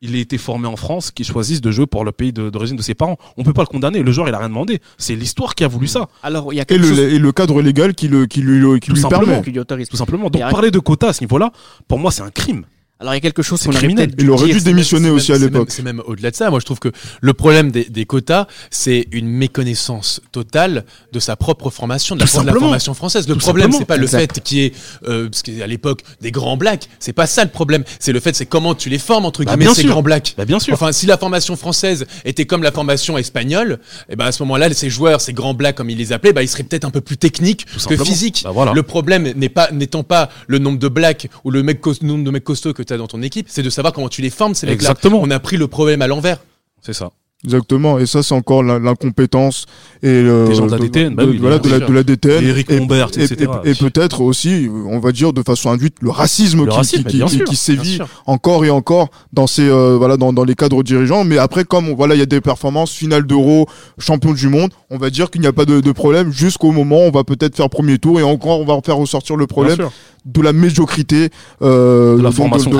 il 0.01 0.15
a 0.15 0.19
été 0.19 0.37
formé 0.37 0.67
en 0.67 0.75
France, 0.75 1.11
qu'il 1.11 1.25
choisisse 1.25 1.61
de 1.61 1.69
jouer 1.71 1.85
pour 1.85 2.03
le 2.03 2.11
pays 2.11 2.33
de- 2.33 2.49
d'origine 2.49 2.75
de 2.75 2.81
ses 2.81 2.95
parents. 2.95 3.17
On 3.37 3.43
peut 3.43 3.53
pas 3.53 3.61
le 3.61 3.67
condamner. 3.67 4.01
Le 4.01 4.11
joueur, 4.11 4.27
il 4.27 4.33
a 4.33 4.39
rien 4.39 4.49
demandé. 4.49 4.79
C'est 4.97 5.15
l'histoire 5.15 5.53
qui 5.53 5.63
a 5.63 5.67
voulu 5.67 5.87
ça, 5.87 6.09
Alors 6.23 6.51
il 6.53 6.55
y 6.55 6.59
a 6.59 6.63
Et 6.63 6.65
quelque 6.65 6.81
le, 6.81 6.87
chose 6.87 6.99
et 6.99 7.19
le 7.19 7.31
cadre 7.31 7.61
légal 7.61 7.93
qui, 7.93 8.07
le, 8.07 8.25
qui 8.25 8.41
lui, 8.41 8.79
qui 8.79 8.87
Tout 8.89 8.95
lui 8.95 9.01
simplement. 9.01 9.25
permet. 9.25 9.43
qui 9.43 9.51
lui 9.51 9.59
autorise. 9.59 9.89
tout 9.89 9.97
simplement. 9.97 10.29
Donc, 10.29 10.41
Et 10.41 10.49
parler 10.51 10.71
de 10.71 10.79
quotas 10.79 11.09
à 11.09 11.13
ce 11.13 11.21
niveau-là, 11.23 11.51
pour 11.87 11.99
moi, 11.99 12.11
c'est 12.11 12.23
un 12.23 12.31
crime. 12.31 12.65
Alors 13.01 13.13
il 13.13 13.17
y 13.17 13.19
a 13.19 13.21
quelque 13.21 13.41
chose 13.41 13.61
qu'on 13.63 13.69
aurait 13.71 13.79
criminel. 13.79 14.07
peut-être 14.09 14.21
Il 14.21 14.29
aurait 14.29 14.47
dû 14.51 14.61
démissionner 14.61 15.09
aussi 15.09 15.31
à 15.31 15.35
même- 15.35 15.41
c'est 15.41 15.45
même- 15.47 15.53
l'époque. 15.53 15.71
C'est 15.71 15.81
même 15.83 16.01
au-delà 16.05 16.31
de 16.31 16.35
ça. 16.35 16.49
Moi, 16.51 16.59
je 16.59 16.65
trouve 16.65 16.79
que 16.79 16.89
le 17.19 17.33
problème 17.33 17.71
des, 17.71 17.85
des 17.85 18.05
quotas, 18.05 18.45
c'est 18.69 19.07
une 19.11 19.27
méconnaissance 19.27 20.21
totale 20.31 20.85
de 21.11 21.19
sa 21.19 21.35
propre 21.35 21.69
formation, 21.69 22.15
de 22.15 22.19
la, 22.21 22.25
de 22.25 22.59
formation 22.59 22.93
française. 22.93 23.27
Le 23.27 23.33
Tout 23.33 23.39
problème, 23.39 23.71
c'est 23.71 23.85
pas 23.85 23.97
le 23.97 24.07
fait 24.07 24.39
qu'il 24.43 24.57
y 24.59 24.65
ait, 24.65 24.73
euh, 25.07 25.29
parce 25.29 25.41
qu'à 25.41 25.67
l'époque, 25.67 26.01
des 26.21 26.31
grands 26.31 26.57
blacks. 26.57 26.87
C'est 26.99 27.13
pas 27.13 27.27
ça 27.27 27.43
le 27.43 27.49
problème. 27.49 27.83
C'est 27.99 28.11
le 28.11 28.19
fait, 28.19 28.35
c'est 28.35 28.45
comment 28.45 28.75
tu 28.75 28.89
les 28.89 28.99
formes 28.99 29.25
entre 29.25 29.43
Bah, 29.43 29.55
guillemets 29.55 29.73
ces 29.73 29.81
sûr. 29.81 29.89
grands 29.91 30.03
blacks. 30.03 30.33
Bah, 30.37 30.45
bien 30.45 30.59
sûr. 30.59 30.73
Enfin, 30.73 30.91
si 30.91 31.05
la 31.05 31.17
formation 31.17 31.55
française 31.55 32.05
était 32.25 32.45
comme 32.45 32.63
la 32.63 32.71
formation 32.71 33.17
espagnole, 33.17 33.79
et 34.09 34.15
ben 34.15 34.25
à 34.25 34.31
ce 34.31 34.43
moment-là, 34.43 34.71
ces 34.73 34.89
joueurs, 34.89 35.21
ces 35.21 35.33
grands 35.33 35.53
blacks 35.53 35.75
comme 35.75 35.89
ils 35.89 35.97
les 35.97 36.13
appelaient, 36.13 36.33
bah, 36.33 36.43
ils 36.43 36.47
seraient 36.47 36.63
peut-être 36.63 36.85
un 36.85 36.91
peu 36.91 37.01
plus 37.01 37.17
techniques 37.17 37.65
que 37.65 37.79
simplement. 37.79 38.05
physiques. 38.05 38.41
Bah, 38.43 38.51
voilà. 38.51 38.73
Le 38.73 38.83
problème 38.83 39.31
n'est 39.35 39.49
pas 39.49 39.71
n'étant 39.71 40.03
pas 40.03 40.29
le 40.47 40.59
nombre 40.59 40.77
de 40.79 40.87
blacks 40.87 41.27
ou 41.43 41.51
le 41.51 41.63
mec 41.63 41.81
nombre 42.03 42.23
de 42.23 42.31
mecs 42.31 42.43
costauds 42.43 42.73
que 42.73 42.83
tu 42.91 42.95
as 42.95 42.97
dans 42.97 43.07
ton 43.07 43.21
équipe, 43.21 43.47
c'est 43.49 43.63
de 43.63 43.69
savoir 43.69 43.93
comment 43.93 44.09
tu 44.09 44.21
les 44.21 44.29
formes 44.29 44.53
ces 44.55 44.65
mecs-là. 44.67 44.89
Exactement. 44.91 45.19
On 45.21 45.29
a 45.31 45.39
pris 45.39 45.57
le 45.57 45.67
problème 45.67 46.01
à 46.01 46.07
l'envers. 46.07 46.37
C'est 46.81 46.93
ça. 46.93 47.11
Exactement, 47.43 47.97
et 47.97 48.05
ça 48.05 48.21
c'est 48.21 48.35
encore 48.35 48.61
l'in- 48.61 48.77
l'incompétence 48.79 49.65
et 50.03 50.21
le- 50.21 50.45
Des 50.47 50.53
gens 50.53 50.67
de 50.67 50.71
la 50.73 50.77
DTN, 50.77 51.15
bah 51.15 51.23
oui, 51.27 51.37
voilà, 51.39 51.57
bien 51.57 51.69
de 51.71 51.73
la, 51.73 51.79
sûr. 51.79 51.89
de 51.89 51.93
la 51.95 52.03
DTN. 52.03 52.43
Et 52.43 52.47
Eric 52.49 52.69
et, 52.69 52.75
et- 52.75 53.23
etc. 53.23 53.51
et- 53.65 53.71
et 53.71 53.73
peut-être 53.73 54.21
aussi, 54.21 54.69
on 54.87 54.99
va 54.99 55.11
dire 55.11 55.33
de 55.33 55.41
façon 55.41 55.71
induite, 55.71 55.95
le 56.01 56.11
racisme, 56.11 56.59
Le 56.65 56.67
qui, 56.69 56.77
racisme, 56.77 57.03
qui, 57.05 57.17
bien 57.17 57.25
qui- 57.25 57.37
sûr, 57.37 57.45
qui 57.45 57.51
bien 57.53 57.59
sévit 57.59 57.99
encore 58.27 58.63
et 58.63 58.69
encore 58.69 59.09
dans 59.33 59.47
ces 59.47 59.67
euh, 59.67 59.95
voilà 59.97 60.17
dans, 60.17 60.33
dans 60.33 60.43
les 60.43 60.53
cadres 60.53 60.83
dirigeants. 60.83 61.23
Mais 61.23 61.39
après, 61.39 61.63
comme 61.63 61.89
on- 61.89 61.95
voilà, 61.95 62.13
il 62.13 62.19
y 62.19 62.21
a 62.21 62.27
des 62.27 62.41
performances 62.41 62.91
finales 62.91 63.25
d'Euro, 63.25 63.65
champion 63.97 64.33
du 64.33 64.47
monde, 64.47 64.69
on 64.91 64.99
va 64.99 65.09
dire 65.09 65.31
qu'il 65.31 65.41
n'y 65.41 65.47
a 65.47 65.53
pas 65.53 65.65
de, 65.65 65.81
de 65.81 65.91
problème 65.91 66.31
jusqu'au 66.31 66.71
moment 66.71 66.97
où 67.05 67.07
on 67.07 67.11
va 67.11 67.23
peut-être 67.23 67.55
faire 67.55 67.71
premier 67.71 67.97
tour 67.97 68.19
et 68.19 68.23
encore 68.23 68.59
on 68.59 68.65
va 68.65 68.79
faire 68.85 68.97
ressortir 68.97 69.35
le 69.35 69.47
problème 69.47 69.77
Bien 69.77 69.85
sûr. 69.87 69.93
De 70.25 70.41
la 70.41 70.53
médiocrité 70.53 71.29
euh, 71.61 72.17
De 72.17 72.21
la 72.21 72.31
formation 72.31 72.71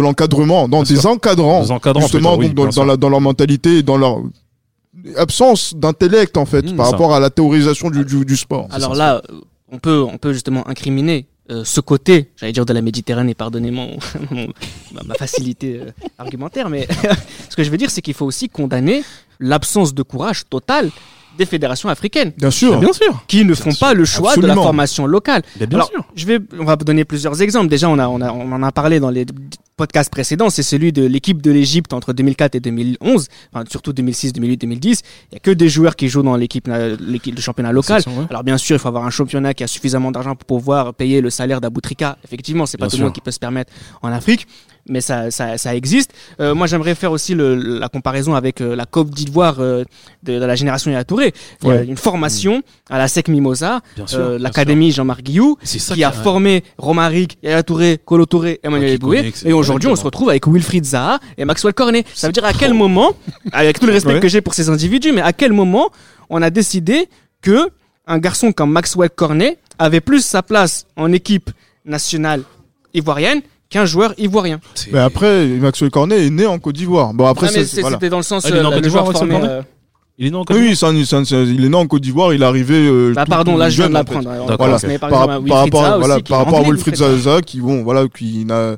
l'encadrement, 0.00 0.68
dans 0.68 0.82
des 0.82 1.06
encadrants, 1.06 1.64
justement 2.00 2.36
dans, 2.36 3.08
leur 3.08 3.20
mentalité 3.20 3.78
et 3.78 3.82
dans 3.82 3.96
leur 3.98 4.20
absence 5.16 5.74
d'intellect 5.76 6.36
en 6.36 6.46
fait 6.46 6.62
Mmh, 6.72 6.76
par 6.76 6.86
ça. 6.86 6.92
rapport 6.92 7.14
à 7.14 7.20
la 7.20 7.30
théorisation 7.30 7.90
du, 7.90 8.04
du, 8.04 8.24
du 8.24 8.36
sport. 8.36 8.68
Alors 8.70 8.94
là, 8.94 9.22
on 9.70 9.78
peut, 9.78 10.00
on 10.02 10.18
peut 10.18 10.32
justement 10.32 10.66
incriminer 10.68 11.26
euh, 11.50 11.64
ce 11.64 11.80
côté, 11.80 12.30
j'allais 12.36 12.52
dire 12.52 12.64
de 12.66 12.72
la 12.72 12.82
Méditerranée, 12.82 13.34
pardonnez 13.34 13.70
mon, 13.70 13.96
mon- 14.30 14.48
ma, 14.92 15.02
ma 15.04 15.14
facilité 15.14 15.80
euh, 15.80 15.90
argumentaire, 16.18 16.70
mais 16.70 16.86
ce 17.50 17.56
que 17.56 17.64
je 17.64 17.70
veux 17.70 17.76
dire, 17.78 17.90
c'est 17.90 18.00
qu'il 18.00 18.14
faut 18.14 18.26
aussi 18.26 18.48
condamner 18.48 19.02
l'absence 19.40 19.92
de 19.92 20.02
courage 20.02 20.44
total 20.48 20.90
des 21.38 21.46
fédérations 21.46 21.88
africaines, 21.88 22.32
Bien 22.36 22.50
sûr. 22.50 22.78
Bien 22.78 22.92
sûr. 22.92 23.24
qui 23.26 23.44
ne 23.44 23.54
font 23.54 23.72
pas 23.74 23.94
le 23.94 24.04
choix 24.04 24.36
de 24.36 24.46
la 24.46 24.54
formation 24.54 25.06
locale. 25.06 25.42
Bien 25.56 25.66
Alors, 25.72 25.88
sûr. 25.88 26.04
je 26.14 26.26
vais, 26.26 26.38
on 26.58 26.64
va 26.64 26.76
donner 26.76 27.04
plusieurs 27.04 27.40
exemples. 27.42 27.68
Déjà, 27.68 27.88
on 27.88 27.98
a, 27.98 28.08
on 28.08 28.20
a, 28.20 28.30
on 28.32 28.52
en 28.52 28.62
a 28.62 28.72
parlé 28.72 29.00
dans 29.00 29.10
les 29.10 29.24
podcasts 29.76 30.10
précédents. 30.10 30.50
C'est 30.50 30.62
celui 30.62 30.92
de 30.92 31.04
l'équipe 31.04 31.40
de 31.42 31.50
l'Égypte 31.50 31.92
entre 31.92 32.12
2004 32.12 32.54
et 32.54 32.60
2011, 32.60 33.28
enfin, 33.52 33.64
surtout 33.70 33.92
2006, 33.92 34.32
2008, 34.32 34.56
2010. 34.58 35.02
Il 35.30 35.34
y 35.34 35.36
a 35.36 35.40
que 35.40 35.50
des 35.50 35.68
joueurs 35.68 35.96
qui 35.96 36.08
jouent 36.08 36.22
dans 36.22 36.36
l'équipe, 36.36 36.68
euh, 36.68 36.96
l'équipe 37.00 37.34
de 37.34 37.40
championnat 37.40 37.72
local. 37.72 38.02
Alors 38.30 38.44
bien 38.44 38.58
sûr, 38.58 38.76
il 38.76 38.78
faut 38.78 38.88
avoir 38.88 39.04
un 39.04 39.10
championnat 39.10 39.54
qui 39.54 39.64
a 39.64 39.66
suffisamment 39.66 40.10
d'argent 40.10 40.34
pour 40.34 40.46
pouvoir 40.58 40.94
payer 40.94 41.20
le 41.20 41.30
salaire 41.30 41.60
d'Aboutrika. 41.60 42.18
Effectivement, 42.24 42.66
c'est 42.66 42.78
pas 42.78 42.86
Bien 42.86 42.90
tout 42.90 42.96
le 42.98 43.04
monde 43.04 43.14
qui 43.14 43.20
peut 43.20 43.30
se 43.30 43.38
permettre 43.38 43.72
en 44.02 44.08
Afrique, 44.12 44.46
mais 44.88 45.00
ça, 45.00 45.30
ça, 45.30 45.58
ça 45.58 45.74
existe. 45.76 46.12
Euh, 46.40 46.54
moi, 46.54 46.66
j'aimerais 46.66 46.94
faire 46.96 47.12
aussi 47.12 47.34
le, 47.34 47.54
la 47.54 47.88
comparaison 47.88 48.34
avec 48.34 48.60
euh, 48.60 48.74
la 48.74 48.84
Côte 48.84 49.10
d'Ivoire 49.10 49.56
euh, 49.60 49.84
de, 50.24 50.38
de 50.40 50.44
la 50.44 50.54
génération 50.56 50.90
Yaya 50.90 51.04
Touré. 51.04 51.32
Il 51.62 51.68
y 51.68 51.70
a 51.70 51.74
Ouais. 51.74 51.84
une 51.86 51.96
formation 51.96 52.62
à 52.90 52.98
la 52.98 53.06
SEC 53.08 53.28
Mimosa, 53.28 53.80
euh, 54.14 54.38
l'académie 54.38 54.90
Jean-Marc 54.90 55.22
Guillou, 55.22 55.56
qui 55.94 56.02
a 56.04 56.10
formé 56.12 56.64
Romaric, 56.78 57.38
Yaya 57.42 57.62
Touré, 57.62 57.98
Colo 58.04 58.26
Touré, 58.26 58.58
Emmanuel 58.62 58.90
qui 58.90 58.94
Eboué. 58.96 59.32
Et 59.44 59.52
aujourd'hui, 59.52 59.62
on 59.88 59.96
se 59.96 60.04
retrouve 60.04 60.30
avec 60.30 60.46
Wilfried 60.46 60.84
Zaha 60.84 61.18
et 61.38 61.44
Maxwell 61.44 61.74
Cornet. 61.74 62.04
Ça 62.14 62.26
veut 62.28 62.32
dire 62.32 62.44
à 62.44 62.52
quel 62.52 62.74
moment, 62.74 63.12
avec 63.52 63.78
tout 63.80 63.86
le 63.86 63.92
respect 63.92 64.14
Ouais. 64.14 64.20
que 64.20 64.28
j'ai 64.28 64.40
pour 64.40 64.54
ces 64.54 64.68
individus, 64.68 65.12
mais 65.12 65.20
à 65.22 65.32
quel 65.32 65.52
moment 65.52 65.90
on 66.30 66.40
a 66.42 66.50
décidé 66.50 67.08
que 67.40 67.68
un 68.06 68.18
garçon 68.18 68.52
comme 68.52 68.72
Maxwell 68.72 69.10
Cornet 69.10 69.58
avait 69.78 70.00
plus 70.00 70.24
sa 70.24 70.42
place 70.42 70.86
en 70.96 71.12
équipe 71.12 71.50
nationale 71.84 72.42
ivoirienne 72.94 73.40
qu'un 73.70 73.84
joueur 73.84 74.12
ivoirien? 74.18 74.60
Mais 74.92 74.98
après, 74.98 75.46
Maxwell 75.46 75.90
Cornet 75.90 76.26
est 76.26 76.30
né 76.30 76.46
en 76.46 76.58
Côte 76.58 76.74
d'Ivoire. 76.76 77.14
Bon 77.14 77.26
après, 77.26 77.46
Ah, 77.48 77.60
voilà. 77.80 77.96
c'était 77.96 78.10
dans 78.10 78.16
le 78.18 78.22
sens 78.22 78.44
Ah, 78.44 78.48
il 78.50 78.56
est 78.56 78.58
euh, 78.58 78.62
né 78.62 78.66
en 78.66 78.70
Côte 78.70 78.76
le 78.76 78.82
d'Ivoire, 78.82 79.04
joueur 79.06 79.16
formé. 79.18 79.34
Euh, 79.42 79.62
Il 80.18 80.26
est 80.26 80.30
né 80.30 80.36
en 80.36 80.44
Côte 80.44 80.56
d'Ivoire 80.56 80.92
oui, 80.92 81.06
un- 81.12 81.16
un- 81.16 81.44
il 81.44 81.64
est 81.64 81.68
né 81.68 81.76
en 81.76 81.86
Côte 81.86 82.02
d'Ivoire. 82.02 82.34
Il 82.34 82.42
est 82.42 82.44
arrivé. 82.44 82.74
euh, 82.86 83.12
Bah 83.14 83.24
pardon, 83.26 83.56
là 83.56 83.70
je 83.70 83.76
viens 83.78 83.88
de 83.88 83.94
l'apprendre. 83.94 84.28
Voilà, 84.58 84.78
par 84.98 85.58
rapport, 85.60 85.84
à, 85.84 85.98
voilà, 85.98 86.20
par 86.20 86.38
rapport 86.44 86.62
Wilfried. 86.68 86.96
Zaha 86.96 87.40
qui 87.40 87.60
bon 87.60 87.82
voilà 87.82 88.06
qui 88.14 88.44
n'a 88.44 88.76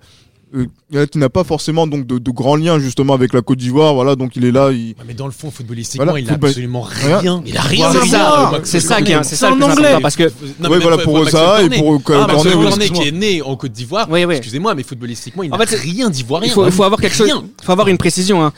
euh, 0.54 1.06
qui 1.06 1.18
n'a 1.18 1.28
pas 1.28 1.42
forcément 1.44 1.86
donc 1.86 2.06
de, 2.06 2.18
de 2.18 2.30
grands 2.30 2.56
liens 2.56 2.78
justement 2.78 3.14
avec 3.14 3.32
la 3.32 3.42
Côte 3.42 3.58
d'Ivoire. 3.58 3.94
Voilà, 3.94 4.14
donc 4.16 4.36
il 4.36 4.44
est 4.44 4.52
là. 4.52 4.70
Il... 4.72 4.88
Ouais, 4.90 4.94
Mais 5.06 5.14
dans 5.14 5.26
le 5.26 5.32
fond, 5.32 5.50
footballistiquement, 5.50 6.04
Voilà, 6.04 6.20
il 6.20 6.26
n'a 6.26 6.34
absolument 6.34 6.82
Rien. 6.82 7.18
rien. 7.18 7.42
Il 7.46 7.56
a 7.56 7.60
rien 7.60 7.90
c'est 7.92 7.98
voir. 8.08 8.50
ça, 8.52 8.60
C'est 8.64 8.80
ça 8.80 9.02
qui 9.02 9.12
est, 9.12 9.22
c'est 9.24 9.36
ça 9.36 9.50
le 9.50 9.56
plus 9.56 9.64
en 9.64 9.70
anglais. 9.70 9.84
important 9.86 10.00
parce 10.02 10.16
que 10.16 10.32
Non, 10.60 10.70
ouais, 10.70 10.78
voilà 10.78 10.98
pour 10.98 11.28
ça 11.28 11.62
et 11.62 11.68
pour 11.70 11.94
Ah, 11.96 12.02
Cornet, 12.04 12.32
Maxwell 12.34 12.56
oui. 12.56 12.64
Cornet 12.68 12.88
qui 12.90 13.08
est 13.08 13.12
né 13.12 13.42
en 13.42 13.56
Côte 13.56 13.72
d'Ivoire. 13.72 14.06
Oui, 14.10 14.24
oui. 14.24 14.34
Excusez-moi, 14.36 14.74
mais 14.74 14.82
footballistiquement, 14.82 15.42
il 15.42 15.52
En 15.52 15.58
n'a 15.58 15.64
rien 15.64 16.10
d'ivoirien. 16.10 16.48
il 16.48 16.52
faut, 16.72 16.82
avoir 16.84 17.00
quelque 17.00 17.16
chose, 17.16 17.28
il 17.30 17.64
faut 17.64 17.72
avoir 17.72 17.88
une 17.88 17.98
précision. 17.98 18.52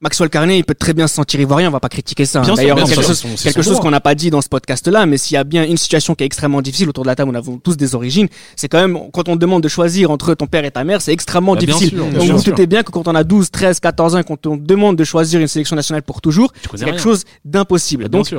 Maxwell 0.00 0.30
Carnet, 0.30 0.58
il 0.58 0.64
peut 0.64 0.74
très 0.76 0.94
bien 0.94 1.08
se 1.08 1.14
sentir 1.16 1.40
ivoirien, 1.40 1.68
on 1.68 1.72
va 1.72 1.80
pas 1.80 1.88
critiquer 1.88 2.24
ça. 2.24 2.40
hein. 2.40 2.54
D'ailleurs, 2.54 2.76
quelque 2.86 3.02
chose, 3.02 3.42
quelque 3.42 3.62
chose 3.62 3.80
qu'on 3.80 3.90
n'a 3.90 4.00
pas 4.00 4.14
dit 4.14 4.30
dans 4.30 4.40
ce 4.40 4.48
podcast-là, 4.48 5.06
mais 5.06 5.18
s'il 5.18 5.34
y 5.34 5.38
a 5.38 5.42
bien 5.44 5.64
une 5.64 5.76
situation 5.76 6.14
qui 6.14 6.22
est 6.22 6.26
extrêmement 6.26 6.62
difficile 6.62 6.88
autour 6.88 7.02
de 7.02 7.08
la 7.08 7.16
table, 7.16 7.30
on 7.30 7.34
avons 7.34 7.58
tous 7.58 7.76
des 7.76 7.96
origines, 7.96 8.28
c'est 8.54 8.68
quand 8.68 8.80
même, 8.80 8.96
quand 9.12 9.28
on 9.28 9.34
demande 9.34 9.62
de 9.62 9.68
choisir 9.68 10.12
entre 10.12 10.34
ton 10.34 10.46
père 10.46 10.64
et 10.64 10.70
ta 10.70 10.84
mère, 10.84 11.02
c'est 11.02 11.12
extrêmement 11.12 11.54
Bah, 11.54 11.60
difficile. 11.60 11.88
sûr, 11.90 12.06
Donc 12.06 12.30
vous 12.30 12.42
doutez 12.44 12.66
bien 12.68 12.84
que 12.84 12.92
quand 12.92 13.08
on 13.08 13.14
a 13.16 13.24
12, 13.24 13.50
13, 13.50 13.80
14 13.80 14.14
ans, 14.14 14.22
quand 14.22 14.46
on 14.46 14.56
demande 14.56 14.94
de 14.96 15.02
choisir 15.04 15.40
une 15.40 15.48
sélection 15.48 15.74
nationale 15.74 16.02
pour 16.02 16.20
toujours, 16.20 16.52
c'est 16.74 16.84
quelque 16.84 17.00
chose 17.00 17.24
d'impossible. 17.44 18.08
Bien 18.08 18.20
Donc, 18.20 18.32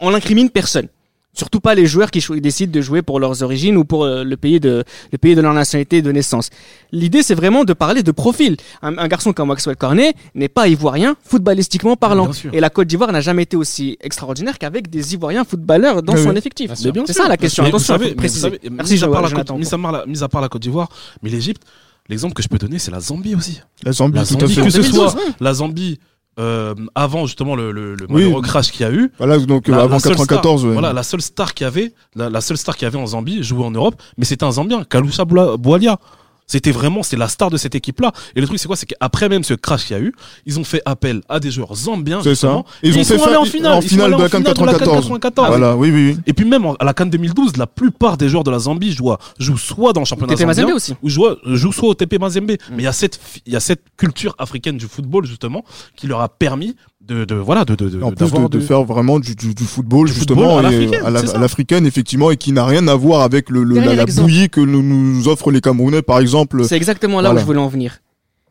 on 0.00 0.10
n'incrimine 0.10 0.50
personne. 0.50 0.88
Surtout 1.36 1.60
pas 1.60 1.74
les 1.74 1.86
joueurs 1.86 2.10
qui 2.10 2.24
décident 2.40 2.72
de 2.72 2.80
jouer 2.80 3.02
pour 3.02 3.20
leurs 3.20 3.42
origines 3.42 3.76
ou 3.76 3.84
pour 3.84 4.04
euh, 4.04 4.24
le 4.24 4.36
pays 4.36 4.58
de 4.58 4.84
le 5.12 5.18
pays 5.18 5.34
de 5.34 5.40
leur 5.42 5.52
nationalité 5.52 6.00
de 6.02 6.10
naissance. 6.10 6.48
L'idée 6.92 7.22
c'est 7.22 7.34
vraiment 7.34 7.64
de 7.64 7.72
parler 7.74 8.02
de 8.02 8.10
profil. 8.10 8.56
Un, 8.82 8.96
un 8.96 9.06
garçon 9.08 9.32
comme 9.34 9.48
Maxwell 9.48 9.76
Cornet 9.76 10.14
n'est 10.34 10.48
pas 10.48 10.66
ivoirien 10.68 11.14
footballistiquement 11.24 11.96
parlant. 11.96 12.30
Et 12.52 12.60
la 12.60 12.70
Côte 12.70 12.88
d'Ivoire 12.88 13.12
n'a 13.12 13.20
jamais 13.20 13.42
été 13.42 13.56
aussi 13.56 13.98
extraordinaire 14.00 14.58
qu'avec 14.58 14.88
des 14.88 15.14
ivoiriens 15.14 15.44
footballeurs 15.44 16.02
dans 16.02 16.14
Oui, 16.14 16.22
son 16.22 16.30
oui. 16.30 16.38
effectif. 16.38 16.70
C'est 16.74 17.12
ça 17.12 17.28
la 17.28 17.36
question. 17.36 17.64
Mais 17.64 17.70
vous 17.70 17.76
Attention, 17.76 17.94
savez- 17.94 18.04
faut 18.04 18.08
mais 18.08 18.14
vous 18.14 18.16
préciser. 18.16 18.40
savez, 18.40 18.60
Merci 18.70 18.94
mis 18.94 19.04
à 19.04 19.08
part 19.08 19.22
la 19.22 19.28
Jonathan. 19.28 19.54
Côte- 19.54 19.60
mis 19.60 19.74
à 19.74 19.78
part 19.78 19.92
la- 19.92 20.06
mis 20.06 20.22
à 20.22 20.28
part 20.28 20.40
la 20.40 20.48
Côte 20.48 20.62
d'Ivoire, 20.62 20.88
mais 21.22 21.28
l'Égypte, 21.30 21.62
l'exemple 22.08 22.34
que 22.34 22.42
je 22.42 22.48
peux 22.48 22.58
donner, 22.58 22.78
c'est 22.78 22.90
la 22.90 23.00
Zambie 23.00 23.34
aussi. 23.34 23.60
La 23.82 23.92
Zambie, 23.92 24.18
La 24.18 24.24
tout 24.24 24.34
à 24.36 24.48
fait. 24.48 24.62
que 24.62 24.70
ce 24.70 24.78
2012, 24.78 25.12
soit 25.12 25.20
la 25.40 25.52
Zambie 25.54 25.98
euh, 26.38 26.74
avant 26.94 27.26
justement 27.26 27.56
le, 27.56 27.72
le, 27.72 27.94
le 27.94 28.06
Oui. 28.10 28.32
crash 28.42 28.70
qu'il 28.70 28.82
y 28.82 28.84
a 28.88 28.92
eu. 28.92 29.10
Voilà, 29.18 29.38
donc 29.38 29.68
La- 29.68 29.78
avant 29.82 29.94
la 29.94 29.98
seule 30.00 30.12
94, 30.16 30.60
star, 30.60 30.68
ouais. 30.68 30.72
Voilà, 30.74 30.92
la 30.92 31.02
seule 31.02 31.22
star 31.22 31.54
qu'il 31.54 31.64
y 31.64 31.68
avait, 31.68 31.92
la, 32.14 32.28
la 32.30 32.40
seule 32.40 32.56
star 32.58 32.76
qu'il 32.76 32.84
y 32.84 32.88
avait 32.88 32.98
en 32.98 33.06
Zambie 33.06 33.42
jouait 33.42 33.64
en 33.64 33.70
Europe, 33.70 33.94
mais 34.18 34.24
c'était 34.24 34.44
un 34.44 34.52
Zambien, 34.52 34.84
Kalusha 34.84 35.24
Boualia. 35.24 35.98
C'était 36.48 36.70
vraiment, 36.70 37.02
c'est 37.02 37.16
la 37.16 37.26
star 37.28 37.50
de 37.50 37.56
cette 37.56 37.74
équipe-là. 37.74 38.12
Et 38.36 38.40
le 38.40 38.46
truc, 38.46 38.58
c'est 38.60 38.68
quoi? 38.68 38.76
C'est 38.76 38.86
qu'après 38.86 39.28
même 39.28 39.42
ce 39.42 39.54
crash 39.54 39.86
qu'il 39.86 39.96
y 39.96 40.00
a 40.00 40.02
eu, 40.02 40.12
ils 40.46 40.60
ont 40.60 40.64
fait 40.64 40.80
appel 40.84 41.20
à 41.28 41.40
des 41.40 41.50
joueurs 41.50 41.74
zambiens. 41.74 42.20
C'est 42.22 42.36
ça. 42.36 42.48
justement, 42.62 42.66
Ils 42.84 42.88
et 42.88 42.92
ont 43.00 43.04
fait 43.04 43.18
sont 43.18 43.24
allés 43.24 43.34
fa- 43.34 43.40
en 43.40 43.44
finale, 43.44 43.72
en 43.72 43.80
Ils 43.80 43.82
sont 43.82 43.88
finale 43.88 44.06
allés 44.06 44.14
de 44.16 44.20
la 44.20 44.26
en 44.26 44.28
CAN 44.30 44.38
finale 44.38 44.54
de 44.54 44.60
la 44.60 44.72
CAN 44.78 44.84
94. 44.84 45.04
94. 45.08 45.48
Voilà, 45.48 45.76
oui, 45.76 45.90
oui, 45.90 46.10
oui. 46.12 46.18
Et 46.26 46.32
puis 46.32 46.44
même 46.44 46.64
en- 46.64 46.74
à 46.74 46.84
la 46.84 46.94
CAN 46.94 47.06
2012, 47.06 47.56
la 47.56 47.66
plupart 47.66 48.16
des 48.16 48.28
joueurs 48.28 48.44
de 48.44 48.52
la 48.52 48.60
Zambie 48.60 48.92
jouent, 48.92 49.14
jouent 49.40 49.58
soit 49.58 49.92
dans 49.92 50.02
le 50.02 50.06
championnat 50.06 50.34
TP 50.34 50.46
Mazembe 50.46 50.62
zambien, 50.66 50.76
aussi. 50.76 50.94
ou 51.02 51.08
jouent, 51.08 51.34
jouent 51.44 51.72
soit 51.72 51.88
au 51.88 51.94
TP 51.94 52.18
Mazembe. 52.20 52.46
Mais 52.50 52.58
il 52.78 52.82
y 52.82 52.86
a 52.86 52.92
cette, 52.92 53.18
il 53.44 53.52
y 53.52 53.56
a 53.56 53.60
cette 53.60 53.82
culture 53.96 54.34
africaine 54.38 54.76
du 54.76 54.86
football 54.86 55.26
justement 55.26 55.64
qui 55.96 56.06
leur 56.06 56.20
a 56.20 56.28
permis 56.28 56.76
de, 57.06 57.24
de 57.24 57.34
voilà, 57.36 57.64
de, 57.64 57.74
de, 57.74 57.88
de 57.88 58.02
En 58.02 58.12
plus 58.12 58.30
de, 58.32 58.48
de 58.48 58.60
faire 58.60 58.82
vraiment 58.84 59.18
du, 59.20 59.34
du, 59.34 59.54
du 59.54 59.64
football 59.64 60.08
Du 60.08 60.14
justement 60.14 60.56
football 60.60 60.66
à 60.66 60.72
et, 60.72 61.38
l'africaine, 61.38 61.86
effectivement 61.86 62.30
et 62.30 62.36
qui 62.36 62.52
n'a 62.52 62.64
rien 62.66 62.86
à 62.88 62.94
voir 62.94 63.22
avec 63.22 63.48
le, 63.50 63.62
le- 63.64 63.78
la, 63.80 64.04
bouillie 64.06 64.48
que 64.50 64.60
nous, 64.60 64.82
nous 64.82 65.28
offrent 65.28 65.50
les 65.50 65.60
Camerounais 65.60 66.02
par 66.02 66.18
exemple. 66.18 66.64
C'est 66.64 66.76
exactement 66.76 67.20
là 67.20 67.28
Voilà. 67.28 67.38
où 67.38 67.40
je 67.42 67.46
voulais 67.46 67.58
en 67.60 67.68
venir. 67.68 67.98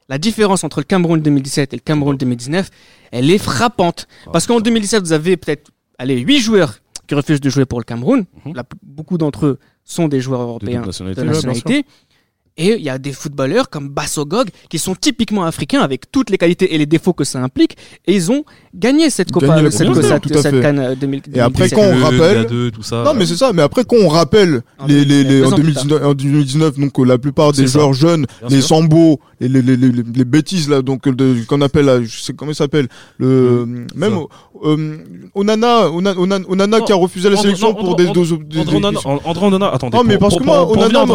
La 0.08 0.18
différence 0.18 0.64
entre 0.64 0.80
le 0.80 0.84
Cameroun 0.86 1.20
2017 1.22 1.74
et 1.74 1.78
le 1.78 1.82
Cameroun 1.82 2.16
2019, 2.16 2.70
elle 3.12 3.30
est 3.32 3.38
frappante. 3.40 4.08
Parce 4.32 4.46
qu'en 4.46 4.60
2017, 4.60 5.02
vous 5.04 5.14
avez 5.14 5.36
peut-être, 5.36 5.72
allez, 5.98 6.20
8 6.20 6.40
joueurs 6.40 6.76
qui 7.08 7.16
refusent 7.16 7.42
de 7.42 7.50
jouer 7.50 7.66
pour 7.66 7.80
le 7.80 7.86
Cameroun. 7.86 8.26
Mhm. 8.46 8.54
La- 8.56 8.64
beaucoup 8.84 9.18
d'entre 9.18 9.46
eux 9.48 9.60
sont 9.84 10.08
des 10.08 10.22
joueurs 10.22 10.42
européens 10.42 10.82
de 10.82 11.24
nationalité. 11.24 11.86
Et 12.58 12.74
il 12.78 12.82
y 12.84 12.90
a 12.90 12.98
des 12.98 13.12
footballeurs 13.12 13.70
comme 13.70 13.90
Bassogog 13.90 14.48
qui 14.70 14.80
sont 14.80 14.96
typiquement 14.96 15.44
africains 15.44 15.82
avec 15.82 16.10
toutes 16.10 16.30
les 16.30 16.38
qualités 16.38 16.74
et 16.74 16.78
les 16.78 16.86
défauts 16.86 17.12
que 17.12 17.26
ça 17.26 17.40
implique. 17.44 17.76
Et 18.08 18.16
ils 18.16 18.32
ont 18.32 18.46
gagné 18.74 19.10
cette 19.10 19.30
Copa, 19.30 19.58
cette, 19.72 19.88
Coupe 19.88 20.00
du 20.02 20.08
cette, 20.08 20.38
cette. 20.42 20.62
Cannes, 20.62 20.80
euh, 20.80 20.96
2000 20.96 21.22
Et 21.34 21.40
après, 21.42 21.68
2017. 21.68 21.76
quand 21.78 21.84
on 21.84 21.98
Le 21.98 22.04
rappelle- 22.04 22.46
DA2, 22.46 22.72
tout 22.72 22.82
ça. 22.82 23.04
Non 23.04 23.14
mais 23.14 23.26
c'est 23.26 23.36
ça, 23.36 23.52
mais 23.52 23.62
après 23.62 23.84
quand 23.84 23.98
on 24.02 24.08
rappelle 24.08 24.62
En 24.80 24.86
les, 24.88 25.04
les, 25.04 25.26
les, 25.26 25.42
2019, 25.42 25.46
en, 25.46 25.50
deux 25.50 25.54
ans 25.54 25.56
plus 25.58 25.64
2019, 25.74 26.04
en 26.06 26.14
2019 26.14 26.80
donc 26.80 26.98
euh, 27.00 27.04
la 27.04 27.18
plupart 27.18 27.52
des 27.52 27.68
ça. 27.68 27.74
joueurs 27.80 27.94
jeunes, 27.94 28.26
Bien 28.40 28.48
les 28.58 28.62
sûr. 28.62 28.78
Sambo, 28.78 29.20
les, 29.42 29.50
les, 29.50 29.62
les, 29.62 29.76
les, 29.76 29.92
les 30.16 30.26
bêtises 30.26 30.70
là 30.70 30.82
donc 30.82 31.10
de 31.10 31.36
qu'on 31.50 31.60
appelle 31.60 31.86
là, 31.86 32.02
je 32.02 32.22
sais 32.22 32.32
comment 32.32 32.52
il 32.52 32.56
s'appelle 32.56 32.88
le 33.18 33.66
même 33.96 34.14
euh, 34.64 34.96
Onana 35.36 35.90
Onana, 35.92 36.18
Onana, 36.18 36.46
Onana 36.48 36.80
Non, 36.80 36.86
qui 36.86 36.94
a 36.94 36.96
refusé 36.96 37.30
la 37.30 37.36
sélection 37.36 37.74
pour 37.74 37.98
des, 37.98 38.06
des, 38.06 38.12
des- 38.14 38.60
André 38.60 38.78
Onana, 39.46 39.68
attendez. 39.74 39.98
Non 39.98 40.04
mais 40.06 40.18
parce 40.18 40.38
que 40.38 40.44
moi 40.44 40.66
Onana, 40.72 41.06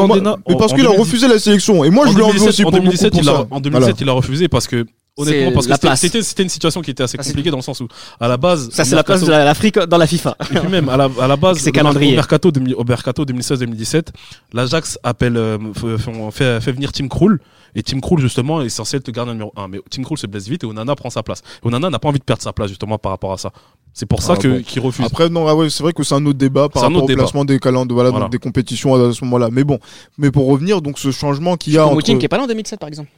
mais 0.47 0.57
parce 0.57 0.73
qu'il 0.75 0.83
a 0.85 0.91
2010, 0.91 0.99
refusé 1.01 1.29
la 1.33 1.39
sélection 1.39 1.85
et 1.85 1.91
moi 1.91 2.07
je 2.07 2.13
en 2.13 2.15
lui 2.17 2.23
en 2.23 2.27
veux 2.29 2.33
2017, 2.39 2.49
aussi 2.49 2.63
en 2.63 2.71
pour, 2.71 2.73
2017, 2.81 3.13
pour 3.13 3.23
il 3.23 3.29
a, 3.29 3.33
ça. 3.33 3.47
en 3.51 3.61
2017, 3.61 4.01
il 4.01 4.09
a 4.09 4.13
refusé 4.13 4.49
parce 4.49 4.67
que 4.67 4.85
honnêtement 5.17 5.53
parce 5.53 5.67
que 5.67 5.97
c'était- 5.97 6.23
c'était 6.23 6.43
une 6.43 6.49
situation 6.49 6.81
qui 6.83 6.91
était 6.93 7.03
assez 7.03 7.17
c'est- 7.21 7.29
compliquée 7.31 7.51
dans 7.51 7.57
le 7.59 7.63
sens 7.63 7.81
où 7.81 7.89
à 8.19 8.29
la 8.29 8.37
base 8.37 8.71
Ça, 8.71 8.83
au 8.83 8.87
c'est 8.87 8.95
la 8.97 9.05
place 9.05 9.23
de 9.23 9.31
l'Afrique 9.31 9.79
dans 9.79 9.99
la 9.99 10.07
FIFA. 10.07 10.37
et 10.53 10.59
puis 10.59 10.69
même 10.69 10.89
à 10.89 10.97
la, 10.97 11.09
à 11.21 11.27
la 11.27 11.37
base 11.37 11.59
C'est 11.59 11.65
au 11.71 11.73
mer- 11.73 11.83
calendrier. 11.83 12.13
au 12.13 12.17
mercato, 12.17 12.51
2000 12.51 12.75
au 12.75 12.85
mercato 12.85 13.25
2016-2017 13.25 14.09
l'Ajax 14.53 14.99
appelle 15.03 15.37
euh, 15.37 15.59
fait, 15.75 15.97
fait, 16.33 16.61
fait 16.61 16.73
venir 16.73 16.93
Tim 16.93 17.09
Krul 17.09 17.41
et 17.75 17.83
Tim 17.83 18.01
Krul 18.01 18.21
justement 18.21 18.61
est 18.63 18.69
censé 18.69 18.97
être 18.97 19.07
le 19.07 19.13
gardien 19.13 19.35
numéro 19.35 19.53
1 19.57 19.69
mais 19.69 19.81
Tim 19.91 20.03
Krul 20.03 20.19
se 20.19 20.27
blesse 20.27 20.49
vite 20.49 20.65
et 20.65 20.67
Onana 20.67 20.95
prend 20.97 21.11
sa 21.11 21.23
place 21.23 21.43
et 21.63 21.67
Onana 21.67 21.91
n'a 21.91 21.99
pas 21.99 22.09
envie 22.09 22.19
de 22.19 22.25
perdre 22.25 22.43
sa 22.43 22.53
place 22.53 22.69
justement 22.69 22.99
par 22.99 23.13
rapport 23.13 23.33
à 23.33 23.39
ça 23.39 23.53
c'est 23.93 24.07
pour 24.07 24.23
ça 24.23 24.35
Ah, 24.35 24.37
que 24.37 24.47
bon. 24.49 24.63
qu'il 24.63 24.81
refuse 24.81 25.05
Après, 25.05 25.29
non, 25.29 25.49
ah 25.49 25.55
ouais, 25.57 25.69
c'est 25.69 25.83
vrai 25.83 25.93
que 25.93 26.05
c'est 26.05 26.15
un 26.15 26.25
autre 26.25 26.39
débat 26.39 26.69
par 26.69 26.83
rapport 26.85 27.03
au 27.03 27.07
débat. 27.07 27.23
placement 27.23 27.45
des 27.45 27.59
calendriers, 27.59 28.09
voilà, 28.11 28.29
des 28.29 28.39
compétitions 28.39 28.95
à 28.95 29.13
ce 29.13 29.25
moment-là. 29.25 29.49
Mais 29.51 29.65
bon, 29.65 29.81
mais 30.17 30.31
pour 30.31 30.47
revenir, 30.47 30.81
donc 30.81 30.97
ce 30.99 31.11
changement 31.11 31.57
qu'il 31.57 31.73
y 31.73 31.77
a 31.79 31.85
entre, 31.85 31.95
Moutin 31.97 32.17
qui 32.17 32.25
est 32.25 32.29
pas 32.29 32.37
là 32.37 32.45
en 32.45 32.47
2007 32.47 32.79
par 32.79 32.89
exemple. 32.89 33.09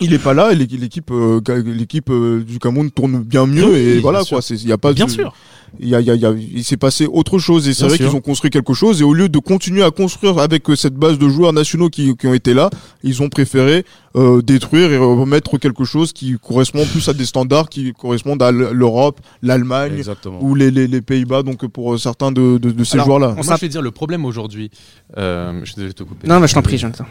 Il 0.00 0.12
est 0.12 0.18
pas 0.18 0.34
là 0.34 0.52
et 0.52 0.54
l'équ- 0.56 0.78
l'équipe, 0.78 1.10
euh, 1.10 1.40
l'équipe 1.64 2.10
euh, 2.10 2.42
du 2.44 2.58
Cameroun 2.58 2.90
tourne 2.90 3.22
bien 3.22 3.46
mieux 3.46 3.64
Oui, 3.66 3.76
et 3.78 3.92
bien 3.94 4.00
voilà 4.02 4.22
sûr. 4.24 4.36
quoi. 4.36 4.42
C'est, 4.42 4.54
il 4.54 4.68
y 4.68 4.72
a 4.72 4.78
pas, 4.78 4.92
bien 4.92 5.06
de- 5.06 5.10
sûr 5.10 5.32
il 5.80 5.88
y 5.88 5.94
a, 5.94 6.00
il 6.00 6.06
y 6.06 6.10
a, 6.10 6.14
il 6.14 6.20
y 6.20 6.24
a- 6.24 6.30
il 6.32 6.64
s'est 6.64 6.76
passé 6.78 7.06
autre 7.06 7.38
chose 7.38 7.68
et 7.68 7.74
c'est 7.74 7.86
vrai 7.86 7.96
qu'ils 7.98 8.14
ont 8.14 8.20
construit 8.20 8.50
quelque 8.50 8.72
chose 8.72 9.00
et 9.00 9.04
au 9.04 9.12
lieu 9.12 9.28
de 9.28 9.38
continuer 9.40 9.82
à 9.82 9.90
construire 9.90 10.38
avec 10.38 10.70
euh, 10.70 10.76
cette 10.76 10.94
base 10.94 11.18
de 11.18 11.28
joueurs 11.28 11.52
nationaux 11.52 11.90
qui, 11.90 12.16
qui 12.16 12.26
ont 12.28 12.32
été 12.34 12.54
là, 12.54 12.70
ils 13.02 13.20
ont 13.20 13.28
préféré 13.28 13.84
euh, 14.14 14.40
détruire 14.42 14.90
et 14.92 14.96
remettre 14.96 15.58
quelque 15.58 15.84
chose 15.84 16.12
qui 16.14 16.36
correspond 16.38 16.86
plus 16.86 17.06
à 17.08 17.12
des 17.12 17.26
standards 17.26 17.68
qui 17.68 17.92
correspondent 17.92 18.42
à 18.42 18.52
l'Europe, 18.52 19.20
l'Allemagne 19.42 19.94
exactement 19.98 20.38
ou 20.42 20.54
les, 20.54 20.70
les, 20.70 20.86
les 20.86 21.02
Pays-Bas. 21.02 21.42
Donc 21.42 21.66
pour 21.66 21.94
euh, 21.94 21.98
certains 21.98 22.32
de, 22.32 22.56
de, 22.58 22.70
de 22.70 22.84
ces 22.84 22.94
Alors, 22.94 23.06
joueurs-là. 23.06 23.34
On 23.36 23.44
Moi, 23.44 23.56
je 23.56 23.60
vais 23.60 23.68
dire 23.68 23.82
le 23.82 23.90
problème 23.90 24.24
aujourd'hui. 24.24 24.70
Euh, 25.18 25.60
je 25.64 25.74
de 25.74 25.90
te 25.92 26.04
couper. 26.04 26.26
Non, 26.28 26.38
mais 26.40 26.46
je 26.48 26.54
t'en 26.54 26.62
prie, 26.62 26.78
Jonathan. 26.78 27.04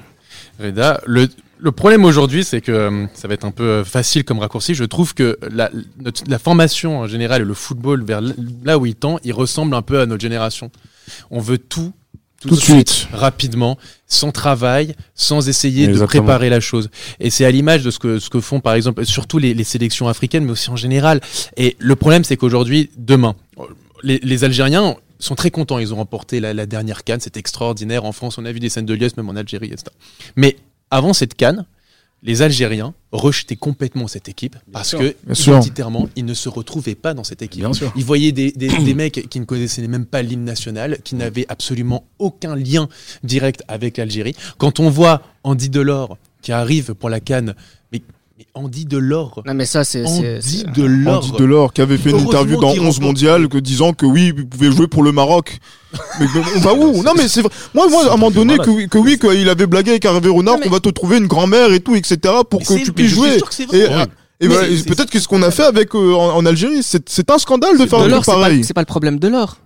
Reda, 0.60 1.02
le, 1.06 1.28
le 1.60 1.72
problème 1.72 2.06
aujourd'hui, 2.06 2.44
c'est 2.44 2.62
que 2.62 2.72
euh, 2.72 3.06
ça 3.14 3.28
va 3.28 3.34
être 3.34 3.46
un 3.46 3.52
peu 3.52 3.64
euh, 3.64 3.84
facile 3.86 4.24
comme 4.24 4.40
raccourci. 4.40 4.76
Je 4.76 4.84
trouve 4.84 5.14
que 5.14 5.38
la, 5.52 5.70
notre- 6.00 6.24
la 6.28 6.40
formation 6.40 7.00
en 7.00 7.08
général 7.08 7.42
et 7.42 7.46
le 7.46 7.54
football 7.54 8.04
vers 8.04 8.22
là 8.64 8.78
où 8.78 8.86
il 8.86 8.96
tend, 8.96 9.20
il 9.24 9.34
ressemble 9.34 9.74
un 9.76 9.82
peu 9.82 10.00
à 10.00 10.06
notre 10.06 10.22
génération. 10.22 10.70
On 11.32 11.40
veut 11.40 11.58
tout, 11.58 11.94
Tout 12.42 12.50
de 12.50 12.56
suite. 12.56 13.08
rapidement, 13.14 13.78
sans 14.08 14.32
travail, 14.32 14.96
sans 15.16 15.48
essayer 15.48 15.88
de 15.88 15.94
préparer 16.06 16.50
la 16.50 16.60
chose. 16.60 16.90
Et 17.20 17.30
c'est 17.30 17.46
à 17.46 17.52
l'image 17.52 17.84
de 17.84 17.92
ce 17.92 18.00
que, 18.00 18.20
ce 18.20 18.30
que 18.30 18.40
font 18.42 18.60
par 18.60 18.74
exemple 18.74 19.06
surtout 19.06 19.38
les, 19.38 19.54
les 19.54 19.64
sélections 19.64 20.08
africaines, 20.08 20.46
mais 20.46 20.52
aussi 20.52 20.70
en 20.70 20.76
général. 20.76 21.22
Et 21.58 21.76
le 21.80 21.96
problème, 21.96 22.24
c'est 22.24 22.38
qu'aujourd'hui, 22.38 22.90
demain, 22.98 23.36
les, 24.04 24.20
les 24.22 24.44
Algériens 24.44 24.96
sont 25.20 25.36
très 25.36 25.50
contents. 25.52 25.80
Ils 25.80 25.94
ont 25.94 25.98
remporté 25.98 26.40
la, 26.42 26.54
la 26.54 26.66
dernière 26.66 27.04
canne, 27.04 27.20
c'est 27.22 27.38
extraordinaire. 27.38 28.04
En 28.04 28.12
France, 28.12 28.38
on 28.38 28.46
a 28.46 28.52
vu 28.52 28.60
des 28.60 28.70
scènes 28.70 28.86
de 28.86 28.94
liesse, 28.94 29.16
même 29.16 29.30
en 29.30 29.36
Algérie, 29.36 29.68
etc. 29.68 29.86
Mais 30.36 30.58
avant 30.92 31.14
cette 31.14 31.36
canne, 31.36 31.66
les 32.24 32.42
Algériens 32.42 32.94
rejetaient 33.12 33.56
complètement 33.56 34.08
cette 34.08 34.28
équipe 34.28 34.56
parce 34.72 34.90
sûr. 34.90 35.00
que 35.00 35.16
identitairement, 35.30 36.10
ils 36.16 36.26
ne 36.26 36.34
se 36.34 36.50
retrouvaient 36.50 36.96
pas 36.96 37.14
dans 37.14 37.24
cette 37.24 37.44
équipe. 37.44 37.62
bien 37.62 37.74
sûr 37.74 37.94
Ils 37.96 38.04
voyaient 38.04 38.32
des, 38.32 38.52
des, 38.52 38.68
des 38.68 38.94
mecs 38.96 39.30
qui 39.30 39.40
ne 39.40 39.46
connaissaient 39.46 39.88
même 39.88 40.06
pas 40.06 40.24
l'hymne 40.24 40.44
national, 40.44 40.98
qui 41.04 41.16
n'avaient 41.16 41.46
absolument 41.50 42.04
aucun 42.18 42.56
lien 42.56 42.90
direct 43.24 43.64
avec 43.68 43.98
l'Algérie. 43.98 44.36
Quand 44.58 44.80
on 44.80 44.90
voit 44.90 45.22
Andy 45.44 45.70
Delors 45.70 46.18
qui 46.42 46.52
arrive 46.52 46.96
pour 46.96 47.10
la 47.10 47.20
Cannes, 47.20 47.56
mais, 47.92 48.02
mais 48.38 48.46
Andy 48.54 48.86
Delors, 48.86 49.42
Non, 49.46 49.54
mais 49.54 49.66
ça, 49.66 49.84
c'est. 49.86 50.06
Andy 50.06 50.66
Delors, 50.76 51.24
Andy 51.26 51.32
Delors 51.38 51.72
qui 51.74 51.82
avait 51.82 51.98
fait 51.98 52.10
une 52.10 52.20
interview 52.20 52.60
dans 52.60 52.72
qu'il 52.74 52.82
11 52.82 52.88
remporte. 52.96 53.02
mondial 53.04 53.48
que 53.48 53.58
disant 53.58 53.94
que 53.94 54.06
oui, 54.06 54.34
vous 54.36 54.46
pouvez 54.46 54.72
jouer 54.72 54.88
pour 54.88 55.04
le 55.04 55.12
Maroc. 55.14 55.58
mais, 56.20 56.26
on 56.58 56.60
va 56.60 56.74
où? 56.74 57.02
Non 57.04 57.14
mais 57.16 57.28
c'est 57.30 57.42
vrai. 57.42 57.52
Moi, 57.74 57.88
moi, 57.90 58.04
à 58.04 58.08
un 58.08 58.18
moment 58.18 58.32
donné 58.32 58.58
que, 58.58 58.70
oui- 58.70 58.90
que 58.90 58.98
oui, 58.98 59.18
qu'il 59.18 59.48
avait 59.48 59.68
blagué 59.68 59.92
avec 59.92 60.04
Hervé 60.04 60.30
Renard, 60.30 60.60
qu'on 60.60 60.70
va 60.70 60.82
te 60.82 60.90
trouver 60.90 61.18
une 61.18 61.28
grand-mère 61.28 61.72
et 61.72 61.80
tout, 61.80 61.96
etc. 61.96 62.18
pour 62.50 62.60
Mais 62.60 62.66
que 62.66 62.74
c'est- 62.74 62.80
tu 62.84 62.88
mais 62.88 62.94
puisses 62.94 63.10
je 63.12 63.16
suis 63.16 63.22
jouer. 63.24 63.38
sûr 63.38 63.48
que 63.50 63.56
c'est 63.56 63.66
vrai. 63.68 64.08
Et, 64.42 64.50
peut-être 64.50 65.10
que 65.10 65.20
ce 65.20 65.30
qu'on 65.30 65.42
a 65.42 65.50
fait 65.52 65.64
avec 65.64 65.96
euh, 65.96 66.14
en, 66.14 66.36
en 66.36 66.46
Algérie, 66.46 66.84
c'est 66.84 67.08
c'est 67.08 67.32
un 67.32 67.38
scandale 67.38 67.78
de 67.78 67.86
faire 67.86 68.00
un 68.00 68.10
truc 68.10 68.26
pareil. 68.26 68.66
c'est 68.66 68.74
pas 68.74 68.82
le 68.82 68.86
problème 68.86 69.18
de 69.18 69.30
l'or. 69.30 69.58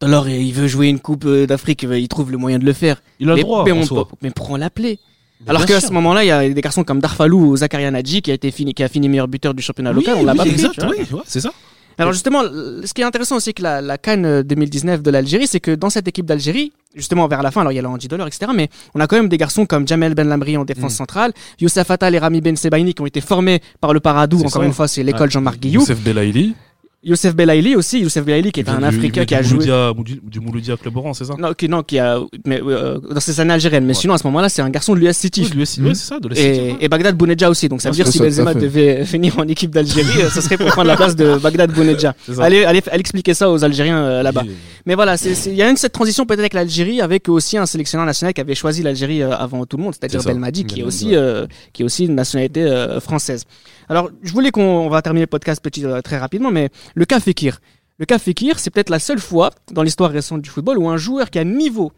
Delors, 0.00 0.28
il 0.28 0.52
veut 0.52 0.66
jouer 0.66 0.88
une 0.88 0.98
coupe 0.98 1.26
euh, 1.26 1.46
d'Afrique, 1.46 1.86
il 1.88 2.08
trouve 2.08 2.32
le 2.32 2.38
moyen 2.38 2.58
de 2.58 2.64
le 2.64 2.72
faire. 2.72 3.02
il 3.20 3.30
a 3.30 3.36
le 3.36 3.42
droit 3.42 3.62
mais, 3.64 3.70
en 3.70 3.82
on- 3.88 4.06
mais 4.22 4.30
pour 4.30 4.58
l'appeler. 4.58 4.98
Mais 5.44 5.50
Alors 5.50 5.64
qu'à 5.66 5.80
ce 5.80 5.92
moment-là, 5.92 6.24
il 6.24 6.28
y 6.28 6.30
a 6.30 6.48
des 6.48 6.60
garçons 6.60 6.84
comme 6.84 7.00
Darfalou 7.00 7.46
ou 7.52 7.56
Zakaria 7.56 7.90
Nadji 7.90 8.20
qui 8.22 8.30
a 8.30 8.34
été 8.34 8.50
fini, 8.50 8.74
qui 8.74 8.82
a 8.82 8.88
fini 8.88 9.08
meilleur 9.08 9.28
buteur 9.28 9.54
du 9.54 9.62
championnat 9.62 9.92
local, 9.92 10.16
on 10.18 10.24
l'a 10.24 10.32
oui, 10.32 10.38
pas 10.38 10.44
pris. 10.44 11.00
oui, 11.00 11.06
ouais, 11.12 11.20
c'est 11.26 11.40
ça 11.40 11.50
Alors 11.98 12.12
justement, 12.12 12.42
ce 12.42 12.92
qui 12.94 13.00
est 13.00 13.04
intéressant 13.04 13.36
aussi 13.36 13.54
que 13.54 13.62
la, 13.62 13.80
la 13.80 13.96
Cannes 13.98 14.42
2019 14.42 15.02
de 15.02 15.10
l'Algérie, 15.10 15.46
c'est 15.46 15.60
que 15.60 15.72
dans 15.74 15.90
cette 15.90 16.06
équipe 16.08 16.26
d'Algérie, 16.26 16.72
justement 16.94 17.26
vers 17.28 17.42
la 17.42 17.50
fin, 17.50 17.60
alors 17.62 17.72
il 17.72 17.76
y 17.76 17.78
a 17.78 17.82
le 17.82 17.88
Andy 17.88 18.06
Dollar, 18.08 18.26
etc., 18.26 18.50
mais 18.54 18.68
on 18.94 19.00
a 19.00 19.06
quand 19.06 19.16
même 19.16 19.28
des 19.28 19.38
garçons 19.38 19.64
comme 19.66 19.86
Jamel 19.88 20.14
Ben 20.14 20.28
Lamri 20.28 20.56
en 20.56 20.64
défense 20.64 20.92
Mm. 20.94 20.96
centrale, 20.96 21.32
Youssef 21.60 21.90
Attal 21.90 22.14
et 22.14 22.18
Rami 22.18 22.40
Ben 22.42 22.56
Sebaini 22.56 22.92
qui 22.94 23.00
ont 23.02 23.06
été 23.06 23.20
formés 23.20 23.60
par 23.80 23.92
le 23.94 24.00
Paradou, 24.00 24.38
encore 24.40 24.62
ça. 24.62 24.64
une 24.64 24.72
fois 24.74 24.88
c'est 24.88 25.02
l'école 25.02 25.30
Jean-Marc 25.30 25.58
Guillou, 25.58 25.80
Youssef 25.80 26.00
Belaïli. 26.00 26.54
Youssef 27.02 27.34
Belaïli 27.34 27.76
aussi, 27.76 28.00
Youssef 28.00 28.24
Belaïli 28.26 28.52
qui 28.52 28.60
est 28.60 28.68
un 28.68 28.82
Africain 28.82 29.22
du 29.22 29.26
qui 29.26 29.34
a 29.34 29.40
joué... 29.40 29.64
Mouloudia- 29.64 30.18
Du 30.22 30.38
Mouloudia 30.40 30.76
Club 30.76 30.96
Oran, 30.98 31.14
c'est 31.14 31.24
ça? 31.24 31.34
Non, 31.38 31.54
qui, 31.54 31.66
non, 31.66 31.82
qui 31.82 31.98
a, 31.98 32.18
mais, 32.44 32.60
euh, 32.62 32.98
dans 32.98 33.20
ses 33.20 33.40
années 33.40 33.54
algériennes. 33.54 33.84
Mais 33.84 33.94
Ouais. 33.94 34.00
sinon, 34.00 34.12
à 34.14 34.18
ce 34.18 34.26
moment-là, 34.26 34.50
c'est 34.50 34.60
un 34.60 34.68
garçon 34.68 34.94
de 34.94 35.00
l'US 35.00 35.16
City. 35.16 35.42
Oui, 35.50 35.50
l'US, 35.60 35.78
ouais, 35.78 35.94
c'est 35.94 36.06
ça, 36.08 36.20
de 36.20 36.28
Et, 36.32 36.54
City. 36.54 36.76
et 36.78 36.88
Bagdad 36.88 37.16
Bounedja 37.16 37.48
aussi. 37.48 37.70
Donc 37.70 37.80
ça 37.80 37.88
veut 37.88 37.94
dire 37.96 38.06
si 38.06 38.18
ça, 38.18 38.24
Benzema 38.24 38.52
devait 38.52 39.06
finir 39.06 39.38
en 39.38 39.48
équipe 39.48 39.70
d'Algérie, 39.70 40.22
euh, 40.22 40.28
ce 40.28 40.42
serait 40.42 40.58
pour 40.58 40.66
prendre 40.76 40.88
la 40.88 40.96
place 40.96 41.16
de 41.16 41.36
Bagdad 41.38 41.72
Bounedja. 41.72 42.14
Allez, 42.38 42.64
allez, 42.64 42.82
allez 42.90 43.00
expliquer 43.00 43.32
ça 43.32 43.50
aux 43.50 43.64
Algériens 43.64 43.98
euh, 44.02 44.22
là-bas. 44.22 44.42
Oui. 44.44 44.50
Mais 44.84 44.94
voilà, 44.94 45.16
il 45.24 45.54
y 45.54 45.62
a 45.62 45.70
une 45.70 45.76
cette 45.78 45.92
transition 45.92 46.26
peut-être 46.26 46.40
avec 46.40 46.52
l'Algérie, 46.54 47.00
avec 47.00 47.28
aussi 47.30 47.56
un 47.56 47.64
sélectionneur 47.66 48.04
national 48.06 48.34
qui 48.34 48.42
avait 48.42 48.54
choisi 48.54 48.82
l'Algérie 48.82 49.22
euh, 49.22 49.32
avant 49.34 49.64
tout 49.64 49.78
le 49.78 49.84
monde, 49.84 49.94
c'est-à-dire. 49.98 50.22
Belmadi, 50.22 50.64
qui 50.66 50.80
est 50.80 50.84
aussi, 50.84 51.08
ouais. 51.08 51.16
euh, 51.16 51.46
qui 51.72 51.80
est 51.80 51.84
aussi 51.86 52.04
une 52.04 52.14
nationalité 52.14 52.62
euh, 52.62 53.00
française. 53.00 53.44
Alors, 53.88 54.08
je 54.22 54.32
voulais 54.32 54.50
qu'on 54.52 54.62
on 54.62 54.88
va 54.88 55.02
terminer 55.02 55.22
le 55.24 55.26
podcast 55.26 55.60
petit 55.62 55.84
euh, 55.84 56.00
très 56.00 56.16
rapidement, 56.18 56.50
mais 56.52 56.68
le 56.94 57.04
cas 57.04 57.20
Fekir. 57.20 57.60
Le 57.98 58.06
cas 58.06 58.18
Fekir, 58.18 58.58
c'est 58.58 58.70
peut-être 58.70 58.90
la 58.90 58.98
seule 58.98 59.20
fois 59.20 59.50
dans 59.72 59.82
l'histoire 59.82 60.10
récente 60.10 60.40
du 60.42 60.48
football 60.50 60.78
où 60.78 60.88
un 60.88 60.96
joueur 60.96 61.30
qui 61.30 61.38
a 61.38 61.44
niveau 61.44 61.92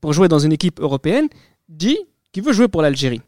pour 0.00 0.12
jouer 0.12 0.28
dans 0.28 0.38
une 0.38 0.52
équipe 0.52 0.80
européenne 0.80 1.28
dit 1.68 1.98
qu'il 2.32 2.42
veut 2.42 2.52
jouer 2.52 2.68
pour 2.68 2.82
l'Algérie. 2.82 3.22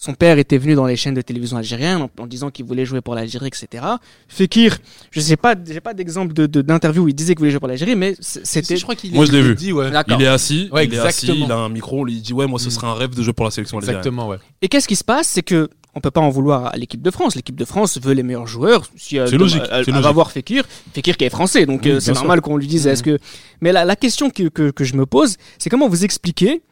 Son 0.00 0.14
père 0.14 0.38
était 0.38 0.58
venu 0.58 0.76
dans 0.76 0.86
les 0.86 0.94
chaînes 0.94 1.14
de 1.14 1.20
télévision 1.22 1.56
algériennes 1.56 2.02
en, 2.02 2.10
en 2.22 2.26
disant 2.28 2.50
qu'il 2.52 2.64
voulait 2.64 2.84
jouer 2.84 3.00
pour 3.00 3.16
l'Algérie, 3.16 3.48
etc. 3.48 3.84
Fekir, 4.28 4.78
je 5.10 5.18
sais 5.20 5.36
pas, 5.36 5.56
j'ai 5.66 5.80
pas 5.80 5.92
d'exemple 5.92 6.32
de, 6.34 6.46
de- 6.46 6.62
d'interview 6.62 7.02
où 7.04 7.08
il 7.08 7.14
disait 7.14 7.34
qu'il 7.34 7.40
voulait 7.40 7.50
jouer 7.50 7.58
pour 7.58 7.66
l'Algérie, 7.68 7.96
mais 7.96 8.14
c'était. 8.20 8.76
Je 8.76 8.82
crois 8.84 8.94
qu'il 8.94 9.12
Moi, 9.12 9.24
je 9.24 9.32
l'ai 9.32 9.42
vu. 9.42 9.56
dit, 9.56 9.72
ouais. 9.72 9.90
D'accord. 9.90 10.16
Il 10.20 10.24
est 10.24 10.28
assis, 10.28 10.68
Ouais, 10.70 10.84
il 10.86 10.94
est 10.94 10.98
assis, 10.98 11.26
exactement. 11.26 11.46
il 11.46 11.52
a 11.52 11.56
un 11.56 11.68
micro, 11.68 12.06
il 12.06 12.22
dit 12.22 12.32
ouais 12.32 12.46
moi 12.46 12.60
ce 12.60 12.68
Mm. 12.68 12.70
serait 12.70 12.86
un 12.86 12.94
rêve 12.94 13.12
de 13.14 13.22
jouer 13.24 13.32
pour 13.32 13.44
la 13.44 13.50
sélection 13.50 13.78
algérienne. 13.78 13.98
Exactement, 13.98 14.28
ouais. 14.28 14.36
Et 14.62 14.68
qu'est-ce 14.68 14.86
qui 14.86 14.94
se 14.94 15.02
passe? 15.02 15.28
C'est 15.30 15.42
que 15.42 15.68
on 15.98 16.00
peut 16.00 16.10
pas 16.10 16.20
en 16.20 16.30
vouloir 16.30 16.66
à 16.66 16.76
l'équipe 16.76 17.02
de 17.02 17.10
France. 17.10 17.34
L'équipe 17.34 17.56
de 17.56 17.64
France 17.64 17.98
veut 18.00 18.14
les 18.14 18.22
meilleurs 18.22 18.46
joueurs. 18.46 18.84
Si 18.96 19.16
elle, 19.16 19.28
C'est 19.28 19.36
logique, 19.36 19.62
Elle, 19.70 19.84
elle 19.86 20.00
va 20.00 20.12
voir 20.12 20.30
Fekir, 20.30 20.64
Fekir 20.94 21.16
qui 21.16 21.24
est 21.24 21.30
français, 21.30 21.66
donc 21.66 21.82
Oui, 21.84 21.90
euh, 21.90 22.00
c'est 22.00 22.06
sûr. 22.12 22.14
normal 22.14 22.40
qu'on 22.40 22.56
lui 22.56 22.66
dise 22.66 22.86
est-ce 22.86 23.02
que. 23.02 23.18
Mais 23.60 23.72
la, 23.72 23.84
la 23.84 23.96
question 23.96 24.30
que, 24.30 24.48
que, 24.48 24.70
que 24.70 24.84
je 24.84 24.94
me 24.96 25.04
pose, 25.06 25.36
c'est 25.58 25.68
comment 25.70 25.88
vous 25.88 26.04
expliquez 26.04 26.62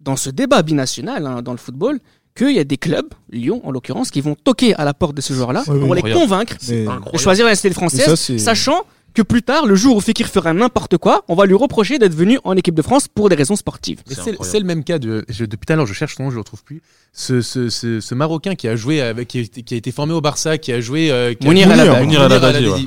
dans 0.00 0.16
ce 0.16 0.30
débat 0.30 0.62
binational 0.62 1.26
hein, 1.26 1.42
dans 1.42 1.52
le 1.52 1.58
football 1.58 1.98
qu'il 2.36 2.52
y 2.52 2.58
a 2.60 2.64
des 2.64 2.76
clubs, 2.76 3.08
Lyon 3.30 3.60
en 3.64 3.72
l'occurrence, 3.72 4.10
qui 4.12 4.20
vont 4.20 4.36
toquer 4.36 4.74
à 4.76 4.84
la 4.84 4.94
porte 4.94 5.16
de 5.16 5.22
Oui, 5.22 5.34
oui. 5.68 5.80
pour 5.80 5.94
les 5.94 6.00
Incroyable. 6.00 6.20
convaincre 6.20 6.56
de 6.60 7.18
choisir 7.18 7.44
la 7.46 7.50
nationalité 7.52 7.74
française, 7.74 8.14
ça, 8.14 8.38
sachant 8.38 8.84
que 9.14 9.22
plus 9.22 9.42
tard, 9.42 9.66
le 9.66 9.74
jour 9.74 9.96
où 9.96 10.00
Fekir 10.00 10.28
fera 10.28 10.52
n'importe 10.52 10.96
quoi, 10.96 11.24
on 11.28 11.34
va 11.34 11.44
lui 11.46 11.54
reprocher 11.54 11.98
d'être 11.98 12.14
venu 12.14 12.38
en 12.44 12.56
équipe 12.56 12.74
de 12.74 12.82
France 12.82 13.08
pour 13.08 13.28
des 13.28 13.34
raisons 13.34 13.56
sportives. 13.56 14.00
C'est 14.42 14.58
le 14.60 14.64
même 14.64 14.84
cas 14.84 14.98
de. 14.98 15.24
je- 15.28 15.44
depuis 15.44 15.66
tout 15.66 15.72
à 15.72 15.76
l'heure, 15.76 15.86
je 15.86 15.92
cherche 15.94 16.14
son 16.16 16.24
nom, 16.24 16.30
je 16.30 16.34
le 16.36 16.40
retrouve 16.40 16.62
plus. 16.62 16.82
Ce, 17.12 17.40
ce, 17.40 17.68
ce, 17.68 18.00
ce 18.00 18.14
Marocain 18.14 18.54
qui 18.54 18.68
a 18.68 18.76
joué 18.76 19.00
avec, 19.00 19.28
qui 19.28 19.38
a, 19.38 19.40
été- 19.40 19.62
qui 19.62 19.74
a 19.74 19.76
été 19.76 19.90
formé 19.90 20.12
au 20.12 20.20
Barça, 20.20 20.56
qui 20.58 20.72
a 20.72 20.80
joué. 20.80 21.10
euh, 21.10 21.34
qui 21.34 21.46
a- 21.46 21.48
Mounir. 21.48 21.68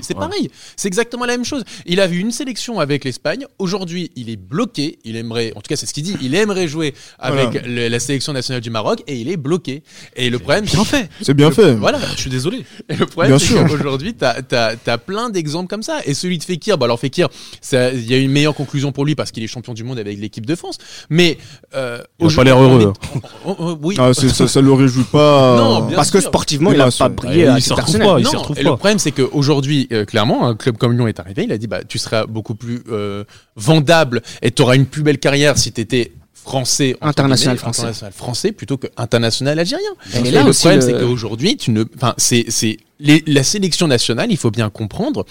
C'est 0.01 0.13
pareil. 0.13 0.49
C'est 0.75 0.87
exactement 0.87 1.25
la 1.25 1.33
même 1.33 1.45
chose. 1.45 1.63
Il 1.85 1.99
a 1.99 2.07
vu 2.07 2.19
une 2.19 2.31
sélection 2.31 2.79
avec 2.79 3.03
l'Espagne. 3.03 3.45
Aujourd'hui, 3.59 4.11
il 4.15 4.29
est 4.29 4.37
bloqué. 4.37 4.99
Il 5.03 5.15
aimerait, 5.15 5.51
en 5.55 5.61
tout 5.61 5.67
cas, 5.69 5.75
c'est 5.75 5.85
ce 5.85 5.93
qu'il 5.93 6.03
dit. 6.03 6.15
Il 6.21 6.35
aimerait 6.35 6.67
jouer 6.67 6.93
avec 7.19 7.51
Voilà. 7.51 7.67
le- 7.67 7.87
la 7.87 7.99
sélection 7.99 8.31
nationale 8.33 8.61
du 8.61 8.69
Maroc 8.69 9.03
et 9.07 9.19
il 9.19 9.29
est 9.29 9.37
bloqué. 9.37 9.83
Et 10.15 10.29
le 10.29 10.39
problème, 10.39 10.65
Bien 10.65 10.83
fait. 10.85 11.09
C'est 11.21 11.33
bien 11.33 11.49
le- 11.49 11.55
fait. 11.55 11.73
Voilà. 11.75 11.99
Je 12.15 12.21
suis 12.21 12.29
désolé. 12.29 12.65
Et 12.89 12.95
le 12.95 13.05
problème, 13.05 13.31
Bien 13.35 13.39
c'est 13.39 13.53
sûr. 13.53 13.67
qu'aujourd'hui, 13.67 14.13
t'as 14.13 14.35
as, 14.87 14.97
plein 14.97 15.29
d'exemples 15.29 15.67
comme 15.69 15.83
ça. 15.83 15.99
Et 16.05 16.10
celui 16.13 16.37
de 16.37 16.43
Fekir, 16.43 16.77
bah 16.77 16.85
alors 16.85 16.99
Fekir, 16.99 17.27
il 17.73 18.09
y 18.09 18.13
a 18.13 18.17
une 18.17 18.31
meilleure 18.31 18.55
conclusion 18.55 18.91
pour 18.91 19.05
lui 19.05 19.15
parce 19.15 19.31
qu'il 19.31 19.43
est 19.43 19.47
champion 19.47 19.73
du 19.73 19.83
monde 19.83 19.99
avec 19.99 20.19
l'équipe 20.19 20.45
de 20.45 20.55
France. 20.55 20.77
Mais 21.09 21.37
euh, 21.75 21.99
Il 22.19 22.23
a 22.23 22.25
aujourd'hui, 22.27 22.37
pas 22.37 22.43
l'air 22.43 22.63
heureux. 22.63 22.85
hein. 22.87 22.93
est- 23.15 23.19
on- 23.45 23.55
on- 23.59 23.79
oui. 23.81 23.95
Ah, 23.99 24.11
c'est- 24.13 24.29
ça, 24.29 24.47
ça 24.47 24.61
le 24.61 24.73
réjouit 24.73 25.03
pas. 25.11 25.57
Non, 25.57 25.83
euh, 25.83 25.87
bien 25.87 25.95
Parce 25.95 26.11
que 26.11 26.19
sportivement, 26.19 26.71
il 26.71 26.77
n'a 26.77 26.89
pas 26.91 27.09
brillé 27.09 27.49
il 27.55 27.61
se 27.61 27.73
retrouve 27.73 27.97
pas, 27.99 28.19
il 28.19 28.23
non, 28.23 28.43
et 28.55 28.63
pas. 28.63 28.69
le 28.71 28.75
problème, 28.77 28.99
c'est 28.99 29.11
qu'aujourd'hui, 29.11 29.87
euh, 29.91 30.05
clairement, 30.05 30.47
un 30.47 30.55
club 30.55 30.77
comme 30.77 30.93
Lyon 30.93 31.07
est 31.07 31.19
arrivé. 31.19 31.43
Il 31.43 31.51
a 31.51 31.57
dit 31.57 31.67
bah, 31.67 31.83
tu 31.87 31.97
seras 31.97 32.25
beaucoup 32.25 32.55
plus 32.55 32.81
euh, 32.91 33.23
vendable 33.55 34.21
et 34.41 34.51
tu 34.51 34.61
auras 34.61 34.75
une 34.75 34.85
plus 34.85 35.03
belle 35.03 35.19
carrière 35.19 35.57
si 35.57 35.71
tu 35.71 35.81
étais 35.81 36.11
français, 36.33 36.97
International 37.01 37.55
guillemets, 37.55 37.57
français. 37.59 37.81
international 37.81 38.13
français 38.13 38.51
plutôt 38.51 38.77
que 38.77 38.87
international 38.97 39.59
algérien. 39.59 39.89
Et 40.25 40.31
là 40.31 40.43
le 40.43 40.51
problème, 40.53 40.79
le- 40.79 40.85
c'est 40.85 40.93
qu'aujourd'hui, 40.93 41.55
tu 41.55 41.69
ne, 41.71 41.83
enfin, 41.95 42.15
c'est, 42.17 42.45
c'est 42.49 42.77
les- 42.99 43.23
la 43.27 43.43
sélection 43.43 43.87
nationale. 43.87 44.31
Il 44.31 44.37
faut 44.37 44.49
bien 44.49 44.69
comprendre 44.71 45.25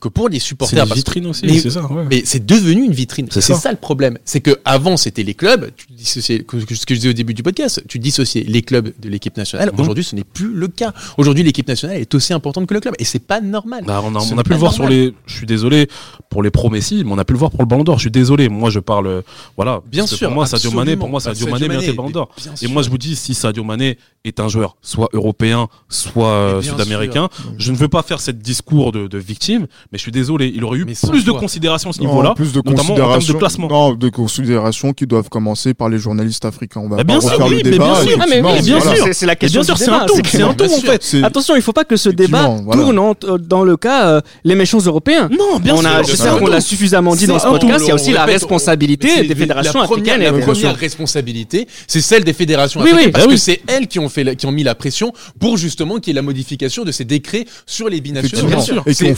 que 0.00 0.08
pour 0.08 0.28
les 0.28 0.38
C'est 0.38 0.46
supporters, 0.46 0.82
une 0.82 0.88
parce- 0.88 0.98
vitrine 0.98 1.26
aussi, 1.26 1.46
Mais- 1.46 1.58
c'est 1.58 1.70
ça. 1.70 1.82
ouais. 1.90 2.04
mais 2.10 2.22
c'est 2.24 2.44
devenu 2.44 2.84
une 2.84 2.92
vitrine. 2.92 3.26
C'est 3.30 3.40
C'est 3.40 3.54
ça. 3.54 3.60
ça. 3.60 3.70
le 3.70 3.76
problème. 3.78 4.18
C'est 4.24 4.40
que 4.40 4.58
avant 4.64 4.96
c'était 4.96 5.22
les 5.22 5.34
clubs. 5.34 5.70
Tu 5.76 5.86
dissociais, 5.92 6.44
ce 6.50 6.64
que 6.86 6.94
je 6.94 7.00
disais 7.00 7.08
au 7.10 7.12
début 7.14 7.34
du 7.34 7.42
podcast, 7.42 7.82
tu 7.88 7.98
dissociais 7.98 8.44
les 8.46 8.62
clubs 8.62 8.92
de 9.00 9.08
l'équipe 9.08 9.36
nationale. 9.36 9.70
Mhm. 9.72 9.80
Aujourd'hui, 9.80 10.04
ce 10.04 10.14
n'est 10.16 10.24
plus 10.24 10.52
le 10.52 10.68
cas. 10.68 10.92
Aujourd'hui, 11.18 11.44
l'équipe 11.44 11.66
nationale 11.68 11.96
est 11.98 12.14
aussi 12.14 12.32
importante 12.32 12.66
que 12.66 12.74
le 12.74 12.80
club, 12.80 12.94
et 12.98 13.04
c'est 13.04 13.18
pas 13.18 13.40
normal. 13.40 13.84
Bah, 13.86 14.00
on 14.04 14.14
a, 14.14 14.18
on 14.18 14.42
pu 14.42 14.50
le 14.50 14.56
voir 14.56 14.72
sur 14.72 14.88
les. 14.88 15.14
Je 15.26 15.34
suis 15.36 15.46
désolé 15.46 15.88
pour 16.28 16.42
les 16.42 16.50
pro 16.50 16.70
Messi, 16.70 17.02
mais 17.04 17.12
on 17.12 17.18
a 17.18 17.24
pu 17.24 17.32
le 17.32 17.38
voir 17.38 17.50
pour 17.50 17.60
le 17.60 17.66
Ballon 17.66 17.84
d'Or. 17.84 17.96
Je 17.98 18.02
suis 18.02 18.10
désolé. 18.10 18.48
Moi, 18.48 18.70
je 18.70 18.80
parle. 18.80 19.06
euh, 19.06 19.22
Voilà. 19.56 19.80
Bien 19.90 20.06
sûr. 20.06 20.28
Pour 20.28 20.34
moi, 20.34 20.46
Sadio 20.46 20.70
Mané, 20.72 20.96
pour 20.96 21.08
moi, 21.08 21.18
absolument. 21.18 21.34
Sadio 21.40 21.52
Mané 21.52 21.68
mérite 21.68 21.86
le 21.88 21.92
Ballon 21.94 22.10
d'Or. 22.10 22.30
Et 22.62 22.68
moi, 22.68 22.82
je 22.82 22.90
vous 22.90 22.98
dis, 22.98 23.16
si 23.16 23.34
Sadio 23.34 23.64
Mané 23.64 23.98
est 24.24 24.40
un 24.40 24.48
joueur 24.48 24.76
soit 24.82 25.08
européen, 25.12 25.68
soit 25.88 26.28
euh, 26.28 26.62
sud-américain, 26.62 27.28
je 27.58 27.72
ne 27.72 27.76
veux 27.76 27.88
pas 27.88 28.02
faire 28.02 28.20
cette 28.20 28.38
discours 28.40 28.92
de, 28.92 29.06
de 29.06 29.18
victime, 29.18 29.66
mais 29.92 29.98
je 29.98 30.02
suis 30.02 30.12
désolé, 30.12 30.52
il 30.54 30.64
aurait 30.64 30.78
eu 30.78 30.84
Mais 30.84 30.94
plus 31.08 31.24
de 31.24 31.32
considération 31.32 31.90
à 31.90 31.92
ce 31.92 32.00
niveau-là, 32.00 32.34
plus 32.34 32.52
de 32.52 32.60
notamment 32.64 32.94
en 32.94 32.96
termes 32.96 33.22
de 33.22 33.32
classement. 33.34 33.68
Non, 33.68 33.94
de 33.94 34.08
considération 34.08 34.92
qui 34.92 35.06
doivent 35.06 35.28
commencer 35.28 35.74
par 35.74 35.88
les 35.88 35.98
journalistes 35.98 36.44
africains. 36.44 36.80
On 36.80 36.88
va 36.88 36.96
Bah, 36.96 37.04
pas 37.04 37.12
bien 37.12 37.20
sûr, 37.20 37.30
refaire 37.32 37.46
oui, 37.46 37.58
le 37.62 37.64
mais 37.64 37.70
débat. 37.70 37.84
bien 37.84 37.94
sûr. 38.02 38.18
Ah, 38.20 38.24
mais 38.28 38.42
oui, 38.42 38.62
bien 38.62 38.78
voilà. 38.78 38.96
sûr, 38.96 39.14
c'est- 39.14 39.26
la 39.26 39.36
question 39.36 39.60
bien 39.60 39.64
sûr, 39.66 39.78
c'est 39.78 39.90
un 39.90 40.06
tout, 40.06 40.14
c'est 40.24 40.42
un 40.42 40.54
tout, 40.54 40.64
en 40.64 40.80
fait. 40.80 41.16
Attention, 41.22 41.56
il 41.56 41.62
faut 41.62 41.72
pas 41.72 41.84
que 41.84 41.96
ce 41.96 42.08
débat 42.08 42.44
tourne 42.72 42.98
euh, 43.24 43.38
dans 43.38 43.62
le 43.64 43.76
cas 43.76 44.08
euh, 44.08 44.20
les 44.44 44.54
méchants 44.54 44.78
européens. 44.84 45.28
Non, 45.30 45.58
bien 45.58 45.74
on 45.76 45.84
a, 45.84 45.98
sûr. 46.02 46.04
j'espère 46.08 46.38
qu'on 46.38 46.46
l'a 46.46 46.60
suffisamment 46.60 47.14
dit 47.14 47.26
dans 47.26 47.38
ce 47.38 47.46
podcast. 47.46 47.84
Il 47.84 47.88
y 47.88 47.90
a 47.90 47.94
aussi 47.94 48.12
la 48.12 48.24
responsabilité 48.24 49.26
des 49.26 49.34
fédérations 49.34 49.80
africaines. 49.80 50.20
La 50.22 50.32
première 50.32 50.76
responsabilité, 50.76 51.66
c'est 51.86 52.00
celle 52.00 52.24
des 52.24 52.32
fédérations 52.32 52.80
Oui, 52.80 52.90
africaines, 52.90 53.06
oui, 53.08 53.12
parce 53.12 53.24
bah 53.24 53.28
que 53.28 53.34
oui. 53.34 53.38
c'est 53.38 53.60
elles 53.66 53.86
qui 53.86 53.98
ont 53.98 54.08
fait, 54.08 54.36
qui 54.36 54.46
ont 54.46 54.52
mis 54.52 54.62
la 54.62 54.74
pression 54.74 55.12
pour 55.38 55.56
justement 55.56 55.98
qu'il 55.98 56.08
y 56.08 56.10
ait 56.12 56.20
la 56.20 56.22
modification 56.22 56.84
de 56.84 56.92
ces 56.92 57.04
décrets 57.04 57.46
sur 57.66 57.88
les 57.88 58.00
binationaux. 58.00 58.26
Effectivement. 58.48 58.50
Bien 58.56 58.60
sûr. 58.60 58.82
Et 58.86 58.94
C'est 58.94 59.14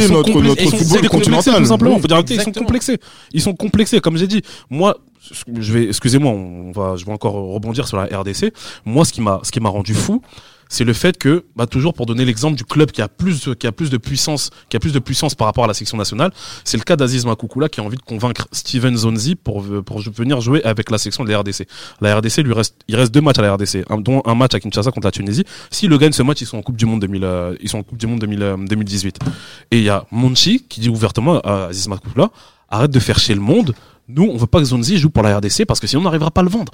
sont 0.00 0.12
notre, 0.14 0.40
notre 0.40 0.62
ils 0.62 0.70
sont- 0.70 0.76
football 0.78 1.08
continental. 1.08 1.56
Tout 1.62 1.64
simplement, 1.66 1.94
Oui. 1.96 2.00
faut 2.00 2.08
dire 2.08 2.22
ils 2.30 2.40
sont 2.40 2.52
complexés. 2.52 2.98
Ils 3.32 3.40
sont 3.42 3.54
complexés, 3.54 4.00
comme 4.00 4.16
j'ai 4.16 4.26
dit. 4.26 4.42
Moi, 4.70 4.96
je 5.58 5.72
vais, 5.72 5.84
excusez-moi, 5.88 6.32
on 6.32 6.72
va, 6.72 6.96
je 6.96 7.04
vais 7.04 7.12
encore 7.12 7.34
rebondir 7.34 7.86
sur 7.86 7.96
la 7.96 8.04
RDC. 8.06 8.52
Moi, 8.84 9.04
ce 9.04 9.12
qui 9.12 9.20
m'a, 9.20 9.40
ce 9.42 9.50
qui 9.52 9.60
m'a 9.60 9.68
rendu 9.68 9.94
fou, 9.94 10.22
c'est 10.74 10.84
le 10.84 10.94
fait 10.94 11.18
que, 11.18 11.44
bah, 11.54 11.66
toujours 11.66 11.92
pour 11.92 12.06
donner 12.06 12.24
l'exemple 12.24 12.56
du 12.56 12.64
club 12.64 12.90
qui 12.92 13.02
a 13.02 13.08
plus, 13.08 13.50
qui 13.58 13.66
a 13.66 13.72
plus 13.72 13.90
de 13.90 13.98
puissance, 13.98 14.48
qui 14.70 14.76
a 14.76 14.80
plus 14.80 14.92
de 14.94 14.98
puissance 14.98 15.34
par 15.34 15.46
rapport 15.46 15.64
à 15.64 15.66
la 15.66 15.74
section 15.74 15.98
nationale, 15.98 16.32
c'est 16.64 16.78
le 16.78 16.82
cas 16.82 16.96
d'Aziz 16.96 17.26
Makoukoula 17.26 17.68
qui 17.68 17.80
a 17.80 17.82
envie 17.82 17.98
de 17.98 18.02
convaincre 18.02 18.48
Steven 18.52 18.96
Zonzi 18.96 19.34
pour, 19.34 19.62
pour 19.84 20.00
venir 20.00 20.40
jouer 20.40 20.62
avec 20.64 20.90
la 20.90 20.96
section 20.96 21.24
de 21.24 21.30
la 21.30 21.40
RDC. 21.40 21.66
La 22.00 22.16
RDC 22.16 22.38
lui 22.38 22.54
reste, 22.54 22.74
il 22.88 22.96
reste 22.96 23.12
deux 23.12 23.20
matchs 23.20 23.38
à 23.38 23.42
la 23.42 23.52
RDC, 23.54 23.84
un, 23.90 23.98
dont 23.98 24.22
un 24.24 24.34
match 24.34 24.54
à 24.54 24.60
Kinshasa 24.60 24.90
contre 24.92 25.06
la 25.06 25.12
Tunisie. 25.12 25.44
S'il 25.70 25.90
le 25.90 25.98
gagne 25.98 26.12
ce 26.12 26.22
match, 26.22 26.40
ils 26.40 26.46
sont 26.46 26.56
en 26.56 26.62
Coupe 26.62 26.76
du 26.76 26.86
Monde 26.86 27.00
2000, 27.02 27.22
euh, 27.24 27.54
ils 27.60 27.68
sont 27.68 27.78
en 27.78 27.82
Coupe 27.82 27.98
du 27.98 28.06
Monde 28.06 28.20
2000, 28.20 28.42
euh, 28.42 28.56
2018. 28.56 29.18
Et 29.72 29.78
il 29.78 29.84
y 29.84 29.90
a 29.90 30.06
Monchi 30.10 30.64
qui 30.68 30.80
dit 30.80 30.88
ouvertement 30.88 31.38
à 31.40 31.66
Aziz 31.66 31.86
Makoukoula, 31.88 32.30
arrête 32.70 32.90
de 32.90 32.98
faire 32.98 33.18
chier 33.18 33.34
le 33.34 33.42
monde. 33.42 33.74
Nous, 34.08 34.24
on 34.24 34.36
veut 34.38 34.46
pas 34.46 34.58
que 34.58 34.64
Zonzi 34.64 34.96
joue 34.96 35.10
pour 35.10 35.22
la 35.22 35.36
RDC 35.36 35.66
parce 35.66 35.80
que 35.80 35.86
sinon 35.86 36.00
on 36.00 36.04
n'arrivera 36.04 36.30
pas 36.30 36.40
à 36.40 36.44
le 36.44 36.50
vendre. 36.50 36.72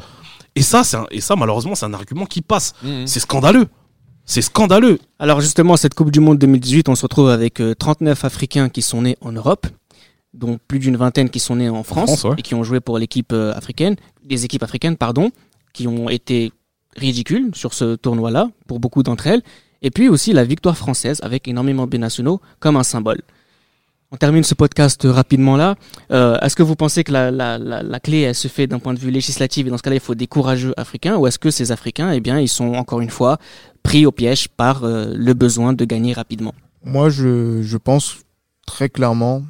Et 0.55 0.63
ça, 0.63 0.83
c'est 0.85 0.97
un- 0.97 1.07
et 1.11 1.21
ça, 1.21 1.37
malheureusement, 1.37 1.75
c'est 1.75 1.85
un 1.87 1.95
argument 1.95 2.25
qui 2.27 2.41
passe. 2.43 2.75
Mhm. 2.83 3.07
C'est 3.07 3.21
scandaleux. 3.21 3.67
C'est 4.29 4.43
scandaleux. 4.43 4.99
Alors 5.19 5.41
justement, 5.41 5.79
cette 5.79 5.95
Coupe 5.95 6.11
du 6.11 6.21
Monde 6.21 6.39
2018, 6.39 6.91
on 6.91 6.95
se 6.95 7.01
retrouve 7.01 7.31
avec 7.31 7.63
euh, 7.63 7.75
39 7.75 8.27
Africains 8.27 8.69
qui 8.69 8.83
sont 8.83 9.01
nés 9.01 9.17
en 9.23 9.33
Europe, 9.33 9.67
dont 10.35 10.59
plus 10.69 10.79
d'une 10.79 10.99
vingtaine 10.99 11.31
qui 11.31 11.41
sont 11.41 11.57
nés 11.57 11.71
en 11.71 11.83
France, 11.83 12.21
France, 12.21 12.25
ouais. 12.25 12.35
et 12.37 12.43
qui 12.43 12.55
ont 12.55 12.63
joué 12.63 12.81
pour 12.81 12.99
l'équipe 12.99 13.33
euh, 13.33 13.55
africaine, 13.55 13.97
les 14.29 14.45
équipes 14.45 14.63
africaines, 14.63 14.99
pardon, 14.99 15.31
qui 15.73 15.89
ont 15.89 16.11
été 16.11 16.53
ridicules 16.95 17.53
sur 17.55 17.73
ce 17.73 17.97
tournoi-là, 17.97 18.51
pour 18.67 18.81
beaucoup 18.81 19.03
d'entre 19.03 19.29
elles, 19.29 19.43
et 19.81 19.91
puis 19.91 20.11
aussi 20.11 20.35
la 20.35 20.45
victoire 20.45 20.77
française 20.77 21.21
avec 21.23 21.49
énormément 21.49 21.87
de 21.87 21.91
binationaux 21.91 22.43
comme 22.61 22.77
un 22.77 22.83
symbole. 22.83 23.23
On 24.11 24.17
termine 24.17 24.43
ce 24.43 24.55
podcast 24.55 25.03
rapidement 25.05 25.57
là. 25.59 25.75
Euh, 26.13 26.39
est-ce 26.41 26.57
que 26.57 26.63
vous 26.63 26.77
pensez 26.77 27.05
que 27.05 27.13
la, 27.13 27.31
la, 27.31 27.59
la, 27.59 27.83
la 27.83 28.01
clé 28.01 28.21
elle 28.23 28.35
se 28.35 28.49
fait 28.49 28.67
d'un 28.67 28.79
point 28.79 28.95
de 28.95 28.99
vue 28.99 29.11
législatif 29.11 29.67
et 29.67 29.71
dans 29.71 29.77
ce 29.77 29.83
cas-là 29.83 29.97
il 29.97 30.01
faut 30.01 30.15
des 30.15 30.27
courageux 30.27 30.73
africains 30.79 31.17
ou 31.19 31.27
est-ce 31.27 31.39
que 31.39 31.51
ces 31.51 31.73
africains 31.73 32.11
eh 32.13 32.21
bien 32.21 32.41
ils 32.41 32.49
sont 32.49 32.73
encore 32.75 33.01
une 33.03 33.11
fois 33.11 33.37
pris 33.83 34.07
au 34.07 34.13
piège 34.13 34.49
par 34.49 34.85
euh, 34.85 35.13
le 35.15 35.35
besoin 35.35 35.75
de 35.75 35.85
gagner 35.85 36.15
rapidement? 36.15 36.55
Moi, 36.85 37.11
je, 37.11 37.61
je 37.63 37.77
pense 37.77 38.19
très 38.67 38.89
clairement 38.89 39.43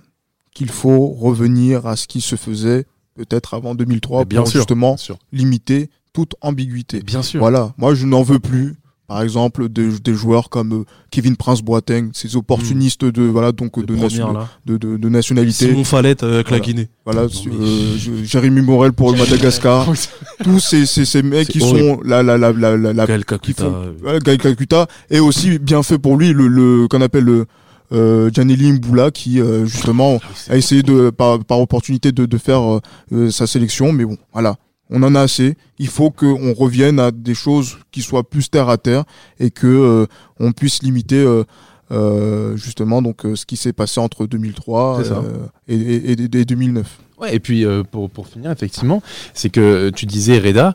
qu'il 0.52 0.70
faut 0.70 1.06
revenir 1.08 1.86
à 1.86 1.94
ce 1.94 2.08
qui 2.08 2.20
se 2.20 2.34
faisait 2.34 2.84
peut-être 3.14 3.54
avant 3.54 3.76
2003 3.76 4.20
Mais 4.20 4.24
bien 4.24 4.40
pour 4.40 4.48
sûr. 4.50 4.60
justement 4.60 4.90
Bien 4.94 4.96
sûr. 4.96 5.18
limiter 5.32 5.88
toute 6.12 6.34
ambiguïté. 6.40 7.00
Bien 7.02 7.22
sûr. 7.22 7.38
Voilà, 7.38 7.74
moi 7.78 7.94
je 7.94 8.06
n'en 8.06 8.22
veux 8.24 8.40
plus 8.40 8.74
par 9.08 9.22
exemple 9.22 9.68
des, 9.70 9.88
des 9.98 10.14
joueurs 10.14 10.50
comme 10.50 10.72
euh, 10.72 10.84
Kevin 11.10 11.34
Prince 11.36 11.62
Boateng, 11.62 12.10
ces 12.12 12.36
opportunistes 12.36 13.04
de 13.04 13.22
voilà 13.22 13.50
donc 13.52 13.84
de, 13.84 13.96
nation- 13.96 14.34
de, 14.66 14.76
de, 14.76 14.96
de 14.98 15.08
nationalité. 15.08 15.68
Simon 15.70 15.82
Fallette 15.84 16.22
avec 16.22 16.50
la 16.50 16.58
Voilà. 16.58 16.64
Guinée. 16.64 16.88
Voilà, 17.06 17.22
Non, 17.22 17.28
mais- 17.46 17.66
euh, 17.66 18.24
Jérémy 18.24 18.60
Morel 18.60 18.92
pour 18.92 19.10
le 19.12 19.18
Madagascar. 19.18 19.86
Tous 20.44 20.60
ces, 20.60 20.84
ces, 20.86 21.04
ces 21.06 21.22
mecs 21.22 21.48
qui 21.48 21.58
sont 21.60 22.00
la 22.04 22.22
la 22.22 22.36
la 22.38 22.52
la 22.52 22.76
la, 22.76 23.06
Gaël 23.06 23.24
Kakuta. 23.24 23.64
font 23.64 23.94
Ouais, 24.06 24.18
Gaël 24.22 24.38
Calcutta 24.38 24.86
et 25.10 25.18
aussi 25.20 25.58
bien 25.58 25.82
fait 25.82 25.98
pour 25.98 26.16
lui 26.16 26.32
le, 26.32 26.46
le 26.46 26.86
qu'on 26.88 27.00
appelle 27.00 27.24
le 27.24 27.46
euh, 27.90 28.30
Gianelli 28.30 28.72
Mboula 28.74 29.10
qui 29.10 29.40
euh, 29.40 29.64
justement 29.64 30.20
a 30.50 30.56
essayé 30.58 30.82
de 30.82 31.08
par, 31.08 31.42
par 31.42 31.58
opportunité 31.60 32.12
de, 32.12 32.26
de 32.26 32.36
faire 32.38 32.60
euh, 32.60 32.80
euh, 33.14 33.30
sa 33.30 33.46
sélection 33.46 33.92
mais 33.92 34.04
bon 34.04 34.18
voilà 34.34 34.56
on 34.90 35.02
en 35.02 35.14
a 35.14 35.20
assez 35.22 35.56
il 35.78 35.88
faut 35.88 36.10
qu'on 36.10 36.52
revienne 36.54 36.98
à 37.00 37.10
des 37.10 37.34
choses 37.34 37.78
qui 37.92 38.02
soient 38.02 38.28
plus 38.28 38.50
terre 38.50 38.68
à 38.68 38.78
terre 38.78 39.04
et 39.38 39.50
que 39.50 39.66
euh, 39.66 40.06
on 40.40 40.52
puisse 40.52 40.82
limiter 40.82 41.16
euh, 41.22 41.44
euh, 41.90 42.56
justement 42.56 43.00
donc 43.02 43.22
ce 43.34 43.44
qui 43.46 43.56
s'est 43.56 43.72
passé 43.72 44.00
entre 44.00 44.26
2003 44.26 45.00
C'est 45.02 45.08
ça. 45.10 45.18
euh, 45.24 45.46
et, 45.68 45.74
et, 45.76 46.12
et- 46.12 46.40
et 46.40 46.44
2009 46.44 46.86
Ouais, 47.20 47.34
et 47.34 47.40
puis 47.40 47.64
pour, 47.90 48.08
pour 48.10 48.28
finir, 48.28 48.52
effectivement, 48.52 49.02
c'est 49.34 49.50
que 49.50 49.90
tu 49.90 50.06
disais, 50.06 50.38
Reda, 50.38 50.72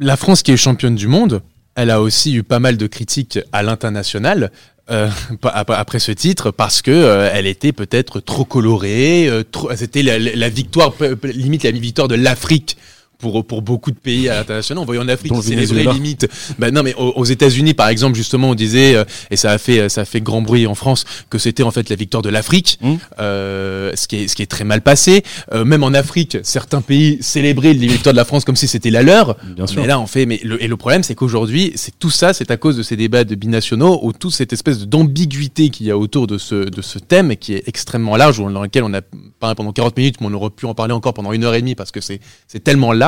la 0.00 0.16
France 0.16 0.42
qui 0.42 0.50
est 0.52 0.56
championne 0.56 0.94
du 0.94 1.08
monde, 1.08 1.42
elle 1.74 1.90
a 1.90 2.00
aussi 2.00 2.34
eu 2.34 2.42
pas 2.42 2.58
mal 2.60 2.76
de 2.76 2.86
critiques 2.86 3.38
à 3.52 3.62
l'international. 3.62 4.50
Euh, 4.90 5.08
après 5.42 5.98
ce 5.98 6.12
titre 6.12 6.50
parce 6.50 6.82
que 6.82 6.90
euh, 6.90 7.30
elle 7.32 7.46
était 7.46 7.72
peut-être 7.72 8.20
trop 8.20 8.44
colorée 8.44 9.26
euh, 9.28 9.42
c'était 9.76 10.02
la, 10.02 10.18
la- 10.18 10.48
victoire 10.48 10.92
limite 11.22 11.64
la 11.64 11.70
victoire 11.70 12.08
de 12.08 12.14
l'Afrique 12.16 12.76
pour 13.18 13.44
pour 13.46 13.62
beaucoup 13.62 13.90
de 13.90 13.96
pays 13.98 14.28
à 14.28 14.36
l'international 14.36 14.82
on 14.82 14.84
voyait 14.86 15.00
en 15.00 15.08
Afrique 15.08 15.32
Dont 15.32 15.38
le 15.38 15.42
qui 15.42 15.48
célébrait 15.48 15.66
Venezuela. 15.74 15.92
limite 15.92 16.28
bah 16.58 16.70
non 16.70 16.82
mais 16.82 16.94
aux, 16.94 17.10
aux 17.16 17.24
États-Unis 17.24 17.74
par 17.74 17.88
exemple 17.88 18.16
justement 18.16 18.50
on 18.50 18.54
disait 18.54 18.94
euh, 18.96 19.04
et 19.30 19.36
ça 19.36 19.50
a 19.52 19.58
fait 19.58 19.88
ça 19.88 20.02
a 20.02 20.04
fait 20.04 20.20
grand 20.20 20.42
bruit 20.42 20.66
en 20.66 20.74
France 20.74 21.04
que 21.30 21.38
c'était 21.38 21.62
en 21.62 21.70
fait 21.70 21.88
la 21.90 21.96
victoire 21.96 22.22
de 22.22 22.28
l'Afrique 22.30 22.78
Mmh. 22.80 22.94
euh, 23.20 23.92
ce 23.94 24.06
qui 24.08 24.16
est 24.16 24.28
ce 24.28 24.34
qui 24.36 24.42
est 24.42 24.46
très 24.46 24.64
mal 24.64 24.80
passé 24.82 25.22
Euh, 25.52 25.64
même 25.64 25.82
en 25.84 25.92
Afrique 25.94 26.38
certains 26.42 26.80
pays 26.80 27.18
célébraient 27.20 27.72
les 27.72 27.86
victoires 27.86 28.12
de 28.12 28.16
la 28.18 28.24
France 28.24 28.44
comme 28.44 28.56
si 28.56 28.66
c'était 28.68 28.90
la 28.90 29.02
leur 29.02 29.36
Bien 29.56 29.66
sûr. 29.66 29.82
mais 29.82 29.86
là, 29.88 30.00
on 30.00 30.06
fait. 30.06 30.26
Mais 30.26 30.40
le, 30.42 30.62
et 30.62 30.66
le 30.68 30.76
problème, 30.76 31.02
c'est 31.02 31.14
qu'aujourd'hui, 31.14 31.72
c'est 31.76 31.98
tout 31.98 32.10
ça, 32.10 32.32
c'est 32.32 32.50
à 32.50 32.56
cause 32.56 32.76
de 32.76 32.82
ces 32.82 32.96
débats 32.96 33.24
de 33.24 33.34
binationaux, 33.34 34.00
ou 34.02 34.12
toute 34.12 34.32
cette 34.32 34.52
espèce 34.52 34.86
d'ambiguïté 34.86 35.68
qu'il 35.70 35.86
y 35.86 35.90
a 35.90 35.98
autour 35.98 36.26
de 36.26 36.38
ce 36.38 36.54
de 36.68 36.82
ce 36.82 36.98
thème 36.98 37.36
qui 37.36 37.52
est 37.54 37.62
extrêmement 37.68 38.16
large, 38.16 38.38
dans 38.38 38.62
lequel 38.62 38.82
on 38.84 38.92
a 38.94 39.00
parlé 39.40 39.54
pendant 39.54 39.72
40 39.72 39.96
minutes, 39.96 40.16
mais 40.20 40.26
on 40.28 40.34
aurait 40.34 40.50
pu 40.50 40.66
en 40.66 40.74
parler 40.74 40.92
encore 40.94 41.14
pendant 41.14 41.32
une 41.32 41.44
heure 41.44 41.54
et 41.54 41.60
demie 41.60 41.74
parce 41.74 41.90
que 41.92 42.00
c'est 42.00 42.20
c'est 42.48 42.62
tellement 42.64 42.92
large 42.92 43.03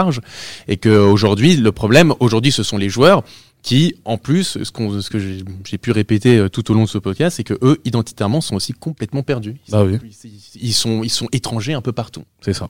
et 0.68 0.76
que 0.76 0.88
aujourd'hui, 0.90 1.56
le 1.56 1.72
problème, 1.72 2.14
aujourd'hui, 2.20 2.52
ce 2.52 2.62
sont 2.62 2.76
les 2.78 2.88
joueurs 2.88 3.22
qui, 3.62 3.96
en 4.04 4.16
plus, 4.16 4.62
ce, 4.62 4.70
qu'on- 4.70 5.00
ce 5.00 5.10
que 5.10 5.18
j'ai 5.18 5.78
pu 5.78 5.90
répéter 5.90 6.38
euh, 6.38 6.48
tout 6.48 6.70
au 6.70 6.74
long 6.74 6.84
de 6.84 6.88
ce 6.88 6.98
podcast, 6.98 7.36
c'est 7.36 7.44
que 7.44 7.58
eux, 7.62 7.80
identitairement, 7.84 8.40
sont 8.40 8.54
aussi 8.54 8.72
complètement 8.72 9.22
perdus. 9.24 9.56
Ils, 9.68 9.74
Ah 9.74 9.84
oui. 9.84 9.98
ils 10.60 10.72
sont, 10.72 11.02
ils 11.02 11.10
sont 11.10 11.26
étrangers 11.32 11.72
un 11.74 11.80
peu 11.80 11.92
partout. 11.92 12.22
C'est 12.42 12.52
ça. 12.52 12.68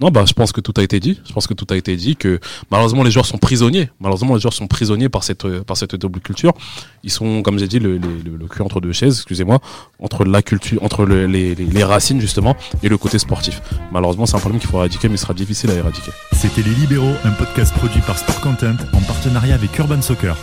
Non, 0.00 0.10
bah, 0.10 0.24
je 0.26 0.32
pense 0.32 0.52
que 0.52 0.60
tout 0.60 0.74
a 0.76 0.82
été 0.82 1.00
dit. 1.00 1.20
Je 1.26 1.32
pense 1.32 1.46
que 1.46 1.54
tout 1.54 1.66
a 1.70 1.76
été 1.76 1.96
dit 1.96 2.16
que 2.16 2.40
malheureusement 2.70 3.02
les 3.02 3.10
joueurs 3.10 3.26
sont 3.26 3.38
prisonniers. 3.38 3.90
Malheureusement 4.00 4.34
les 4.34 4.40
joueurs 4.40 4.52
sont 4.52 4.66
prisonniers 4.66 5.08
par 5.08 5.24
cette 5.24 5.44
euh, 5.44 5.62
double 5.98 6.20
culture. 6.20 6.52
Ils 7.04 7.10
sont, 7.10 7.42
comme 7.42 7.58
j'ai 7.58 7.68
dit, 7.68 7.78
le, 7.78 7.98
cul 8.50 8.62
entre 8.62 8.80
deux 8.80 8.92
chaises. 8.92 9.16
Excusez-moi, 9.16 9.60
entre 9.98 10.24
la 10.24 10.42
culture, 10.42 10.82
entre 10.82 11.04
le- 11.04 11.26
les, 11.26 11.54
les, 11.54 11.64
les 11.64 11.84
racines 11.84 12.20
justement 12.20 12.56
et 12.82 12.88
le 12.88 12.98
côté 12.98 13.18
sportif. 13.18 13.60
Malheureusement, 13.92 14.26
c'est 14.26 14.36
un 14.36 14.40
problème 14.40 14.60
qu'il 14.60 14.68
faut 14.70 14.78
éradiquer, 14.78 15.08
mais 15.08 15.14
il 15.14 15.18
sera 15.18 15.34
difficile 15.34 15.70
à 15.70 15.74
éradiquer. 15.74 16.10
C'était 16.32 16.62
Les 16.62 16.74
Libéraux, 16.74 17.14
un 17.24 17.30
podcast 17.30 17.72
produit 17.74 18.00
par 18.02 18.18
Sport 18.18 18.40
Content 18.40 18.76
en 18.92 19.00
partenariat 19.00 19.54
avec 19.54 19.76
Urban 19.78 20.02
Soccer. 20.02 20.36